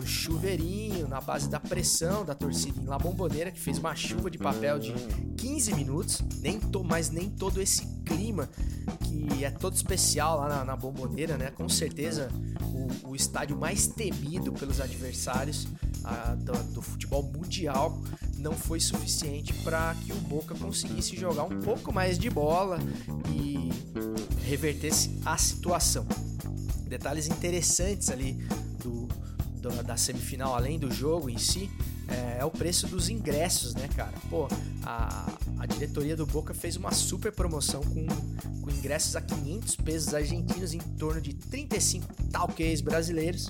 do 0.02 0.06
chuveirinho, 0.06 1.06
na 1.06 1.20
base 1.20 1.48
da 1.48 1.60
pressão 1.60 2.24
da 2.24 2.34
torcida 2.34 2.80
em 2.80 2.86
La 2.86 2.98
Bombonera, 2.98 3.52
que 3.52 3.60
fez 3.60 3.78
uma 3.78 3.94
chuva 3.94 4.28
de 4.28 4.36
papel 4.36 4.80
de 4.80 4.92
15 5.36 5.74
minutos, 5.74 6.22
nem 6.40 6.58
to, 6.58 6.82
mas 6.82 7.08
nem 7.08 7.30
todo 7.30 7.62
esse 7.62 7.86
clima 8.04 8.48
que 9.04 9.44
é 9.44 9.50
todo 9.50 9.76
especial 9.76 10.40
lá 10.40 10.48
na, 10.48 10.64
na 10.64 10.76
Bomboneira, 10.76 11.38
né? 11.38 11.52
Com 11.52 11.68
certeza 11.68 12.28
o, 13.04 13.10
o 13.10 13.16
estádio 13.16 13.56
mais 13.56 13.86
temido 13.86 14.52
pelos 14.52 14.80
adversários 14.80 15.68
a, 16.02 16.34
do, 16.34 16.52
do 16.72 16.82
futebol 16.82 17.22
mundial 17.22 17.96
não 18.38 18.54
foi 18.54 18.80
suficiente 18.80 19.54
para 19.62 19.94
que 20.04 20.12
o 20.12 20.16
Boca 20.16 20.52
conseguisse 20.56 21.16
jogar 21.16 21.44
um 21.44 21.60
pouco 21.60 21.92
mais 21.92 22.18
de 22.18 22.28
bola 22.28 22.80
e 23.32 23.70
revertesse 24.44 25.16
a 25.24 25.38
situação. 25.38 26.04
Detalhes 26.88 27.28
interessantes 27.28 28.10
ali 28.10 28.36
do, 29.62 29.82
da 29.82 29.96
semifinal, 29.96 30.54
além 30.54 30.78
do 30.78 30.90
jogo 30.90 31.30
em 31.30 31.38
si, 31.38 31.70
é, 32.08 32.40
é, 32.40 32.44
o 32.44 32.50
preço 32.50 32.86
dos 32.88 33.08
ingressos, 33.08 33.74
né, 33.74 33.88
cara? 33.96 34.12
Pô, 34.28 34.48
a, 34.82 35.26
a 35.58 35.66
diretoria 35.66 36.16
do 36.16 36.26
Boca 36.26 36.52
fez 36.52 36.76
uma 36.76 36.90
super 36.90 37.30
promoção 37.32 37.80
com, 37.82 38.06
com 38.60 38.70
ingressos 38.70 39.14
a 39.14 39.20
500 39.20 39.76
pesos 39.76 40.12
argentinos 40.12 40.74
em 40.74 40.80
torno 40.80 41.20
de 41.20 41.32
35 41.32 42.12
talquês 42.30 42.80
brasileiros. 42.80 43.48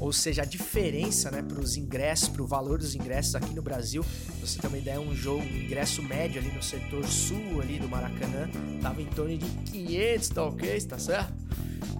Ou 0.00 0.12
seja, 0.14 0.42
a 0.42 0.44
diferença 0.46 1.30
né, 1.30 1.42
para 1.42 1.60
os 1.60 1.76
ingressos, 1.76 2.28
para 2.28 2.42
o 2.42 2.46
valor 2.46 2.78
dos 2.78 2.94
ingressos 2.94 3.34
aqui 3.34 3.52
no 3.54 3.60
Brasil, 3.60 4.02
você 4.40 4.58
também 4.58 4.80
der 4.80 4.98
um 4.98 5.14
jogo, 5.14 5.42
um 5.42 5.56
ingresso 5.56 6.02
médio 6.02 6.40
ali 6.40 6.50
no 6.50 6.62
setor 6.62 7.04
sul 7.06 7.60
ali 7.60 7.78
do 7.78 7.86
Maracanã, 7.86 8.48
tava 8.80 9.02
em 9.02 9.06
torno 9.06 9.36
de 9.36 9.46
500 9.72 10.28
talquês, 10.30 10.84
tá 10.86 10.98
certo? 10.98 11.34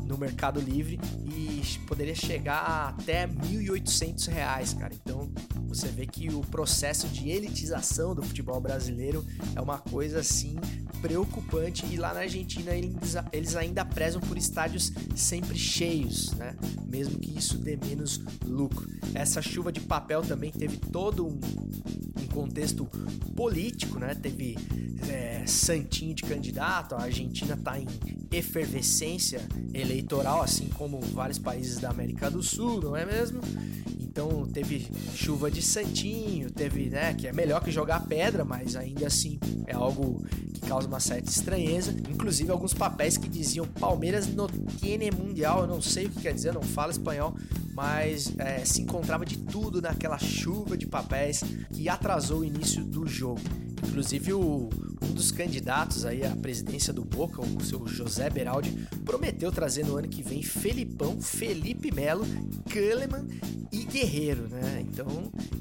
No 0.07 0.19
Mercado 0.19 0.61
Livre 0.61 1.01
e 1.25 1.45
poderia 1.87 2.15
chegar 2.15 2.95
até 2.99 3.27
1.800 3.27 4.29
reais, 4.29 4.75
cara. 4.75 4.95
Então 4.95 5.31
você 5.69 5.89
vê 5.89 6.07
que 6.07 6.29
o 6.33 6.41
processo 6.41 7.09
de 7.09 7.31
elitização 7.31 8.15
do 8.15 8.23
futebol 8.23 8.61
brasileiro 8.61 9.25
é 9.55 9.61
uma 9.61 9.79
coisa 9.79 10.21
assim 10.21 10.57
preocupante 11.01 11.85
e 11.87 11.97
lá 11.97 12.15
na 12.15 12.21
Argentina 12.21 12.73
eles, 13.33 13.57
ainda 13.57 13.85
prezam 13.85 14.21
por 14.21 14.39
estádios 14.39 14.93
sempre 15.15 15.57
cheios, 15.57 16.33
né? 16.33 16.57
Mesmo 16.87 17.19
que 17.19 17.37
isso 17.37 17.59
dê 17.59 17.77
menos 17.77 18.21
lucro. 18.47 18.89
Essa 19.15 19.43
chuva 19.43 19.71
de 19.71 19.81
papel 19.81 20.23
também 20.23 20.51
teve 20.51 20.79
todo 20.79 21.27
um, 21.27 21.39
contexto 22.35 22.85
político, 23.37 23.99
né? 23.99 24.15
Teve 24.15 24.57
é, 25.09 25.47
santinho 25.47 26.15
de 26.15 26.25
candidato, 26.25 26.95
a 26.97 27.03
Argentina 27.03 27.57
tá 27.57 27.79
em 27.79 27.87
efervescência 28.37 29.41
eleitoral, 29.73 30.43
assim 30.43 30.69
como 30.69 31.01
vários 31.01 31.39
países 31.39 31.79
da 31.79 31.91
América 31.91 32.31
do 32.31 32.43
Sul, 32.43 32.81
não 32.81 32.97
é 32.97 33.05
mesmo? 33.05 33.41
Então 34.01 34.47
teve 34.47 34.87
chuva 35.13 35.51
de 35.51 35.61
santinho, 35.61 36.49
teve, 36.49 36.89
né, 36.89 37.15
que 37.15 37.27
é 37.27 37.33
melhor 37.33 37.61
que 37.61 37.73
jogar 37.73 38.07
pedra, 38.07 38.45
mas 38.45 38.77
ainda 38.77 39.09
assim 39.09 39.41
é 39.67 39.75
algo 39.75 40.25
que 40.53 40.61
causa 40.61 40.87
uma 40.87 41.01
certa 41.01 41.29
estranheza. 41.29 41.93
Inclusive 42.09 42.53
alguns 42.53 42.73
papéis 42.73 43.17
que 43.17 43.29
diziam 43.29 43.67
Palmeiras 43.67 44.29
no 44.29 44.47
tiene 44.79 45.11
mundial, 45.11 45.63
eu 45.63 45.67
não 45.67 45.83
sei 45.83 46.07
o 46.07 46.11
que 46.11 46.21
quer 46.21 46.33
dizer, 46.33 46.55
não 46.55 46.63
falo 46.63 46.93
espanhol, 46.93 47.35
mas 47.75 48.33
é, 48.39 48.65
se 48.65 48.83
encontrava 48.83 49.27
de 49.27 49.37
tudo 49.37 49.83
naquela 49.83 50.17
chuva 50.17 50.77
de 50.77 50.87
papéis 50.87 51.43
que 51.73 51.89
atrasou 51.89 52.41
o 52.41 52.45
início 52.45 52.85
do 52.85 53.07
jogo. 53.09 53.41
Inclusive 53.85 54.33
o, 54.33 54.71
um 55.05 55.13
dos 55.13 55.31
candidatos 55.31 56.05
aí 56.05 56.25
à 56.25 56.35
presidência 56.35 56.93
do 56.93 57.05
Boca, 57.05 57.41
o 57.43 57.63
seu 57.63 57.87
José 57.87 58.31
Beraldi, 58.31 58.89
prometeu 59.05 59.53
trazer 59.53 59.85
no 59.85 59.97
ano 59.97 60.09
que 60.09 60.23
vem 60.23 60.43
Felipão, 60.43 61.21
Felipe 61.21 61.93
Melo, 61.95 62.25
Kahneman 62.71 63.27
e 63.71 63.85
Guerreiro, 63.85 64.49
né? 64.49 64.85
Então, 64.89 65.07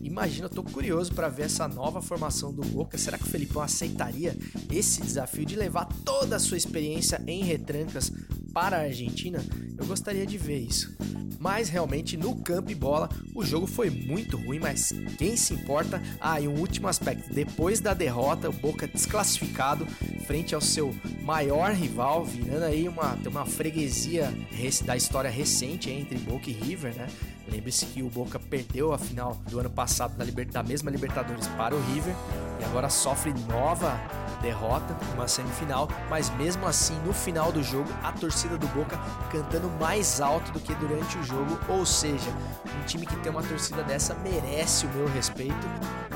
imagina, 0.02 0.46
eu 0.46 0.50
tô 0.50 0.64
curioso 0.64 1.14
para 1.14 1.28
ver 1.28 1.44
essa 1.44 1.68
nova 1.68 2.02
formação 2.02 2.54
do 2.54 2.62
Boca. 2.62 2.98
Será 2.98 3.18
que 3.18 3.26
o 3.26 3.30
Felipão 3.30 3.62
aceitaria 3.62 4.38
esse 4.72 5.02
desafio 5.02 5.46
de 5.46 5.56
levar 5.56 5.86
toda 6.06 6.38
a 6.38 6.40
sua 6.40 6.58
experiência 6.58 7.22
em 7.28 7.44
retrancas 7.44 8.12
para 8.54 8.78
a 8.78 8.82
Argentina? 8.82 9.44
Eu 9.78 9.86
gostaria 9.86 10.26
de 10.26 10.38
ver 10.38 10.60
isso. 10.60 10.96
Mas 11.44 11.68
realmente 11.68 12.16
no 12.16 12.38
campo 12.38 12.72
e 12.72 12.76
bola 12.76 13.10
o 13.36 13.44
jogo 13.44 13.68
foi 13.68 13.90
muito 13.90 14.38
ruim, 14.38 14.60
mas 14.60 14.94
quem 15.18 15.36
se 15.36 15.54
importa? 15.54 16.02
Ah, 16.22 16.40
e 16.40 16.48
um 16.48 16.58
último 16.58 16.88
aspecto: 16.88 17.34
depois 17.34 17.82
da 17.82 17.94
derrota, 17.94 18.50
o 18.50 18.54
Boca 18.54 18.88
desclassificado 19.34 19.86
frente 20.26 20.56
ao 20.56 20.62
seu 20.62 20.96
maior 21.22 21.72
rival, 21.74 22.24
virando 22.24 22.63
aí 22.63 22.88
uma, 22.88 23.17
uma 23.26 23.46
freguesia 23.46 24.34
da 24.86 24.96
história 24.96 25.30
recente 25.30 25.89
entre 25.89 26.17
Boca 26.17 26.50
e 26.50 26.54
River, 26.54 26.93
né? 26.96 27.08
Lembre-se 27.52 27.86
que 27.88 28.02
o 28.02 28.10
Boca 28.10 28.40
perdeu 28.40 28.94
a 28.94 28.98
final 28.98 29.36
do 29.50 29.60
ano 29.60 29.70
passado 29.70 30.16
da, 30.18 30.26
da 30.52 30.64
mesma 30.64 30.90
Libertadores 30.90 31.48
para 31.50 31.76
o 31.76 31.82
River 31.94 32.16
e 32.60 32.64
agora 32.64 32.90
sofre 32.90 33.34
nova 33.50 34.00
derrota, 34.42 34.96
uma 35.14 35.28
semifinal, 35.28 35.88
mas 36.10 36.30
mesmo 36.32 36.68
assim 36.68 36.96
no 37.06 37.14
final 37.14 37.52
do 37.52 37.64
jogo 37.64 37.90
a 38.04 38.12
torcida 38.12 38.58
do 38.58 38.68
Boca 38.68 39.00
cantando 39.32 39.70
mais 39.80 40.20
alto 40.20 40.52
do 40.52 40.60
que 40.60 40.76
durante 40.76 41.18
o 41.18 41.24
jogo, 41.24 41.58
ou 41.70 41.86
seja, 41.86 42.30
um 42.78 42.86
time 42.86 43.06
que 43.06 43.16
tem 43.18 43.32
uma 43.32 43.42
torcida 43.42 43.82
dessa 43.84 44.14
merece 44.16 44.86
o 44.86 44.90
meu 44.90 45.08
respeito. 45.08 45.68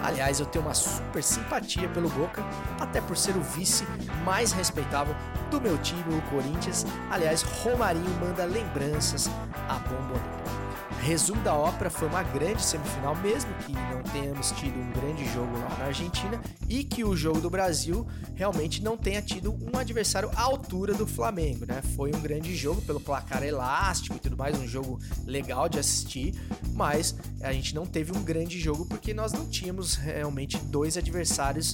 Aliás, 0.03 0.39
eu 0.39 0.45
tenho 0.45 0.65
uma 0.65 0.73
super 0.73 1.23
simpatia 1.23 1.87
pelo 1.89 2.09
Boca, 2.09 2.43
até 2.79 3.01
por 3.01 3.17
ser 3.17 3.35
o 3.35 3.41
vice 3.41 3.85
mais 4.25 4.51
respeitável 4.51 5.15
do 5.49 5.59
meu 5.59 5.77
time, 5.77 6.03
o 6.13 6.21
Corinthians. 6.29 6.85
Aliás, 7.09 7.41
Romarinho 7.41 8.09
manda 8.19 8.45
lembranças 8.45 9.29
a 9.69 9.75
Bombonera. 9.75 10.66
Resumo 11.07 11.41
da 11.41 11.55
ópera 11.55 11.89
foi 11.89 12.05
uma 12.09 12.21
grande 12.21 12.61
semifinal, 12.61 13.15
mesmo 13.15 13.49
que 13.65 13.71
não 13.71 14.03
tenhamos 14.11 14.51
tido 14.51 14.77
um 14.77 14.91
grande 14.91 15.23
jogo 15.31 15.57
lá 15.57 15.77
na 15.79 15.85
Argentina 15.85 16.37
e 16.67 16.83
que 16.83 17.01
o 17.05 17.15
jogo 17.15 17.39
do 17.39 17.49
Brasil 17.49 18.05
realmente 18.35 18.83
não 18.83 18.97
tenha 18.97 19.21
tido 19.21 19.53
um 19.53 19.79
adversário 19.79 20.29
à 20.35 20.41
altura 20.41 20.93
do 20.93 21.07
Flamengo, 21.07 21.65
né? 21.65 21.81
Foi 21.95 22.11
um 22.13 22.19
grande 22.19 22.53
jogo 22.57 22.81
pelo 22.81 22.99
placar 22.99 23.41
elástico 23.41 24.17
e 24.17 24.19
tudo 24.19 24.35
mais, 24.35 24.59
um 24.59 24.67
jogo 24.67 24.99
legal 25.25 25.69
de 25.69 25.79
assistir, 25.79 26.35
mas 26.73 27.15
a 27.39 27.53
gente 27.53 27.73
não 27.73 27.85
teve 27.85 28.11
um 28.11 28.21
grande 28.21 28.59
jogo 28.59 28.85
porque 28.85 29.13
nós 29.13 29.31
não 29.31 29.47
tínhamos 29.47 29.95
realmente 29.95 30.57
dois 30.57 30.97
adversários 30.97 31.73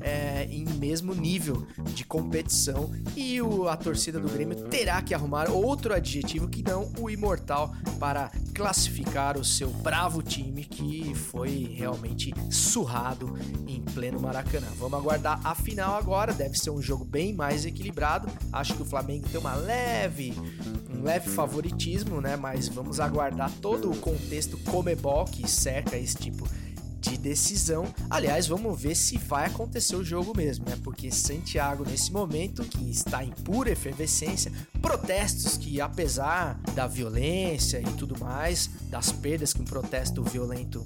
é, 0.00 0.48
em 0.50 0.64
mesmo 0.64 1.14
nível 1.14 1.66
de 1.94 2.04
competição 2.04 2.90
e 3.16 3.40
o, 3.40 3.68
a 3.68 3.76
torcida 3.76 4.18
do 4.18 4.28
Grêmio 4.28 4.56
terá 4.68 5.00
que 5.02 5.14
arrumar 5.14 5.50
outro 5.50 5.94
adjetivo 5.94 6.48
que 6.48 6.62
não 6.62 6.90
o 6.98 7.10
imortal 7.10 7.74
para 7.98 8.30
classificar 8.54 9.38
o 9.38 9.44
seu 9.44 9.70
bravo 9.70 10.22
time 10.22 10.64
que 10.64 11.14
foi 11.14 11.74
realmente 11.74 12.32
surrado 12.50 13.36
em 13.66 13.80
pleno 13.80 14.20
Maracanã. 14.20 14.66
Vamos 14.76 14.98
aguardar 14.98 15.40
a 15.44 15.54
final 15.54 15.96
agora, 15.96 16.32
deve 16.32 16.58
ser 16.58 16.70
um 16.70 16.80
jogo 16.80 17.04
bem 17.04 17.32
mais 17.32 17.64
equilibrado. 17.64 18.28
Acho 18.52 18.74
que 18.74 18.82
o 18.82 18.84
Flamengo 18.84 19.28
tem 19.28 19.40
uma 19.40 19.54
leve, 19.54 20.34
um 20.90 21.02
leve 21.02 21.28
favoritismo, 21.30 22.20
né? 22.20 22.36
Mas 22.36 22.68
vamos 22.68 23.00
aguardar 23.00 23.50
todo 23.60 23.90
o 23.90 23.96
contexto 23.96 24.56
Comebol 24.58 25.24
que 25.24 25.48
cerca 25.50 25.96
esse 25.96 26.16
tipo 26.16 26.48
de 26.48 26.69
decisão. 27.16 27.86
Aliás, 28.08 28.46
vamos 28.46 28.80
ver 28.80 28.94
se 28.94 29.18
vai 29.18 29.46
acontecer 29.46 29.96
o 29.96 30.04
jogo 30.04 30.36
mesmo, 30.36 30.64
né? 30.68 30.76
Porque 30.82 31.10
Santiago, 31.10 31.84
nesse 31.84 32.12
momento, 32.12 32.62
que 32.64 32.90
está 32.90 33.24
em 33.24 33.30
pura 33.30 33.70
efervescência, 33.70 34.52
protestos 34.80 35.56
que, 35.56 35.80
apesar 35.80 36.60
da 36.74 36.86
violência 36.86 37.80
e 37.80 37.92
tudo 37.94 38.18
mais, 38.18 38.70
das 38.88 39.12
perdas 39.12 39.52
que 39.52 39.60
um 39.60 39.64
protesto 39.64 40.22
violento 40.22 40.84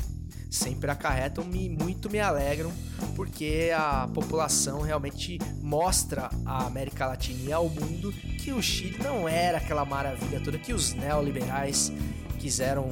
sempre 0.54 0.90
acarretam, 0.90 1.44
me, 1.44 1.68
muito 1.68 2.08
me 2.08 2.20
alegram, 2.20 2.72
porque 3.16 3.72
a 3.76 4.08
população 4.14 4.82
realmente 4.82 5.38
mostra 5.60 6.30
à 6.46 6.64
América 6.64 7.06
Latina 7.06 7.48
e 7.48 7.52
ao 7.52 7.68
mundo 7.68 8.12
que 8.12 8.52
o 8.52 8.62
Chile 8.62 8.98
não 9.02 9.28
era 9.28 9.58
aquela 9.58 9.84
maravilha 9.84 10.40
toda 10.40 10.58
que 10.58 10.72
os 10.72 10.94
neoliberais 10.94 11.92
quiseram 12.44 12.90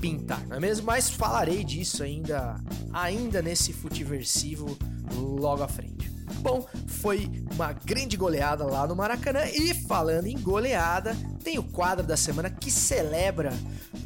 pintar, 0.00 0.46
não 0.46 0.56
é 0.56 0.60
mesmo? 0.60 0.86
Mas 0.86 1.10
falarei 1.10 1.64
disso 1.64 2.04
ainda, 2.04 2.54
ainda 2.92 3.42
nesse 3.42 3.72
futiversivo 3.72 4.78
logo 5.12 5.64
à 5.64 5.68
frente. 5.68 6.08
Bom, 6.38 6.64
foi 6.86 7.28
uma 7.52 7.72
grande 7.72 8.16
goleada 8.16 8.62
lá 8.62 8.86
no 8.86 8.94
Maracanã 8.94 9.46
e 9.46 9.74
falando 9.74 10.28
em 10.28 10.38
goleada, 10.38 11.16
tem 11.42 11.58
o 11.58 11.64
quadro 11.64 12.06
da 12.06 12.16
semana 12.16 12.48
que 12.48 12.70
celebra 12.70 13.52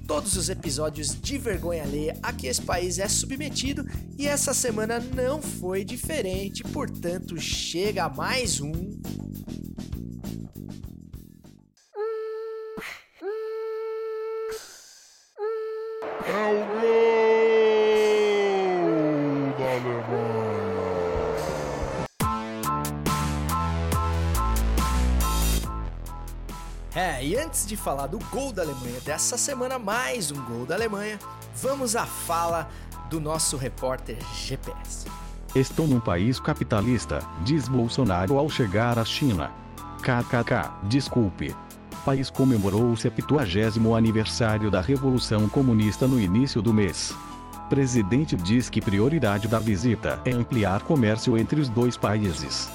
todos 0.06 0.38
os 0.38 0.48
episódios 0.48 1.14
de 1.20 1.36
vergonha 1.36 1.82
alheia 1.82 2.16
a 2.22 2.32
que 2.32 2.46
esse 2.46 2.62
país 2.62 2.98
é 2.98 3.08
submetido 3.08 3.84
e 4.16 4.26
essa 4.26 4.54
semana 4.54 4.98
não 4.98 5.42
foi 5.42 5.84
diferente, 5.84 6.64
portanto, 6.64 7.38
chega 7.38 8.08
mais 8.08 8.58
um 8.58 8.72
e 27.28 27.36
antes 27.36 27.66
de 27.66 27.76
falar 27.76 28.06
do 28.06 28.18
gol 28.30 28.50
da 28.54 28.62
Alemanha 28.62 28.98
dessa 29.04 29.36
semana, 29.36 29.78
mais 29.78 30.32
um 30.32 30.42
gol 30.46 30.64
da 30.64 30.74
Alemanha, 30.74 31.18
vamos 31.56 31.94
à 31.94 32.06
fala 32.06 32.66
do 33.10 33.20
nosso 33.20 33.54
repórter 33.58 34.16
GPS. 34.34 35.06
Estou 35.54 35.86
num 35.86 36.00
país 36.00 36.40
capitalista, 36.40 37.18
diz 37.44 37.68
Bolsonaro 37.68 38.38
ao 38.38 38.48
chegar 38.48 38.98
à 38.98 39.04
China. 39.04 39.50
KKK, 39.98 40.88
desculpe. 40.88 41.54
País 42.02 42.30
comemorou 42.30 42.92
o 42.92 42.96
70 42.96 43.44
aniversário 43.94 44.70
da 44.70 44.80
Revolução 44.80 45.50
Comunista 45.50 46.06
no 46.06 46.18
início 46.18 46.62
do 46.62 46.72
mês. 46.72 47.14
Presidente 47.68 48.36
diz 48.36 48.70
que 48.70 48.80
prioridade 48.80 49.48
da 49.48 49.58
visita 49.58 50.18
é 50.24 50.30
ampliar 50.30 50.80
comércio 50.80 51.36
entre 51.36 51.60
os 51.60 51.68
dois 51.68 51.94
países. 51.94 52.70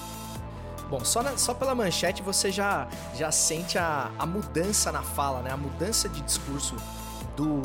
Bom, 0.93 1.03
só, 1.03 1.23
na, 1.23 1.35
só 1.37 1.55
pela 1.55 1.73
manchete 1.73 2.21
você 2.21 2.51
já, 2.51 2.87
já 3.15 3.31
sente 3.31 3.79
a, 3.79 4.11
a 4.19 4.27
mudança 4.27 4.91
na 4.91 5.01
fala, 5.01 5.41
né? 5.41 5.49
A 5.49 5.57
mudança 5.57 6.07
de 6.07 6.21
discurso 6.21 6.75
do, 7.35 7.61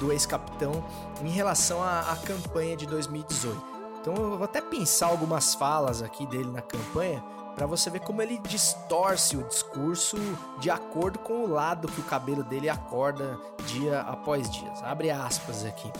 do 0.00 0.10
ex-capitão 0.10 0.84
em 1.22 1.30
relação 1.30 1.80
à, 1.80 2.00
à 2.00 2.16
campanha 2.16 2.76
de 2.76 2.84
2018. 2.86 3.62
Então 4.00 4.16
eu 4.16 4.30
vou 4.30 4.42
até 4.42 4.60
pensar 4.60 5.06
algumas 5.06 5.54
falas 5.54 6.02
aqui 6.02 6.26
dele 6.26 6.50
na 6.50 6.60
campanha 6.62 7.22
para 7.54 7.64
você 7.64 7.88
ver 7.90 8.00
como 8.00 8.20
ele 8.20 8.38
distorce 8.38 9.36
o 9.36 9.44
discurso 9.44 10.16
de 10.58 10.68
acordo 10.68 11.20
com 11.20 11.44
o 11.44 11.46
lado 11.48 11.86
que 11.86 12.00
o 12.00 12.04
cabelo 12.04 12.42
dele 12.42 12.68
acorda 12.68 13.38
dia 13.68 14.00
após 14.00 14.50
dia. 14.50 14.72
Abre 14.82 15.12
aspas 15.12 15.64
aqui. 15.64 15.92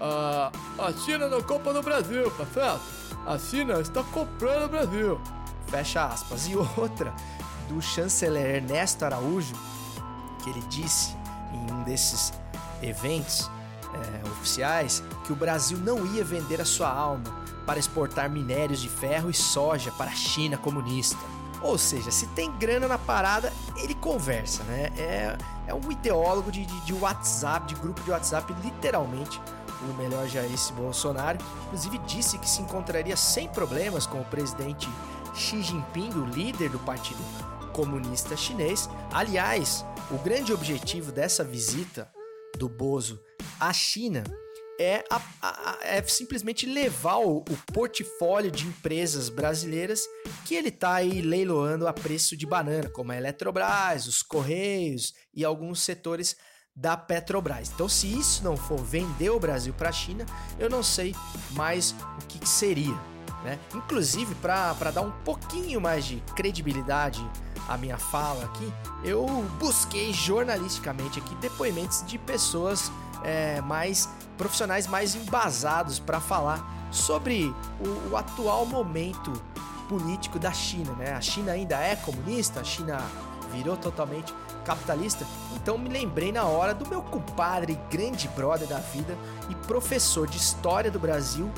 Ah, 0.00 0.50
a 0.76 0.92
China 0.92 1.28
não 1.28 1.40
compra 1.40 1.72
no 1.72 1.84
Brasil, 1.84 2.28
tá 2.32 2.44
certo? 2.46 2.80
A 3.24 3.38
China 3.38 3.80
está 3.80 4.02
comprando 4.02 4.64
o 4.64 4.68
Brasil. 4.68 5.20
Fecha 5.68 6.06
aspas. 6.06 6.46
E 6.46 6.56
outra 6.56 7.12
do 7.68 7.80
chanceler 7.82 8.56
Ernesto 8.56 9.04
Araújo, 9.04 9.54
que 10.42 10.50
ele 10.50 10.62
disse 10.68 11.14
em 11.52 11.72
um 11.72 11.82
desses 11.82 12.32
eventos 12.82 13.50
é, 13.94 14.28
oficiais 14.28 15.02
que 15.24 15.32
o 15.32 15.36
Brasil 15.36 15.78
não 15.78 16.06
ia 16.14 16.24
vender 16.24 16.60
a 16.60 16.64
sua 16.64 16.88
alma 16.88 17.24
para 17.64 17.78
exportar 17.78 18.30
minérios 18.30 18.80
de 18.80 18.88
ferro 18.88 19.28
e 19.28 19.34
soja 19.34 19.90
para 19.92 20.10
a 20.10 20.14
China 20.14 20.56
comunista. 20.56 21.18
Ou 21.62 21.76
seja, 21.76 22.10
se 22.10 22.26
tem 22.28 22.52
grana 22.58 22.86
na 22.86 22.98
parada, 22.98 23.52
ele 23.76 23.94
conversa, 23.94 24.62
né? 24.64 24.92
É, 24.96 25.36
é 25.66 25.74
um 25.74 25.90
ideólogo 25.90 26.52
de, 26.52 26.64
de, 26.64 26.80
de 26.82 26.92
WhatsApp, 26.92 27.66
de 27.66 27.74
grupo 27.80 28.00
de 28.02 28.10
WhatsApp, 28.10 28.54
literalmente 28.62 29.40
o 29.82 29.94
melhor 29.94 30.26
já 30.26 30.40
é 30.40 30.48
Bolsonaro. 30.74 31.38
Inclusive 31.66 31.98
disse 31.98 32.38
que 32.38 32.48
se 32.48 32.62
encontraria 32.62 33.16
sem 33.16 33.48
problemas 33.48 34.06
com 34.06 34.20
o 34.20 34.24
presidente 34.24 34.88
Xi 35.36 35.62
Jinping, 35.62 36.10
o 36.10 36.24
líder 36.24 36.70
do 36.70 36.78
Partido 36.78 37.22
comunista 37.72 38.36
chinês. 38.36 38.88
Aliás, 39.12 39.84
o 40.10 40.16
grande 40.18 40.52
objetivo 40.52 41.12
dessa 41.12 41.44
visita 41.44 42.10
do 42.56 42.68
Bozo 42.68 43.20
à 43.60 43.70
China 43.72 44.24
é, 44.80 45.04
a, 45.10 45.20
a, 45.42 45.78
é 45.82 46.02
simplesmente 46.02 46.66
levar 46.66 47.16
o, 47.16 47.38
o, 47.38 47.72
portfólio 47.72 48.50
de 48.50 48.66
empresas 48.66 49.28
brasileiras 49.28 50.02
que 50.44 50.54
ele 50.54 50.68
está 50.68 50.94
aí 50.94 51.20
leiloando 51.20 51.86
a 51.86 51.92
preço 51.92 52.36
de 52.36 52.46
banana, 52.46 52.88
como 52.88 53.12
a 53.12 53.16
Eletrobras, 53.16 54.06
os 54.06 54.22
Correios 54.22 55.14
e 55.34 55.44
alguns 55.44 55.80
setores 55.80 56.36
da 56.74 56.96
Petrobras. 56.96 57.70
Então, 57.74 57.88
se 57.88 58.06
isso 58.06 58.44
não 58.44 58.56
for 58.56 58.78
vender 58.78 59.30
o 59.30 59.40
Brasil 59.40 59.72
para 59.72 59.88
a 59.88 59.92
China, 59.92 60.26
eu 60.58 60.68
não 60.68 60.82
sei 60.82 61.14
mais 61.52 61.94
o 62.22 62.26
que, 62.26 62.38
que 62.38 62.48
seria. 62.48 63.15
Né? 63.46 63.60
Inclusive, 63.72 64.34
para 64.34 64.90
dar 64.92 65.02
um 65.02 65.12
pouquinho 65.24 65.80
mais 65.80 66.04
de 66.04 66.16
credibilidade 66.34 67.24
à 67.68 67.76
minha 67.78 67.96
fala 67.96 68.44
aqui, 68.44 68.72
eu 69.04 69.24
busquei 69.60 70.12
jornalisticamente 70.12 71.20
aqui 71.20 71.32
depoimentos 71.36 72.04
de 72.04 72.18
pessoas 72.18 72.90
é, 73.22 73.60
mais 73.60 74.08
profissionais 74.36 74.88
mais 74.88 75.14
embasados 75.14 76.00
para 76.00 76.20
falar 76.20 76.88
sobre 76.90 77.54
o, 77.80 78.10
o, 78.10 78.16
atual 78.16 78.66
momento 78.66 79.32
político 79.88 80.40
da 80.40 80.52
China. 80.52 80.92
Né? 80.94 81.12
A 81.12 81.20
China 81.20 81.52
ainda 81.52 81.76
é 81.78 81.94
comunista, 81.94 82.60
a 82.60 82.64
China 82.64 83.00
virou 83.52 83.76
totalmente 83.76 84.34
capitalista. 84.64 85.24
Então 85.54 85.78
me 85.78 85.88
lembrei 85.88 86.32
na 86.32 86.44
hora 86.44 86.74
do 86.74 86.84
meu 86.88 87.00
compadre, 87.00 87.78
grande 87.88 88.26
brother 88.28 88.66
da 88.66 88.78
vida 88.78 89.16
e 89.48 89.54
professor 89.66 90.26
de 90.26 90.36
história 90.36 90.90
do 90.90 90.98
Brasil, 90.98 91.48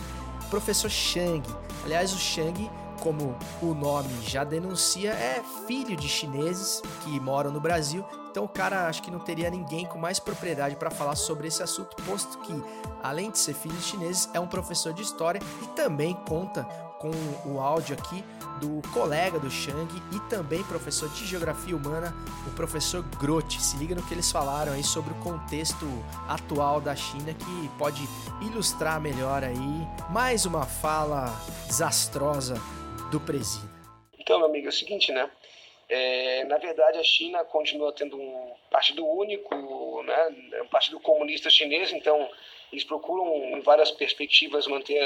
professor 0.48 0.90
Shang. 0.90 1.42
Aliás, 1.84 2.12
o 2.12 2.18
Shang, 2.18 2.70
como 3.00 3.36
o 3.62 3.74
nome 3.74 4.10
já 4.22 4.44
denuncia, 4.44 5.10
é 5.12 5.42
filho 5.66 5.96
de 5.96 6.08
chineses 6.08 6.82
que 7.02 7.20
moram 7.20 7.50
no 7.50 7.60
Brasil. 7.60 8.04
Então 8.30 8.44
o 8.44 8.48
cara 8.48 8.88
acho 8.88 9.02
que 9.02 9.10
não 9.10 9.20
teria 9.20 9.50
ninguém 9.50 9.86
com 9.86 9.98
mais 9.98 10.18
propriedade 10.18 10.76
para 10.76 10.90
falar 10.90 11.16
sobre 11.16 11.48
esse 11.48 11.62
assunto, 11.62 11.96
posto 12.04 12.38
que, 12.38 12.62
além 13.02 13.30
de 13.30 13.38
ser 13.38 13.54
filho 13.54 13.76
de 13.76 13.82
chineses, 13.82 14.28
é 14.32 14.40
um 14.40 14.46
professor 14.46 14.92
de 14.92 15.02
história 15.02 15.40
e 15.62 15.66
também 15.68 16.14
conta 16.26 16.66
com 16.98 17.10
o 17.46 17.60
áudio 17.60 17.96
aqui 17.96 18.24
do 18.60 18.82
colega 18.92 19.38
do 19.38 19.50
Shang 19.50 19.88
e 20.12 20.20
também 20.28 20.62
professor 20.64 21.08
de 21.10 21.24
Geografia 21.24 21.76
Humana, 21.76 22.12
o 22.46 22.54
professor 22.54 23.02
Grote. 23.18 23.62
Se 23.62 23.76
liga 23.76 23.94
no 23.94 24.02
que 24.02 24.14
eles 24.14 24.30
falaram 24.30 24.72
aí 24.72 24.82
sobre 24.82 25.12
o 25.12 25.16
contexto 25.22 25.86
atual 26.28 26.80
da 26.80 26.94
China 26.94 27.32
que 27.34 27.78
pode 27.78 28.02
ilustrar 28.42 29.00
melhor 29.00 29.44
aí 29.44 29.86
mais 30.10 30.44
uma 30.44 30.66
fala 30.66 31.32
desastrosa 31.66 32.56
do 33.10 33.20
presídio. 33.20 33.68
Então, 34.18 34.38
meu 34.38 34.48
amigo, 34.48 34.66
é 34.66 34.70
o 34.70 34.72
seguinte, 34.72 35.12
né? 35.12 35.30
É, 35.88 36.44
na 36.44 36.58
verdade, 36.58 36.98
a 36.98 37.04
China 37.04 37.44
continua 37.44 37.92
tendo 37.92 38.16
um 38.16 38.52
partido 38.70 39.06
único, 39.06 40.02
né? 40.02 40.34
É 40.52 40.62
um 40.62 40.68
partido 40.68 41.00
comunista 41.00 41.48
chinês, 41.48 41.92
então 41.92 42.28
eles 42.72 42.84
procuram, 42.84 43.34
em 43.56 43.60
várias 43.60 43.90
perspectivas, 43.90 44.66
manter 44.66 45.00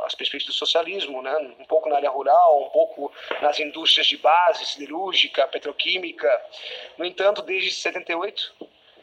as 0.00 0.14
perspectivas 0.14 0.46
do 0.46 0.52
socialismo, 0.52 1.20
né? 1.20 1.36
um 1.58 1.64
pouco 1.64 1.88
na 1.88 1.96
área 1.96 2.10
rural, 2.10 2.64
um 2.64 2.70
pouco 2.70 3.12
nas 3.42 3.60
indústrias 3.60 4.06
de 4.06 4.16
base, 4.16 4.64
siderúrgica, 4.64 5.46
petroquímica. 5.48 6.28
No 6.96 7.04
entanto, 7.04 7.42
desde 7.42 7.72
78, 7.72 8.54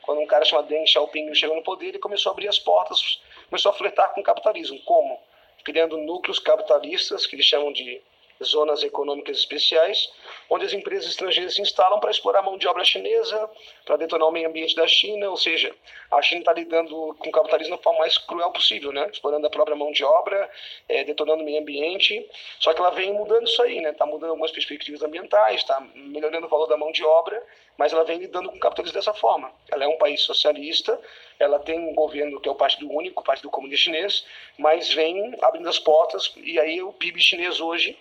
quando 0.02 0.22
um 0.22 0.26
cara 0.26 0.44
chamado 0.44 0.68
Deng 0.68 0.86
Xiaoping 0.86 1.34
chegou 1.36 1.56
no 1.56 1.64
poder, 1.64 1.90
ele 1.90 2.00
começou 2.00 2.32
a 2.32 2.34
abrir 2.34 2.48
as 2.48 2.58
portas, 2.58 3.22
começou 3.50 3.72
a 3.72 3.76
flertar 3.76 4.14
com 4.14 4.22
o 4.22 4.24
capitalismo. 4.24 4.80
Como? 4.82 5.20
Criando 5.64 5.98
núcleos 5.98 6.40
capitalistas, 6.40 7.28
que 7.28 7.36
eles 7.36 7.46
chamam 7.46 7.72
de 7.72 8.02
zonas 8.48 8.84
econômicas 8.84 9.38
especiais, 9.38 10.12
onde 10.50 10.66
as 10.66 10.74
empresas 10.74 11.10
estrangeiras 11.10 11.56
se 11.56 11.62
instalam 11.62 12.00
para 12.00 12.12
explorar 12.12 12.40
a 12.40 12.44
mão 12.44 12.58
de 12.58 12.68
obra 12.68 12.84
chinesa, 12.84 13.50
para 13.86 13.98
detonar 13.98 14.28
o 14.28 14.32
meio 14.32 14.48
ambiente 14.48 14.76
da 14.76 14.88
China, 14.88 15.30
ou 15.30 15.38
seja, 15.38 15.74
a 16.12 16.22
China 16.22 16.42
está 16.42 16.54
lidando 16.54 17.16
com 17.20 17.30
o 17.30 17.32
capitalismo 17.32 17.76
da 17.76 17.82
forma 17.82 18.00
mais 18.00 18.18
cruel 18.18 18.52
possível, 18.52 18.92
né? 18.92 19.10
explorando 19.12 19.48
a 19.48 19.50
própria 19.50 19.76
mão 19.76 19.92
de 19.92 20.04
obra, 20.04 20.50
é, 20.90 21.04
detonando 21.04 21.42
o 21.42 21.46
meio 21.46 21.62
ambiente, 21.62 22.28
só 22.60 22.74
que 22.74 22.80
ela 22.80 22.92
vem 22.92 23.14
mudando 23.14 23.48
isso 23.48 23.62
aí, 23.62 23.78
está 23.78 24.06
né? 24.06 24.12
mudando 24.12 24.32
algumas 24.32 24.52
perspectivas 24.52 25.02
ambientais, 25.02 25.62
está 25.62 25.80
melhorando 25.96 26.48
o 26.48 26.50
valor 26.50 26.68
da 26.68 26.78
mão 26.78 26.92
de 26.92 27.04
obra, 27.04 27.42
mas 27.78 27.94
ela 27.94 28.04
vem 28.04 28.20
lidando 28.20 28.50
com 28.50 28.58
o 28.58 28.60
capitalismo 28.60 28.98
dessa 28.98 29.14
forma. 29.14 29.52
Ela 29.72 29.86
é 29.86 29.88
um 29.88 29.98
país 29.98 30.22
socialista, 30.22 31.00
ela 31.40 31.58
tem 31.60 31.80
um 31.80 31.96
governo 31.96 32.40
que 32.40 32.48
é 32.48 32.52
o 32.52 32.56
Partido 32.56 32.92
Único, 32.92 33.22
o 33.22 33.24
Partido 33.24 33.50
Comunista 33.50 33.86
Chinês, 33.86 34.26
mas 34.58 34.94
vem 34.94 35.36
abrindo 35.42 35.68
as 35.68 35.80
portas, 35.80 36.34
e 36.38 36.60
aí 36.60 36.82
o 36.82 36.94
PIB 36.94 37.20
chinês 37.20 37.60
hoje 37.60 37.98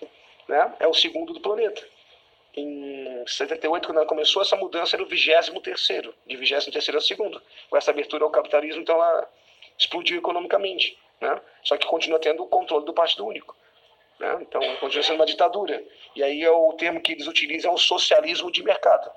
né, 0.51 0.75
é 0.81 0.87
o 0.87 0.93
segundo 0.93 1.33
do 1.33 1.41
planeta. 1.41 1.83
Em 2.55 3.25
78, 3.27 3.87
quando 3.87 3.99
ela 3.99 4.07
começou, 4.07 4.43
essa 4.43 4.57
mudança 4.57 4.97
era 4.97 5.03
o 5.03 5.07
23º, 5.07 6.13
de 6.27 6.37
23º 6.37 6.97
a 6.97 7.01
segundo. 7.01 7.41
Com 7.71 7.77
essa 7.77 7.93
abertura 7.93 8.25
ao 8.25 8.31
capitalismo, 8.31 8.83
então 8.83 8.97
ela 8.97 9.31
explodiu 9.79 10.19
economicamente. 10.19 10.99
Né? 11.21 11.41
Só 11.63 11.77
que 11.77 11.87
continua 11.87 12.19
tendo 12.19 12.43
o 12.43 12.49
controle 12.49 12.85
do 12.85 12.93
Partido 12.93 13.25
Único. 13.25 13.55
Né? 14.19 14.39
Então, 14.41 14.61
continua 14.77 15.05
sendo 15.05 15.17
uma 15.17 15.27
ditadura. 15.27 15.83
E 16.17 16.25
aí 16.25 16.43
é 16.43 16.51
o 16.51 16.73
termo 16.73 17.01
que 17.01 17.13
eles 17.13 17.29
utilizam 17.29 17.71
é 17.71 17.75
o 17.75 17.79
socialismo 17.79 18.51
de 18.51 18.63
mercado. 18.65 19.11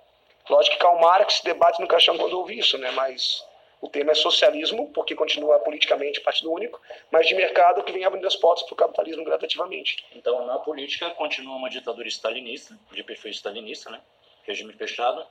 Lógico 0.48 0.76
que 0.76 0.82
Karl 0.82 1.00
Marx 1.00 1.42
debate 1.42 1.82
no 1.82 1.88
caixão 1.88 2.18
quando 2.18 2.38
ouve 2.38 2.60
isso, 2.60 2.78
né? 2.78 2.92
mas 2.92 3.44
o 3.84 3.90
tema 3.90 4.14
é 4.14 4.16
socialismo, 4.16 4.90
porque 4.94 5.14
continua 5.14 5.60
politicamente 5.60 6.22
partido 6.22 6.50
único, 6.50 6.82
mas 7.12 7.28
de 7.28 7.36
mercado 7.36 7.84
que 7.84 7.92
vem 7.92 8.06
abrindo 8.06 8.26
as 8.26 8.34
portas 8.34 8.64
para 8.64 8.74
o 8.74 8.78
capitalismo 8.78 9.26
gradativamente. 9.26 10.06
Então, 10.16 10.46
na 10.46 10.58
política, 10.58 11.10
continua 11.10 11.58
uma 11.58 11.70
ditadura 11.70 12.08
stalinista, 12.08 12.80
de 12.94 13.04
perfil 13.04 13.32
stalinista, 13.32 13.90
né? 13.90 14.00
regime 14.44 14.72
fechado, 14.72 15.28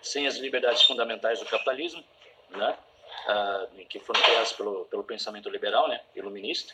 sem 0.00 0.26
as 0.26 0.36
liberdades 0.36 0.82
fundamentais 0.84 1.40
do 1.40 1.44
capitalismo, 1.44 2.02
né? 2.48 2.78
Ah, 3.28 3.66
que 3.90 4.00
foram 4.00 4.22
criadas 4.22 4.54
pelo, 4.54 4.86
pelo 4.86 5.04
pensamento 5.04 5.50
liberal, 5.50 5.86
né? 5.86 6.00
iluminista, 6.16 6.72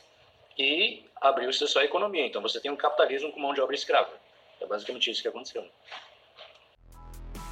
e 0.56 1.04
abriu-se 1.16 1.66
só 1.66 1.80
a 1.80 1.84
economia. 1.84 2.26
Então, 2.26 2.40
você 2.40 2.60
tem 2.60 2.70
um 2.70 2.76
capitalismo 2.76 3.32
com 3.32 3.40
mão 3.40 3.52
de 3.52 3.60
obra 3.60 3.74
escrava. 3.74 4.12
É 4.60 4.66
basicamente 4.66 5.10
isso 5.10 5.20
que 5.20 5.26
aconteceu. 5.26 5.68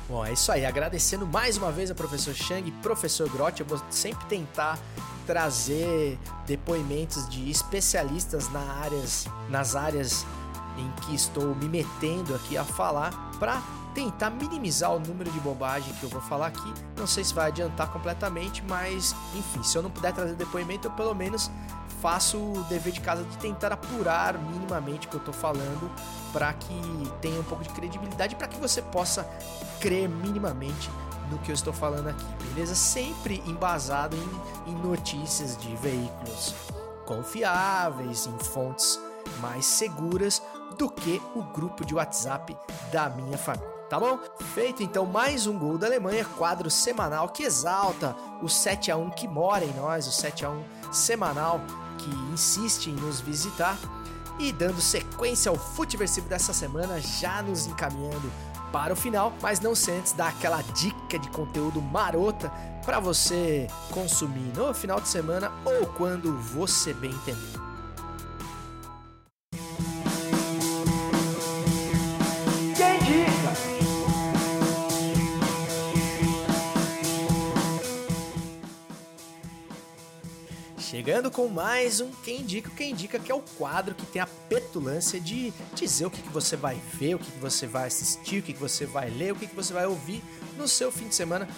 Bom, 0.09 0.25
é 0.25 0.33
isso 0.33 0.53
aí. 0.53 0.64
Agradecendo 0.64 1.27
mais 1.27 1.57
uma 1.57 1.73
vez 1.73 1.90
a 1.90 1.95
professor 1.95 2.35
Chang 2.35 2.69
e 2.69 2.73
professor 2.73 3.29
Grotti. 3.29 3.62
Eu 3.62 3.66
vou 3.66 3.81
sempre 3.90 4.25
tentar 4.27 4.79
trazer 5.27 6.16
depoimentos 6.47 7.29
de 7.29 7.51
especialistas 7.51 8.49
na 8.53 8.61
áreas, 8.61 9.27
nas 9.51 9.75
áreas 9.75 10.25
em 10.79 10.90
que 11.03 11.14
estou 11.14 11.55
me 11.57 11.69
metendo 11.69 12.35
aqui 12.37 12.57
a 12.57 12.64
falar 12.64 13.11
para 13.40 13.61
tentar 13.96 14.28
minimizar 14.28 14.94
o 14.94 15.00
número 15.00 15.30
de 15.30 15.40
bobagem 15.40 15.90
que 15.94 16.04
eu 16.04 16.11
vou 16.11 16.20
falar 16.20 16.48
aqui. 16.48 16.74
Não 16.98 17.06
sei 17.06 17.24
se 17.24 17.32
vai 17.32 17.46
adiantar 17.46 17.90
completamente, 17.90 18.62
mas 18.68 19.16
enfim, 19.35 19.62
se 19.62 19.76
eu 19.76 19.82
não 19.82 19.90
puder 19.90 20.12
trazer 20.12 20.35
depoimento, 20.35 20.88
eu 20.88 20.92
pelo 20.92 21.14
menos 21.14 21.50
faço 22.02 22.37
o 22.37 22.62
dever 22.68 22.92
de 22.92 23.00
casa 23.00 23.24
de 23.24 23.38
tentar 23.38 23.72
apurar 23.72 24.38
minimamente 24.38 25.06
o 25.06 25.11
que 25.11 25.16
eu 25.16 25.20
estou 25.20 25.32
falando 25.32 25.90
para 26.30 26.52
que 26.52 26.74
tenha 27.22 27.40
um 27.40 27.44
pouco 27.44 27.64
de 27.64 27.70
credibilidade 27.70 28.37
para 28.37 28.46
que 28.46 28.61
você 28.61 28.82
possa 28.82 29.26
crer 29.80 30.06
minimamente 30.11 30.90
no 31.30 31.38
que 31.38 31.50
eu 31.50 31.54
estou 31.54 31.72
falando 31.72 32.09
aqui, 32.09 32.24
beleza? 32.50 32.74
Sempre 32.74 33.42
embasado 33.46 34.14
em, 34.14 34.72
em 34.72 34.74
notícias 34.74 35.56
de 35.56 35.74
veículos 35.76 36.54
confiáveis, 37.06 38.26
em 38.26 38.38
fontes 38.44 39.00
mais 39.40 39.64
seguras 39.64 40.42
do 40.76 40.90
que 40.90 41.20
o 41.35 41.42
grupo 41.42 41.82
de 41.82 41.94
WhatsApp 41.94 42.54
da 42.92 43.09
minha 43.09 43.38
família. 43.38 43.75
Tá 43.88 44.01
bom? 44.01 44.18
Feito 44.53 44.83
então 44.83 45.07
mais 45.07 45.46
um 45.46 45.57
gol 45.57 45.79
da 45.79 45.87
Alemanha, 45.87 46.25
quadro 46.37 46.68
semanal 46.68 47.29
que 47.29 47.44
exalta 47.44 48.16
o 48.42 48.49
7 48.49 48.90
a 48.90 48.96
1 48.96 49.11
que 49.11 49.29
mora 49.29 49.64
em 49.64 49.72
nós, 49.75 50.09
o 50.09 50.12
7 50.12 50.44
a 50.44 50.51
1 50.51 50.64
semanal 50.92 51.61
que 51.96 52.11
insiste 52.33 52.88
em 52.88 52.94
nos 52.94 53.20
visitar. 53.20 53.79
E 54.40 54.53
dando 54.53 54.81
sequência 54.81 55.51
ao 55.51 55.57
futeversivo 55.57 56.29
dessa 56.29 56.53
semana, 56.53 57.01
já 57.01 57.40
nos 57.42 57.66
encaminhando 57.66 58.31
para 58.72 58.92
o 58.92 58.96
final, 58.96 59.33
mas 59.40 59.61
não 59.61 59.75
sem 59.75 59.99
antes 59.99 60.12
dar 60.12 60.29
aquela 60.29 60.61
dica 60.62 61.18
de 61.18 61.31
conteúdo 61.31 61.81
marota 61.81 62.51
para 62.85 62.99
você 62.99 63.68
consumir 63.92 64.53
no 64.57 64.75
final 64.75 65.01
de 65.01 65.09
semana 65.09 65.53
ou 65.64 65.87
quando 65.87 66.37
você 66.37 66.92
bem 66.92 67.12
entender. 67.12 67.65
Chegando 80.88 81.32
com 81.32 81.48
mais 81.48 82.00
um 82.00 82.12
Quem 82.22 82.42
Indica, 82.42 82.70
Quem 82.70 82.92
Indica, 82.92 83.18
que 83.18 83.32
é 83.32 83.34
o 83.34 83.42
quadro 83.58 83.92
que 83.92 84.06
tem 84.06 84.22
a 84.22 84.26
petulância 84.48 85.18
de 85.18 85.52
dizer 85.74 86.06
o 86.06 86.10
que, 86.10 86.22
que 86.22 86.32
você 86.32 86.54
vai 86.54 86.80
ver, 86.94 87.16
o 87.16 87.18
que, 87.18 87.28
que 87.28 87.40
você 87.40 87.66
vai 87.66 87.88
assistir, 87.88 88.38
o 88.38 88.42
que, 88.44 88.52
que 88.52 88.60
você 88.60 88.87
vai 88.87 89.10
ler, 89.10 89.32
o 89.32 89.34
que, 89.34 89.48
que 89.48 89.56
você 89.56 89.72
vai 89.72 89.84
ouvir 89.84 90.22
no 90.56 90.68
seu 90.68 90.92
fim 90.92 91.08
de 91.08 91.16
semana 91.16 91.48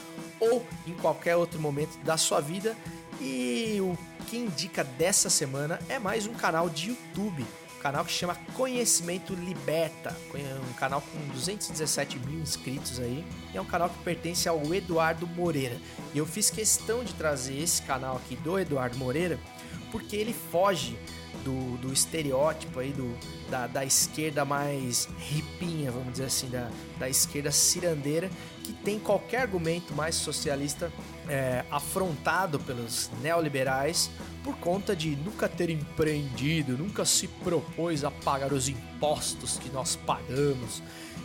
ou 0.40 0.66
em 0.86 0.94
qualquer 0.94 1.36
outro 1.36 1.60
momento 1.60 1.98
da 1.98 2.16
sua 2.16 2.40
vida. 2.40 2.74
E 3.20 3.76
o 3.82 3.98
Quem 4.30 4.46
Indica 4.46 4.82
dessa 4.82 5.28
semana 5.28 5.78
é 5.90 5.98
mais 5.98 6.26
um 6.26 6.32
canal 6.32 6.70
de 6.70 6.88
YouTube 6.88 7.44
canal 7.78 8.04
que 8.04 8.12
chama 8.12 8.34
Conhecimento 8.54 9.34
Liberta, 9.34 10.16
um 10.68 10.72
canal 10.74 11.00
com 11.00 11.18
217 11.32 12.18
mil 12.18 12.40
inscritos 12.40 12.98
aí, 13.00 13.24
e 13.52 13.56
é 13.56 13.60
um 13.60 13.64
canal 13.64 13.88
que 13.88 13.98
pertence 14.02 14.48
ao 14.48 14.74
Eduardo 14.74 15.26
Moreira. 15.26 15.76
E 16.12 16.18
eu 16.18 16.26
fiz 16.26 16.50
questão 16.50 17.04
de 17.04 17.14
trazer 17.14 17.58
esse 17.58 17.82
canal 17.82 18.16
aqui 18.16 18.36
do 18.36 18.58
Eduardo 18.58 18.96
Moreira, 18.98 19.38
porque 19.90 20.16
ele 20.16 20.34
foge 20.50 20.98
do, 21.44 21.76
do 21.78 21.92
estereótipo 21.92 22.80
aí 22.80 22.92
do, 22.92 23.16
da, 23.50 23.66
da 23.66 23.84
esquerda 23.84 24.44
mais 24.44 25.08
ripinha, 25.18 25.90
vamos 25.90 26.12
dizer 26.12 26.24
assim, 26.24 26.48
da, 26.48 26.70
da 26.98 27.08
esquerda 27.08 27.50
cirandeira, 27.50 28.30
que 28.64 28.72
tem 28.72 28.98
qualquer 28.98 29.42
argumento 29.42 29.94
mais 29.94 30.14
socialista 30.14 30.92
é, 31.28 31.64
afrontado 31.70 32.58
pelos 32.58 33.10
neoliberais 33.22 34.10
por 34.42 34.56
conta 34.58 34.94
de 34.94 35.16
nunca 35.16 35.48
ter 35.48 35.70
empreendido, 35.70 36.76
nunca 36.76 37.04
se 37.04 37.28
propôs 37.28 38.04
a 38.04 38.10
pagar 38.10 38.52
os 38.52 38.68
impostos 38.68 39.58
que 39.58 39.68
nós 39.70 39.96
pagamos 39.96 40.82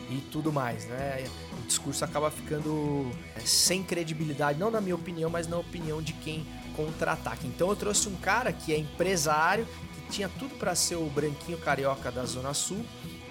e 0.10 0.18
tudo 0.32 0.52
mais, 0.52 0.86
né? 0.86 1.26
O 1.58 1.68
discurso 1.68 2.04
acaba 2.04 2.30
ficando 2.30 3.10
é, 3.36 3.40
sem 3.42 3.84
credibilidade, 3.84 4.60
não 4.60 4.70
na 4.70 4.82
minha 4.82 4.96
opinião, 4.96 5.30
mas 5.30 5.48
na 5.48 5.58
opinião 5.58 6.02
de 6.02 6.14
quem 6.14 6.46
contra-ataca. 6.76 7.46
Então 7.46 7.70
eu 7.70 7.76
trouxe 7.76 8.10
um 8.10 8.16
cara 8.16 8.52
que 8.52 8.74
é 8.74 8.78
empresário, 8.78 9.68
que 9.94 10.12
tinha 10.12 10.30
tudo 10.30 10.56
para 10.56 10.76
ser 10.76 10.96
o 10.96 11.06
branquinho 11.06 11.58
carioca 11.58 12.12
da 12.12 12.26
Zona 12.26 12.54
Sul, 12.54 12.84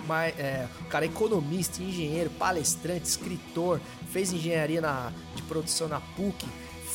mas 0.07 0.37
é, 0.39 0.66
o 0.80 0.85
cara 0.87 1.05
é 1.05 1.09
economista, 1.09 1.83
engenheiro, 1.83 2.30
palestrante, 2.30 3.07
escritor, 3.07 3.80
fez 4.11 4.33
engenharia 4.33 4.80
na, 4.80 5.12
de 5.35 5.43
produção 5.43 5.89
na 5.89 6.01
PUC, 6.01 6.47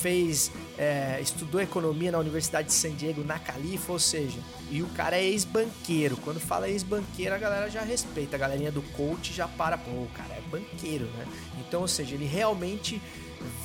fez 0.01 0.51
é, 0.77 1.19
estudou 1.21 1.59
economia 1.59 2.11
na 2.11 2.19
Universidade 2.19 2.67
de 2.67 2.73
San 2.73 2.91
Diego, 2.91 3.23
na 3.23 3.39
Califa, 3.39 3.91
ou 3.91 3.99
seja, 3.99 4.39
e 4.69 4.81
o 4.81 4.87
cara 4.89 5.17
é 5.17 5.23
ex-banqueiro. 5.23 6.17
Quando 6.17 6.39
fala 6.39 6.69
ex-banqueiro, 6.69 7.33
a 7.33 7.37
galera 7.37 7.69
já 7.69 7.81
respeita, 7.81 8.35
a 8.35 8.39
galerinha 8.39 8.71
do 8.71 8.81
coach 8.81 9.33
já 9.33 9.47
para, 9.47 9.77
pô, 9.77 9.91
o 9.91 10.09
cara 10.13 10.33
é 10.35 10.41
banqueiro, 10.49 11.05
né? 11.17 11.25
Então, 11.59 11.81
ou 11.81 11.87
seja, 11.87 12.15
ele 12.15 12.25
realmente 12.25 13.01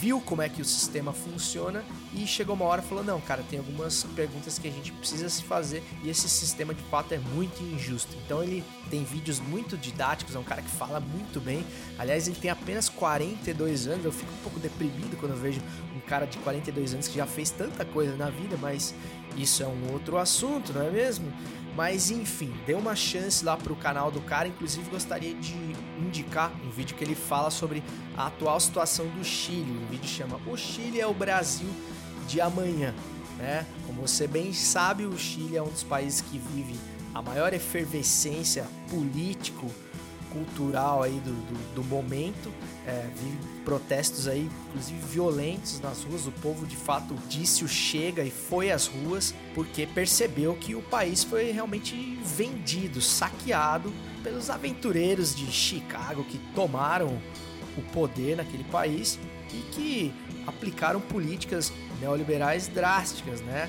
viu 0.00 0.20
como 0.20 0.42
é 0.42 0.48
que 0.48 0.60
o 0.60 0.64
sistema 0.64 1.12
funciona 1.12 1.84
e 2.14 2.26
chegou 2.26 2.54
uma 2.54 2.64
hora 2.64 2.82
e 2.82 2.84
falou: 2.84 3.04
Não, 3.04 3.20
cara, 3.20 3.42
tem 3.48 3.58
algumas 3.58 4.04
perguntas 4.14 4.58
que 4.58 4.68
a 4.68 4.70
gente 4.70 4.92
precisa 4.92 5.28
se 5.28 5.42
fazer 5.42 5.82
e 6.02 6.10
esse 6.10 6.28
sistema 6.28 6.74
de 6.74 6.82
fato 6.84 7.12
é 7.12 7.18
muito 7.18 7.62
injusto. 7.62 8.14
Então 8.24 8.42
ele 8.42 8.64
tem 8.90 9.04
vídeos 9.04 9.40
muito 9.40 9.76
didáticos, 9.76 10.34
é 10.34 10.38
um 10.38 10.44
cara 10.44 10.62
que 10.62 10.70
fala 10.70 11.00
muito 11.00 11.40
bem. 11.40 11.64
Aliás, 11.98 12.28
ele 12.28 12.36
tem 12.36 12.50
apenas 12.50 12.88
42 12.88 13.86
anos. 13.86 14.04
Eu 14.04 14.12
fico 14.12 14.32
um 14.32 14.42
pouco 14.42 14.60
deprimido 14.60 15.16
quando 15.18 15.32
eu 15.32 15.38
vejo 15.38 15.60
um 15.96 16.00
cara 16.00 16.26
de 16.26 16.38
42 16.38 16.94
anos 16.94 17.08
que 17.08 17.16
já 17.16 17.26
fez 17.26 17.50
tanta 17.50 17.84
coisa 17.84 18.16
na 18.16 18.30
vida, 18.30 18.56
mas 18.60 18.94
isso 19.36 19.62
é 19.62 19.66
um 19.66 19.92
outro 19.92 20.18
assunto, 20.18 20.72
não 20.72 20.82
é 20.82 20.90
mesmo? 20.90 21.32
Mas 21.74 22.10
enfim, 22.10 22.52
dê 22.66 22.74
uma 22.74 22.94
chance 22.94 23.44
lá 23.44 23.56
pro 23.56 23.74
canal 23.74 24.10
do 24.10 24.20
cara. 24.20 24.46
Inclusive, 24.48 24.90
gostaria 24.90 25.34
de 25.34 25.54
indicar 26.02 26.52
um 26.64 26.70
vídeo 26.70 26.96
que 26.96 27.04
ele 27.04 27.14
fala 27.14 27.50
sobre 27.50 27.82
a 28.16 28.26
atual 28.26 28.58
situação 28.60 29.06
do 29.08 29.24
Chile. 29.24 29.78
O 29.84 29.90
vídeo 29.90 30.08
chama 30.08 30.38
O 30.46 30.56
Chile 30.56 31.00
é 31.00 31.06
o 31.06 31.14
Brasil 31.14 31.68
de 32.26 32.40
amanhã. 32.40 32.94
Né? 33.38 33.66
Como 33.86 34.02
você 34.02 34.26
bem 34.26 34.52
sabe, 34.52 35.04
o 35.04 35.18
Chile 35.18 35.56
é 35.56 35.62
um 35.62 35.68
dos 35.68 35.82
países 35.82 36.20
que 36.20 36.38
vive 36.38 36.78
a 37.14 37.20
maior 37.20 37.52
efervescência 37.52 38.66
político 38.90 39.70
cultural 40.32 41.02
aí 41.02 41.20
do, 41.20 41.32
do, 41.32 41.74
do 41.76 41.84
momento. 41.84 42.52
É, 42.86 43.06
vi 43.16 43.38
protestos 43.64 44.26
aí, 44.26 44.48
inclusive 44.68 44.98
violentos 45.06 45.80
nas 45.80 46.02
ruas. 46.02 46.26
O 46.26 46.32
povo 46.32 46.66
de 46.66 46.76
fato 46.76 47.14
disse 47.28 47.64
o 47.64 47.68
chega 47.68 48.24
e 48.24 48.30
foi 48.30 48.70
às 48.70 48.86
ruas 48.86 49.34
porque 49.54 49.86
percebeu 49.86 50.54
que 50.54 50.74
o 50.74 50.82
país 50.82 51.22
foi 51.22 51.52
realmente 51.52 52.18
vendido, 52.24 53.00
saqueado 53.00 53.92
pelos 54.22 54.50
aventureiros 54.50 55.34
de 55.34 55.50
Chicago 55.50 56.24
que 56.24 56.38
tomaram 56.54 57.18
o 57.76 57.82
poder 57.92 58.36
naquele 58.36 58.64
país 58.64 59.18
e 59.52 59.58
que 59.72 60.14
aplicaram 60.46 61.00
políticas 61.00 61.72
neoliberais 62.00 62.68
drásticas, 62.68 63.40
né? 63.40 63.68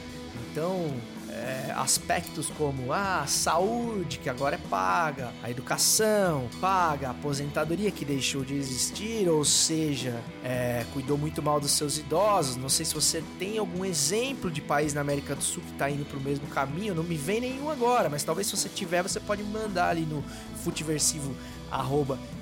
Então, 0.52 0.94
é, 1.34 1.74
aspectos 1.76 2.50
como 2.58 2.94
a 2.94 3.26
saúde, 3.26 4.20
que 4.20 4.30
agora 4.30 4.56
é 4.56 4.60
paga, 4.70 5.34
a 5.42 5.50
educação 5.50 6.48
paga, 6.62 7.08
a 7.08 7.12
aposentadoria 7.12 7.90
que 7.90 8.06
deixou 8.06 8.44
de 8.44 8.54
existir, 8.54 9.28
ou 9.28 9.44
seja, 9.44 10.22
é, 10.44 10.86
cuidou 10.94 11.18
muito 11.18 11.42
mal 11.42 11.60
dos 11.60 11.72
seus 11.72 11.98
idosos. 11.98 12.56
Não 12.56 12.70
sei 12.70 12.86
se 12.86 12.94
você 12.94 13.24
tem 13.40 13.58
algum 13.58 13.84
exemplo 13.84 14.52
de 14.52 14.62
país 14.62 14.94
na 14.94 15.02
América 15.02 15.36
do 15.36 15.44
Sul 15.44 15.64
que 15.64 15.72
está 15.72 15.90
indo 15.90 16.06
para 16.06 16.18
o 16.18 16.22
mesmo 16.22 16.48
caminho, 16.48 16.94
não 16.94 17.04
me 17.04 17.18
vem 17.18 17.42
nenhum 17.42 17.70
agora, 17.70 18.10
mas 18.10 18.24
talvez 18.24 18.48
se 18.48 18.56
você 18.56 18.70
tiver, 18.70 19.02
você 19.02 19.20
pode 19.20 19.44
mandar 19.44 19.90
ali 19.90 20.06
no 20.06 20.24
futiversivo 20.64 21.36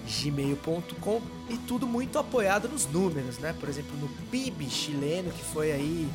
gmail.com 0.06 1.22
e 1.50 1.58
tudo 1.60 1.88
muito 1.88 2.20
apoiado 2.20 2.68
nos 2.68 2.86
números, 2.86 3.38
né? 3.38 3.56
Por 3.58 3.70
exemplo, 3.70 3.96
no 3.98 4.10
PIB 4.30 4.70
chileno 4.70 5.32
que 5.32 5.44
foi 5.46 5.72
aí 5.72 6.10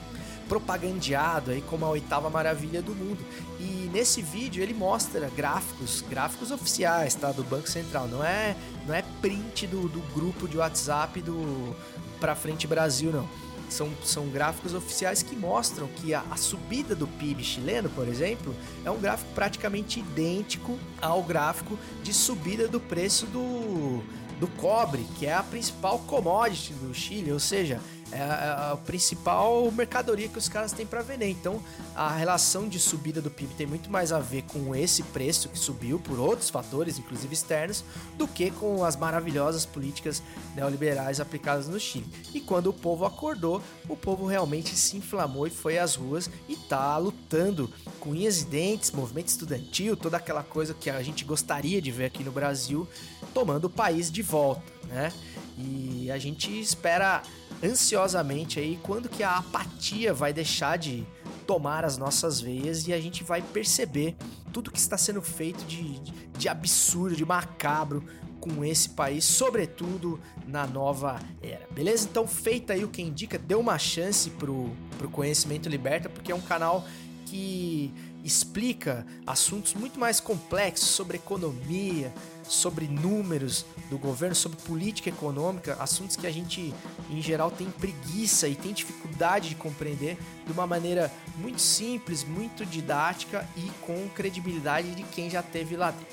propagandeado 0.48 1.50
aí 1.50 1.62
como 1.62 1.84
a 1.84 1.90
oitava 1.90 2.30
maravilha 2.30 2.80
do 2.82 2.94
mundo. 2.94 3.24
E 3.58 3.88
nesse 3.92 4.22
vídeo 4.22 4.62
ele 4.62 4.74
mostra 4.74 5.30
gráficos, 5.34 6.04
gráficos 6.08 6.50
oficiais, 6.50 7.14
tá, 7.14 7.32
do 7.32 7.44
Banco 7.44 7.68
Central. 7.68 8.08
Não 8.08 8.24
é, 8.24 8.56
não 8.86 8.94
é 8.94 9.02
print 9.20 9.66
do, 9.66 9.88
do 9.88 10.00
grupo 10.14 10.48
de 10.48 10.56
WhatsApp 10.58 11.20
do 11.20 11.74
para 12.20 12.34
frente 12.34 12.66
Brasil 12.66 13.12
não. 13.12 13.28
São, 13.68 13.90
são 14.04 14.28
gráficos 14.28 14.74
oficiais 14.74 15.24
que 15.24 15.34
mostram 15.34 15.88
que 15.88 16.14
a, 16.14 16.22
a, 16.30 16.36
subida 16.36 16.94
do 16.94 17.06
PIB 17.06 17.42
chileno, 17.42 17.90
por 17.90 18.06
exemplo, 18.06 18.54
é 18.84 18.90
um 18.90 18.98
gráfico 18.98 19.28
praticamente 19.34 19.98
idêntico 19.98 20.78
ao 21.02 21.20
gráfico 21.20 21.76
de 22.00 22.14
subida 22.14 22.68
do 22.68 22.78
preço 22.78 23.26
do, 23.26 24.04
do 24.38 24.46
cobre, 24.56 25.04
que 25.18 25.26
é 25.26 25.34
a 25.34 25.42
principal 25.42 25.98
commodity 26.00 26.74
do 26.74 26.94
Chile, 26.94 27.32
ou 27.32 27.40
seja, 27.40 27.80
é 28.12 28.22
a, 28.22 28.72
a 28.72 28.76
principal 28.76 29.70
mercadoria 29.70 30.28
que 30.28 30.38
os 30.38 30.48
caras 30.48 30.72
têm 30.72 30.86
para 30.86 31.02
vender. 31.02 31.28
Então, 31.28 31.62
a 31.94 32.14
relação 32.14 32.68
de 32.68 32.78
subida 32.78 33.20
do 33.20 33.30
PIB 33.30 33.54
tem 33.54 33.66
muito 33.66 33.90
mais 33.90 34.12
a 34.12 34.18
ver 34.18 34.42
com 34.42 34.74
esse 34.74 35.02
preço 35.02 35.48
que 35.48 35.58
subiu 35.58 35.98
por 35.98 36.18
outros 36.18 36.48
fatores, 36.48 36.98
inclusive 36.98 37.34
externos, 37.34 37.84
do 38.16 38.28
que 38.28 38.50
com 38.50 38.84
as 38.84 38.96
maravilhosas 38.96 39.66
políticas 39.66 40.22
neoliberais 40.54 41.20
aplicadas 41.20 41.68
no 41.68 41.80
Chile. 41.80 42.06
E 42.32 42.40
quando 42.40 42.68
o 42.68 42.72
povo 42.72 43.04
acordou, 43.04 43.60
o 43.88 43.96
povo 43.96 44.26
realmente 44.26 44.76
se 44.76 44.96
inflamou 44.96 45.46
e 45.46 45.50
foi 45.50 45.78
às 45.78 45.96
ruas 45.96 46.30
e 46.48 46.56
tá 46.56 46.96
lutando 46.98 47.70
com 47.98 48.10
unhas 48.10 48.42
e 48.42 48.44
dentes, 48.46 48.92
movimento 48.92 49.28
estudantil, 49.28 49.96
toda 49.96 50.16
aquela 50.16 50.42
coisa 50.42 50.74
que 50.74 50.88
a 50.88 51.02
gente 51.02 51.24
gostaria 51.24 51.82
de 51.82 51.90
ver 51.90 52.06
aqui 52.06 52.22
no 52.22 52.30
Brasil, 52.30 52.86
tomando 53.34 53.64
o 53.64 53.70
país 53.70 54.10
de 54.10 54.22
volta, 54.22 54.62
né? 54.84 55.12
E 55.58 56.10
a 56.10 56.18
gente 56.18 56.60
espera 56.60 57.22
ansiosamente 57.62 58.58
aí 58.60 58.78
quando 58.82 59.08
que 59.08 59.22
a 59.22 59.38
apatia 59.38 60.12
vai 60.12 60.32
deixar 60.32 60.76
de 60.76 61.06
tomar 61.46 61.84
as 61.84 61.96
nossas 61.96 62.40
veias 62.40 62.86
e 62.88 62.92
a 62.92 63.00
gente 63.00 63.22
vai 63.22 63.40
perceber 63.40 64.16
tudo 64.52 64.70
que 64.70 64.78
está 64.78 64.98
sendo 64.98 65.22
feito 65.22 65.64
de, 65.64 66.00
de 66.36 66.48
absurdo, 66.48 67.14
de 67.14 67.24
macabro 67.24 68.04
com 68.40 68.64
esse 68.64 68.90
país, 68.90 69.24
sobretudo 69.24 70.20
na 70.46 70.66
nova 70.66 71.20
era. 71.42 71.66
Beleza? 71.72 72.06
Então, 72.08 72.26
feita 72.26 72.72
aí 72.72 72.84
o 72.84 72.88
que 72.88 73.02
indica, 73.02 73.38
dê 73.38 73.54
uma 73.54 73.78
chance 73.78 74.30
pro, 74.30 74.70
pro 74.98 75.08
Conhecimento 75.08 75.68
Liberta, 75.68 76.08
porque 76.08 76.30
é 76.30 76.34
um 76.34 76.40
canal 76.40 76.84
que 77.24 77.92
explica 78.22 79.06
assuntos 79.26 79.74
muito 79.74 79.98
mais 79.98 80.20
complexos 80.20 80.88
sobre 80.88 81.16
economia, 81.16 82.12
sobre 82.48 82.86
números 82.86 83.64
do 83.90 83.98
governo, 83.98 84.34
sobre 84.34 84.58
política 84.62 85.08
econômica, 85.08 85.76
assuntos 85.80 86.16
que 86.16 86.26
a 86.26 86.30
gente 86.30 86.74
em 87.10 87.20
geral 87.22 87.50
tem 87.50 87.70
preguiça 87.70 88.48
e 88.48 88.54
tem 88.54 88.72
dificuldade 88.72 89.48
de 89.48 89.54
compreender 89.54 90.16
de 90.44 90.52
uma 90.52 90.66
maneira 90.66 91.12
muito 91.38 91.60
simples, 91.60 92.24
muito 92.24 92.64
didática 92.64 93.48
e 93.56 93.70
com 93.80 94.08
credibilidade 94.10 94.94
de 94.94 95.02
quem 95.04 95.28
já 95.28 95.42
teve 95.42 95.76
lá 95.76 95.90
dentro. 95.90 96.06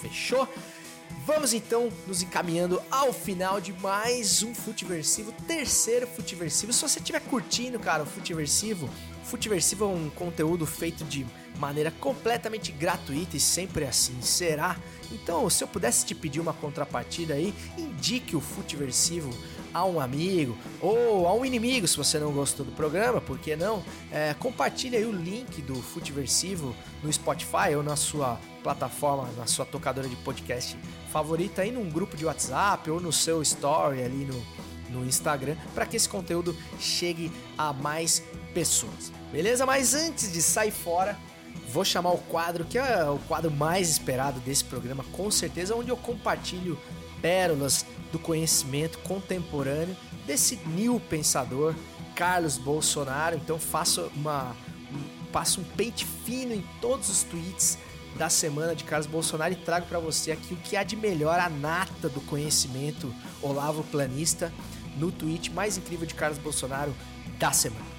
Fechou? 0.00 0.48
Vamos 1.24 1.52
então 1.52 1.90
nos 2.06 2.22
encaminhando 2.22 2.80
ao 2.90 3.12
final 3.12 3.60
de 3.60 3.72
mais 3.72 4.42
um 4.42 4.54
Futiversivo, 4.54 5.32
terceiro 5.46 6.06
Futiversivo. 6.06 6.72
Se 6.72 6.82
você 6.82 6.98
estiver 6.98 7.20
curtindo, 7.20 7.78
cara, 7.78 8.02
o 8.02 8.06
Futiversivo, 8.06 8.88
Futiversivo 9.24 9.84
é 9.84 9.88
um 9.88 10.10
conteúdo 10.10 10.64
feito 10.66 11.04
de 11.04 11.26
maneira 11.58 11.90
completamente 11.90 12.72
gratuita 12.72 13.36
e 13.36 13.40
sempre 13.40 13.84
assim 13.84 14.20
será. 14.20 14.76
Então, 15.10 15.48
se 15.48 15.62
eu 15.62 15.68
pudesse 15.68 16.04
te 16.04 16.14
pedir 16.14 16.40
uma 16.40 16.52
contrapartida 16.52 17.34
aí, 17.34 17.54
indique 17.78 18.36
o 18.36 18.40
Futiversivo 18.40 19.30
a 19.72 19.84
um 19.84 20.00
amigo 20.00 20.56
ou 20.80 21.26
a 21.28 21.34
um 21.34 21.44
inimigo 21.44 21.86
se 21.86 21.96
você 21.96 22.18
não 22.18 22.32
gostou 22.32 22.64
do 22.64 22.72
programa, 22.72 23.20
por 23.20 23.38
que 23.38 23.54
não? 23.54 23.84
É, 24.10 24.34
compartilhe 24.38 24.96
aí 24.96 25.04
o 25.04 25.12
link 25.12 25.60
do 25.60 25.74
Futiversivo 25.74 26.74
no 27.02 27.12
Spotify 27.12 27.74
ou 27.76 27.82
na 27.82 27.94
sua 27.94 28.40
plataforma, 28.62 29.28
na 29.36 29.46
sua 29.46 29.66
tocadora 29.66 30.08
de 30.08 30.16
podcast 30.16 30.76
favorita 31.12 31.62
aí 31.62 31.70
num 31.70 31.88
grupo 31.90 32.16
de 32.16 32.24
WhatsApp 32.24 32.90
ou 32.90 33.00
no 33.00 33.12
seu 33.12 33.42
story 33.42 34.02
ali 34.02 34.24
no, 34.24 34.42
no 34.90 35.06
Instagram 35.06 35.56
para 35.74 35.86
que 35.86 35.96
esse 35.96 36.08
conteúdo 36.08 36.56
chegue 36.80 37.30
a 37.56 37.72
mais 37.72 38.22
pessoas. 38.54 39.12
Beleza? 39.30 39.66
Mas 39.66 39.94
antes 39.94 40.32
de 40.32 40.40
sair 40.40 40.70
fora, 40.70 41.18
vou 41.68 41.84
chamar 41.84 42.10
o 42.10 42.18
quadro 42.18 42.64
que 42.64 42.78
é 42.78 43.04
o 43.04 43.18
quadro 43.20 43.50
mais 43.50 43.88
esperado 43.88 44.40
desse 44.40 44.64
programa, 44.64 45.04
com 45.12 45.30
certeza, 45.30 45.74
onde 45.74 45.90
eu 45.90 45.96
compartilho 45.96 46.78
pérolas 47.20 47.84
do 48.12 48.18
conhecimento 48.18 48.98
contemporâneo 48.98 49.96
desse 50.26 50.56
new 50.66 51.00
pensador, 51.00 51.74
Carlos 52.14 52.58
Bolsonaro. 52.58 53.36
Então 53.36 53.58
faço 53.58 54.10
uma 54.14 54.54
um, 54.92 55.26
passo 55.32 55.60
um 55.60 55.64
pente 55.64 56.06
fino 56.24 56.54
em 56.54 56.64
todos 56.80 57.08
os 57.08 57.22
tweets 57.22 57.78
da 58.16 58.30
semana 58.30 58.74
de 58.74 58.84
Carlos 58.84 59.06
Bolsonaro 59.06 59.52
e 59.52 59.56
trago 59.56 59.86
para 59.86 59.98
você 59.98 60.32
aqui 60.32 60.54
o 60.54 60.56
que 60.56 60.76
há 60.76 60.82
de 60.82 60.96
melhor 60.96 61.38
a 61.38 61.50
nata 61.50 62.08
do 62.08 62.20
conhecimento 62.22 63.14
Olavo 63.42 63.84
Planista 63.84 64.52
no 64.96 65.12
tweet 65.12 65.50
mais 65.50 65.76
incrível 65.76 66.06
de 66.06 66.14
Carlos 66.14 66.38
Bolsonaro 66.38 66.94
da 67.38 67.52
semana. 67.52 67.95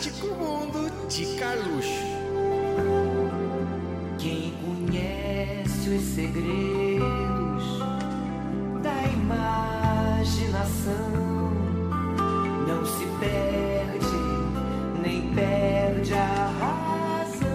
Fantástico 0.00 0.28
mundo 0.28 0.90
de 1.08 1.36
Carluxo. 1.36 1.90
Quem 4.18 4.54
conhece 4.64 5.90
os 5.90 6.02
segredos 6.14 7.78
da 8.82 9.02
imaginação 9.12 10.94
não 12.66 12.86
se 12.86 13.04
perde, 13.20 14.16
nem 15.02 15.34
perde 15.34 16.14
a 16.14 16.46
razão. 16.46 17.50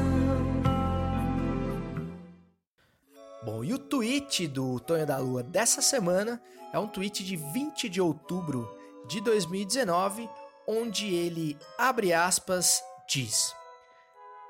Bom, 3.43 3.64
e 3.64 3.74
o 3.74 3.80
tweet 3.80 4.48
do 4.48 4.80
Tonho 4.80 5.08
da 5.08 5.18
Lua 5.18 5.41
dessa 5.41 5.82
semana 5.82 6.39
é 6.72 6.78
um 6.78 6.88
tweet 6.88 7.24
de 7.24 7.36
20 7.36 7.89
de 7.89 8.00
outubro 8.00 8.70
de 9.08 9.20
2019, 9.22 10.30
onde 10.68 11.13
ele 11.13 11.57
abre 11.78 12.13
aspas 12.13 12.82
diz: 13.07 13.53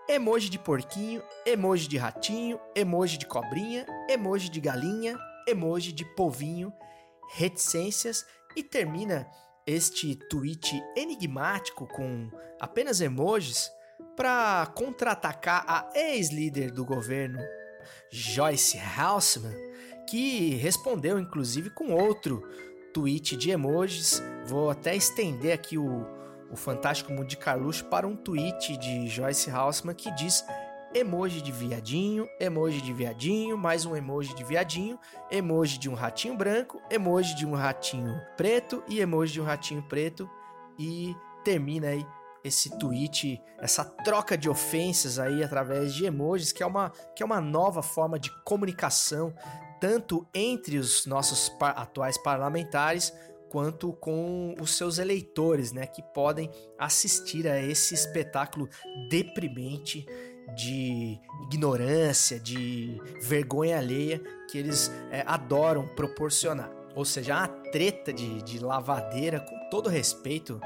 Emoji 0.07 0.49
de 0.49 0.59
porquinho, 0.59 1.23
emoji 1.45 1.87
de 1.87 1.97
ratinho, 1.97 2.59
emoji 2.75 3.17
de 3.17 3.25
cobrinha, 3.25 3.85
emoji 4.09 4.49
de 4.49 4.61
galinha, 4.61 5.17
emoji 5.47 5.91
de 5.91 6.05
povinho, 6.15 6.73
reticências 7.33 8.25
e 8.55 8.63
termina 8.63 9.27
este 9.65 10.15
tweet 10.29 10.81
enigmático 10.95 11.87
com 11.87 12.29
apenas 12.59 13.01
emojis 13.01 13.71
para 14.15 14.65
contra-atacar 14.75 15.65
a 15.67 15.89
ex-líder 15.93 16.71
do 16.71 16.85
governo, 16.85 17.39
Joyce 18.11 18.77
Haussmann, 18.77 19.55
que 20.07 20.55
respondeu 20.55 21.19
inclusive 21.19 21.69
com 21.71 21.91
outro 21.91 22.47
tweet 22.95 23.35
de 23.35 23.51
emojis. 23.51 24.23
Vou 24.45 24.69
até 24.69 24.95
estender 24.95 25.53
aqui 25.53 25.77
o, 25.77 26.07
o 26.49 26.55
Fantástico 26.55 27.11
Mundo 27.11 27.27
de 27.27 27.35
Carluxo 27.35 27.83
para 27.85 28.07
um 28.07 28.15
tweet 28.15 28.77
de 28.77 29.09
Joyce 29.09 29.51
Haussmann 29.51 29.93
que 29.93 30.09
diz 30.11 30.45
emoji 30.93 31.41
de 31.41 31.51
viadinho, 31.51 32.25
emoji 32.39 32.79
de 32.79 32.93
viadinho, 32.93 33.57
mais 33.57 33.85
um 33.85 33.97
emoji 33.97 34.33
de 34.33 34.45
viadinho, 34.45 34.97
emoji 35.29 35.77
de 35.77 35.89
um 35.89 35.93
ratinho 35.93 36.37
branco, 36.37 36.81
emoji 36.89 37.35
de 37.35 37.45
um 37.45 37.53
ratinho 37.53 38.17
preto 38.37 38.81
e 38.87 39.01
emoji 39.01 39.33
de 39.33 39.41
um 39.41 39.45
ratinho 39.45 39.83
preto 39.83 40.29
e 40.79 41.13
termina 41.43 41.89
aí 41.89 42.07
esse 42.45 42.77
tweet, 42.77 43.41
essa 43.59 43.83
troca 43.83 44.37
de 44.37 44.47
ofensas 44.47 45.19
aí 45.19 45.43
através 45.43 45.93
de 45.93 46.05
emojis, 46.05 46.53
que 46.53 46.63
é 46.63 46.65
uma, 46.65 46.91
que 47.13 47.21
é 47.21 47.25
uma 47.25 47.41
nova 47.41 47.81
forma 47.81 48.17
de 48.17 48.31
comunicação, 48.43 49.33
tanto 49.85 50.25
entre 50.33 50.79
os 50.79 51.05
nossos 51.05 51.47
par 51.47 51.77
atuais 51.77 52.17
parlamentares 52.17 53.13
quanto 53.51 53.93
com 53.93 54.55
os 54.59 54.75
seus 54.75 54.97
eleitores, 54.97 55.71
né, 55.71 55.85
que 55.85 56.01
podem 56.01 56.49
assistir 56.75 57.47
a 57.47 57.61
esse 57.61 57.93
espetáculo 57.93 58.67
deprimente 59.11 60.03
de 60.55 61.19
ignorância, 61.43 62.39
de 62.39 62.99
vergonha 63.21 63.77
alheia 63.77 64.19
que 64.49 64.57
eles 64.57 64.91
é, 65.11 65.23
adoram 65.27 65.87
proporcionar. 65.89 66.71
Ou 66.95 67.05
seja, 67.05 67.43
a 67.43 67.47
treta 67.47 68.11
de, 68.11 68.41
de 68.41 68.57
lavadeira, 68.57 69.39
com 69.39 69.69
todo 69.69 69.87
respeito 69.87 70.59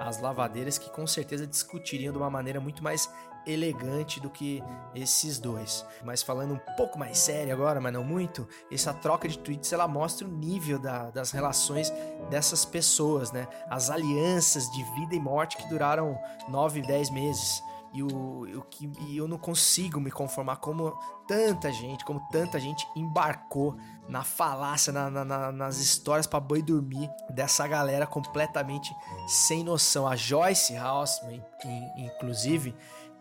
às 0.00 0.20
lavadeiras, 0.20 0.78
que 0.78 0.90
com 0.90 1.06
certeza 1.06 1.46
discutiriam 1.46 2.12
de 2.12 2.18
uma 2.18 2.28
maneira 2.28 2.58
muito 2.58 2.82
mais 2.82 3.08
elegante 3.46 4.20
do 4.20 4.30
que 4.30 4.62
esses 4.94 5.38
dois. 5.38 5.84
Mas 6.04 6.22
falando 6.22 6.54
um 6.54 6.76
pouco 6.76 6.98
mais 6.98 7.18
sério 7.18 7.52
agora, 7.52 7.80
mas 7.80 7.92
não 7.92 8.04
muito, 8.04 8.48
essa 8.70 8.92
troca 8.92 9.28
de 9.28 9.38
tweets 9.38 9.72
ela 9.72 9.86
mostra 9.88 10.26
o 10.26 10.30
nível 10.30 10.78
da, 10.78 11.10
das 11.10 11.30
relações 11.30 11.92
dessas 12.30 12.64
pessoas, 12.64 13.32
né? 13.32 13.46
As 13.68 13.90
alianças 13.90 14.70
de 14.70 14.82
vida 14.94 15.14
e 15.14 15.20
morte 15.20 15.56
que 15.56 15.68
duraram 15.68 16.18
9, 16.48 16.82
10 16.82 17.10
meses. 17.10 17.62
E, 17.94 18.02
o, 18.02 18.58
o 18.58 18.62
que, 18.62 18.90
e 19.06 19.16
eu 19.16 19.28
não 19.28 19.38
consigo 19.38 20.00
me 20.00 20.10
conformar 20.10 20.56
como 20.56 20.98
tanta 21.28 21.72
gente, 21.72 22.04
como 22.04 22.20
tanta 22.28 22.58
gente 22.58 22.84
embarcou 22.96 23.76
na 24.08 24.24
falácia, 24.24 24.92
na, 24.92 25.08
na, 25.08 25.52
nas 25.52 25.78
histórias 25.78 26.26
para 26.26 26.40
boi 26.40 26.60
dormir 26.60 27.08
dessa 27.30 27.68
galera 27.68 28.04
completamente 28.04 28.92
sem 29.28 29.62
noção. 29.62 30.08
A 30.08 30.16
Joyce 30.16 30.76
Houseman, 30.76 31.40
inclusive, 31.96 32.74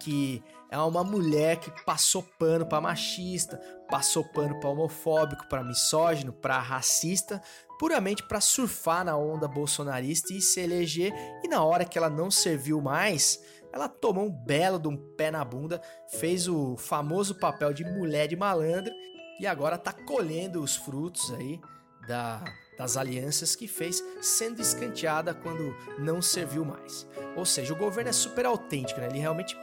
que 0.03 0.43
é 0.69 0.77
uma 0.77 1.03
mulher 1.03 1.57
que 1.57 1.71
passou 1.85 2.23
pano 2.37 2.65
para 2.65 2.81
machista, 2.81 3.57
passou 3.89 4.23
pano 4.23 4.59
para 4.59 4.69
homofóbico, 4.69 5.47
para 5.47 5.63
misógino, 5.63 6.33
para 6.33 6.59
racista, 6.59 7.41
puramente 7.79 8.21
para 8.23 8.41
surfar 8.41 9.05
na 9.05 9.15
onda 9.15 9.47
bolsonarista 9.47 10.33
e 10.33 10.41
se 10.41 10.59
eleger. 10.59 11.13
E 11.43 11.47
na 11.47 11.63
hora 11.63 11.85
que 11.85 11.97
ela 11.97 12.09
não 12.09 12.29
serviu 12.29 12.81
mais, 12.81 13.39
ela 13.71 13.87
tomou 13.87 14.25
um 14.25 14.31
belo 14.31 14.77
de 14.77 14.89
um 14.89 14.97
pé 15.15 15.31
na 15.31 15.45
bunda, 15.45 15.81
fez 16.09 16.47
o 16.49 16.75
famoso 16.75 17.35
papel 17.35 17.71
de 17.71 17.85
mulher 17.85 18.27
de 18.27 18.35
malandro 18.35 18.93
e 19.39 19.47
agora 19.47 19.77
tá 19.77 19.93
colhendo 19.93 20.61
os 20.61 20.75
frutos 20.75 21.31
aí 21.33 21.61
da, 22.07 22.43
das 22.77 22.97
alianças 22.97 23.55
que 23.55 23.67
fez, 23.67 24.03
sendo 24.21 24.61
escanteada 24.61 25.33
quando 25.33 25.75
não 25.97 26.21
serviu 26.21 26.65
mais. 26.65 27.07
Ou 27.35 27.45
seja, 27.45 27.73
o 27.73 27.77
governo 27.77 28.09
é 28.09 28.13
super 28.13 28.45
autêntico, 28.45 28.99
né? 28.99 29.07
ele 29.07 29.19
realmente 29.19 29.55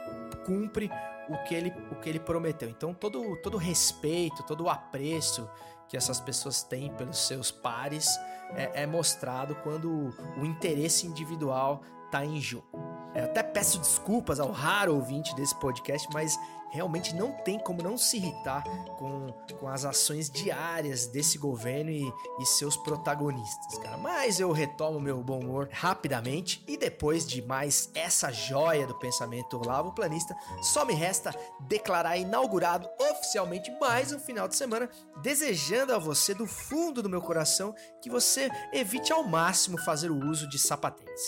cumpre 0.45 0.89
o 1.29 1.37
que 1.43 1.55
ele, 1.55 1.73
o 1.91 1.95
que 1.95 2.09
ele 2.09 2.19
prometeu. 2.19 2.69
Então, 2.69 2.93
todo, 2.93 3.35
todo 3.37 3.57
respeito, 3.57 4.43
todo 4.43 4.65
o 4.65 4.69
apreço 4.69 5.49
que 5.87 5.97
essas 5.97 6.19
pessoas 6.19 6.63
têm 6.63 6.89
pelos 6.93 7.17
seus 7.17 7.51
pares 7.51 8.07
é, 8.55 8.83
é 8.83 8.87
mostrado 8.87 9.55
quando 9.55 10.13
o 10.37 10.45
interesse 10.45 11.05
individual 11.05 11.81
está 12.05 12.25
em 12.25 12.39
jogo. 12.39 12.67
Eu 13.13 13.25
até 13.25 13.43
peço 13.43 13.77
desculpas 13.79 14.39
ao 14.39 14.51
raro 14.51 14.95
ouvinte 14.95 15.35
desse 15.35 15.53
podcast, 15.59 16.07
mas 16.13 16.37
realmente 16.71 17.13
não 17.13 17.31
tem 17.31 17.59
como 17.59 17.83
não 17.83 17.97
se 17.97 18.17
irritar 18.17 18.63
com, 18.97 19.27
com 19.59 19.67
as 19.67 19.85
ações 19.85 20.29
diárias 20.29 21.05
desse 21.07 21.37
governo 21.37 21.91
e, 21.91 22.11
e 22.39 22.45
seus 22.45 22.77
protagonistas, 22.77 23.77
cara. 23.79 23.97
Mas 23.97 24.39
eu 24.39 24.51
retomo 24.51 24.99
meu 24.99 25.21
bom 25.21 25.39
humor 25.39 25.69
rapidamente 25.71 26.63
e 26.67 26.77
depois 26.77 27.27
de 27.27 27.41
mais 27.41 27.89
essa 27.93 28.31
joia 28.31 28.87
do 28.87 28.97
pensamento 28.97 29.57
Olavo 29.57 29.93
Planista, 29.93 30.35
só 30.61 30.85
me 30.85 30.93
resta 30.93 31.35
declarar 31.59 32.17
inaugurado 32.17 32.89
oficialmente 32.99 33.71
mais 33.79 34.11
um 34.11 34.19
final 34.19 34.47
de 34.47 34.55
semana, 34.55 34.89
desejando 35.21 35.93
a 35.93 35.99
você 35.99 36.33
do 36.33 36.47
fundo 36.47 37.03
do 37.03 37.09
meu 37.09 37.21
coração 37.21 37.75
que 38.01 38.09
você 38.09 38.49
evite 38.71 39.11
ao 39.11 39.23
máximo 39.23 39.77
fazer 39.77 40.09
o 40.09 40.25
uso 40.29 40.47
de 40.47 40.57
sapatênis. 40.57 41.21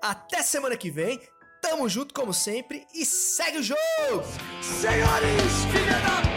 Até 0.00 0.42
semana 0.42 0.76
que 0.76 0.90
vem, 0.90 1.20
tamo 1.60 1.88
junto 1.88 2.14
como 2.14 2.32
sempre 2.32 2.86
e 2.94 3.04
segue 3.04 3.58
o 3.58 3.62
jogo! 3.62 3.78
Senhores, 4.62 5.64
filha 5.72 5.98
da 6.00 6.27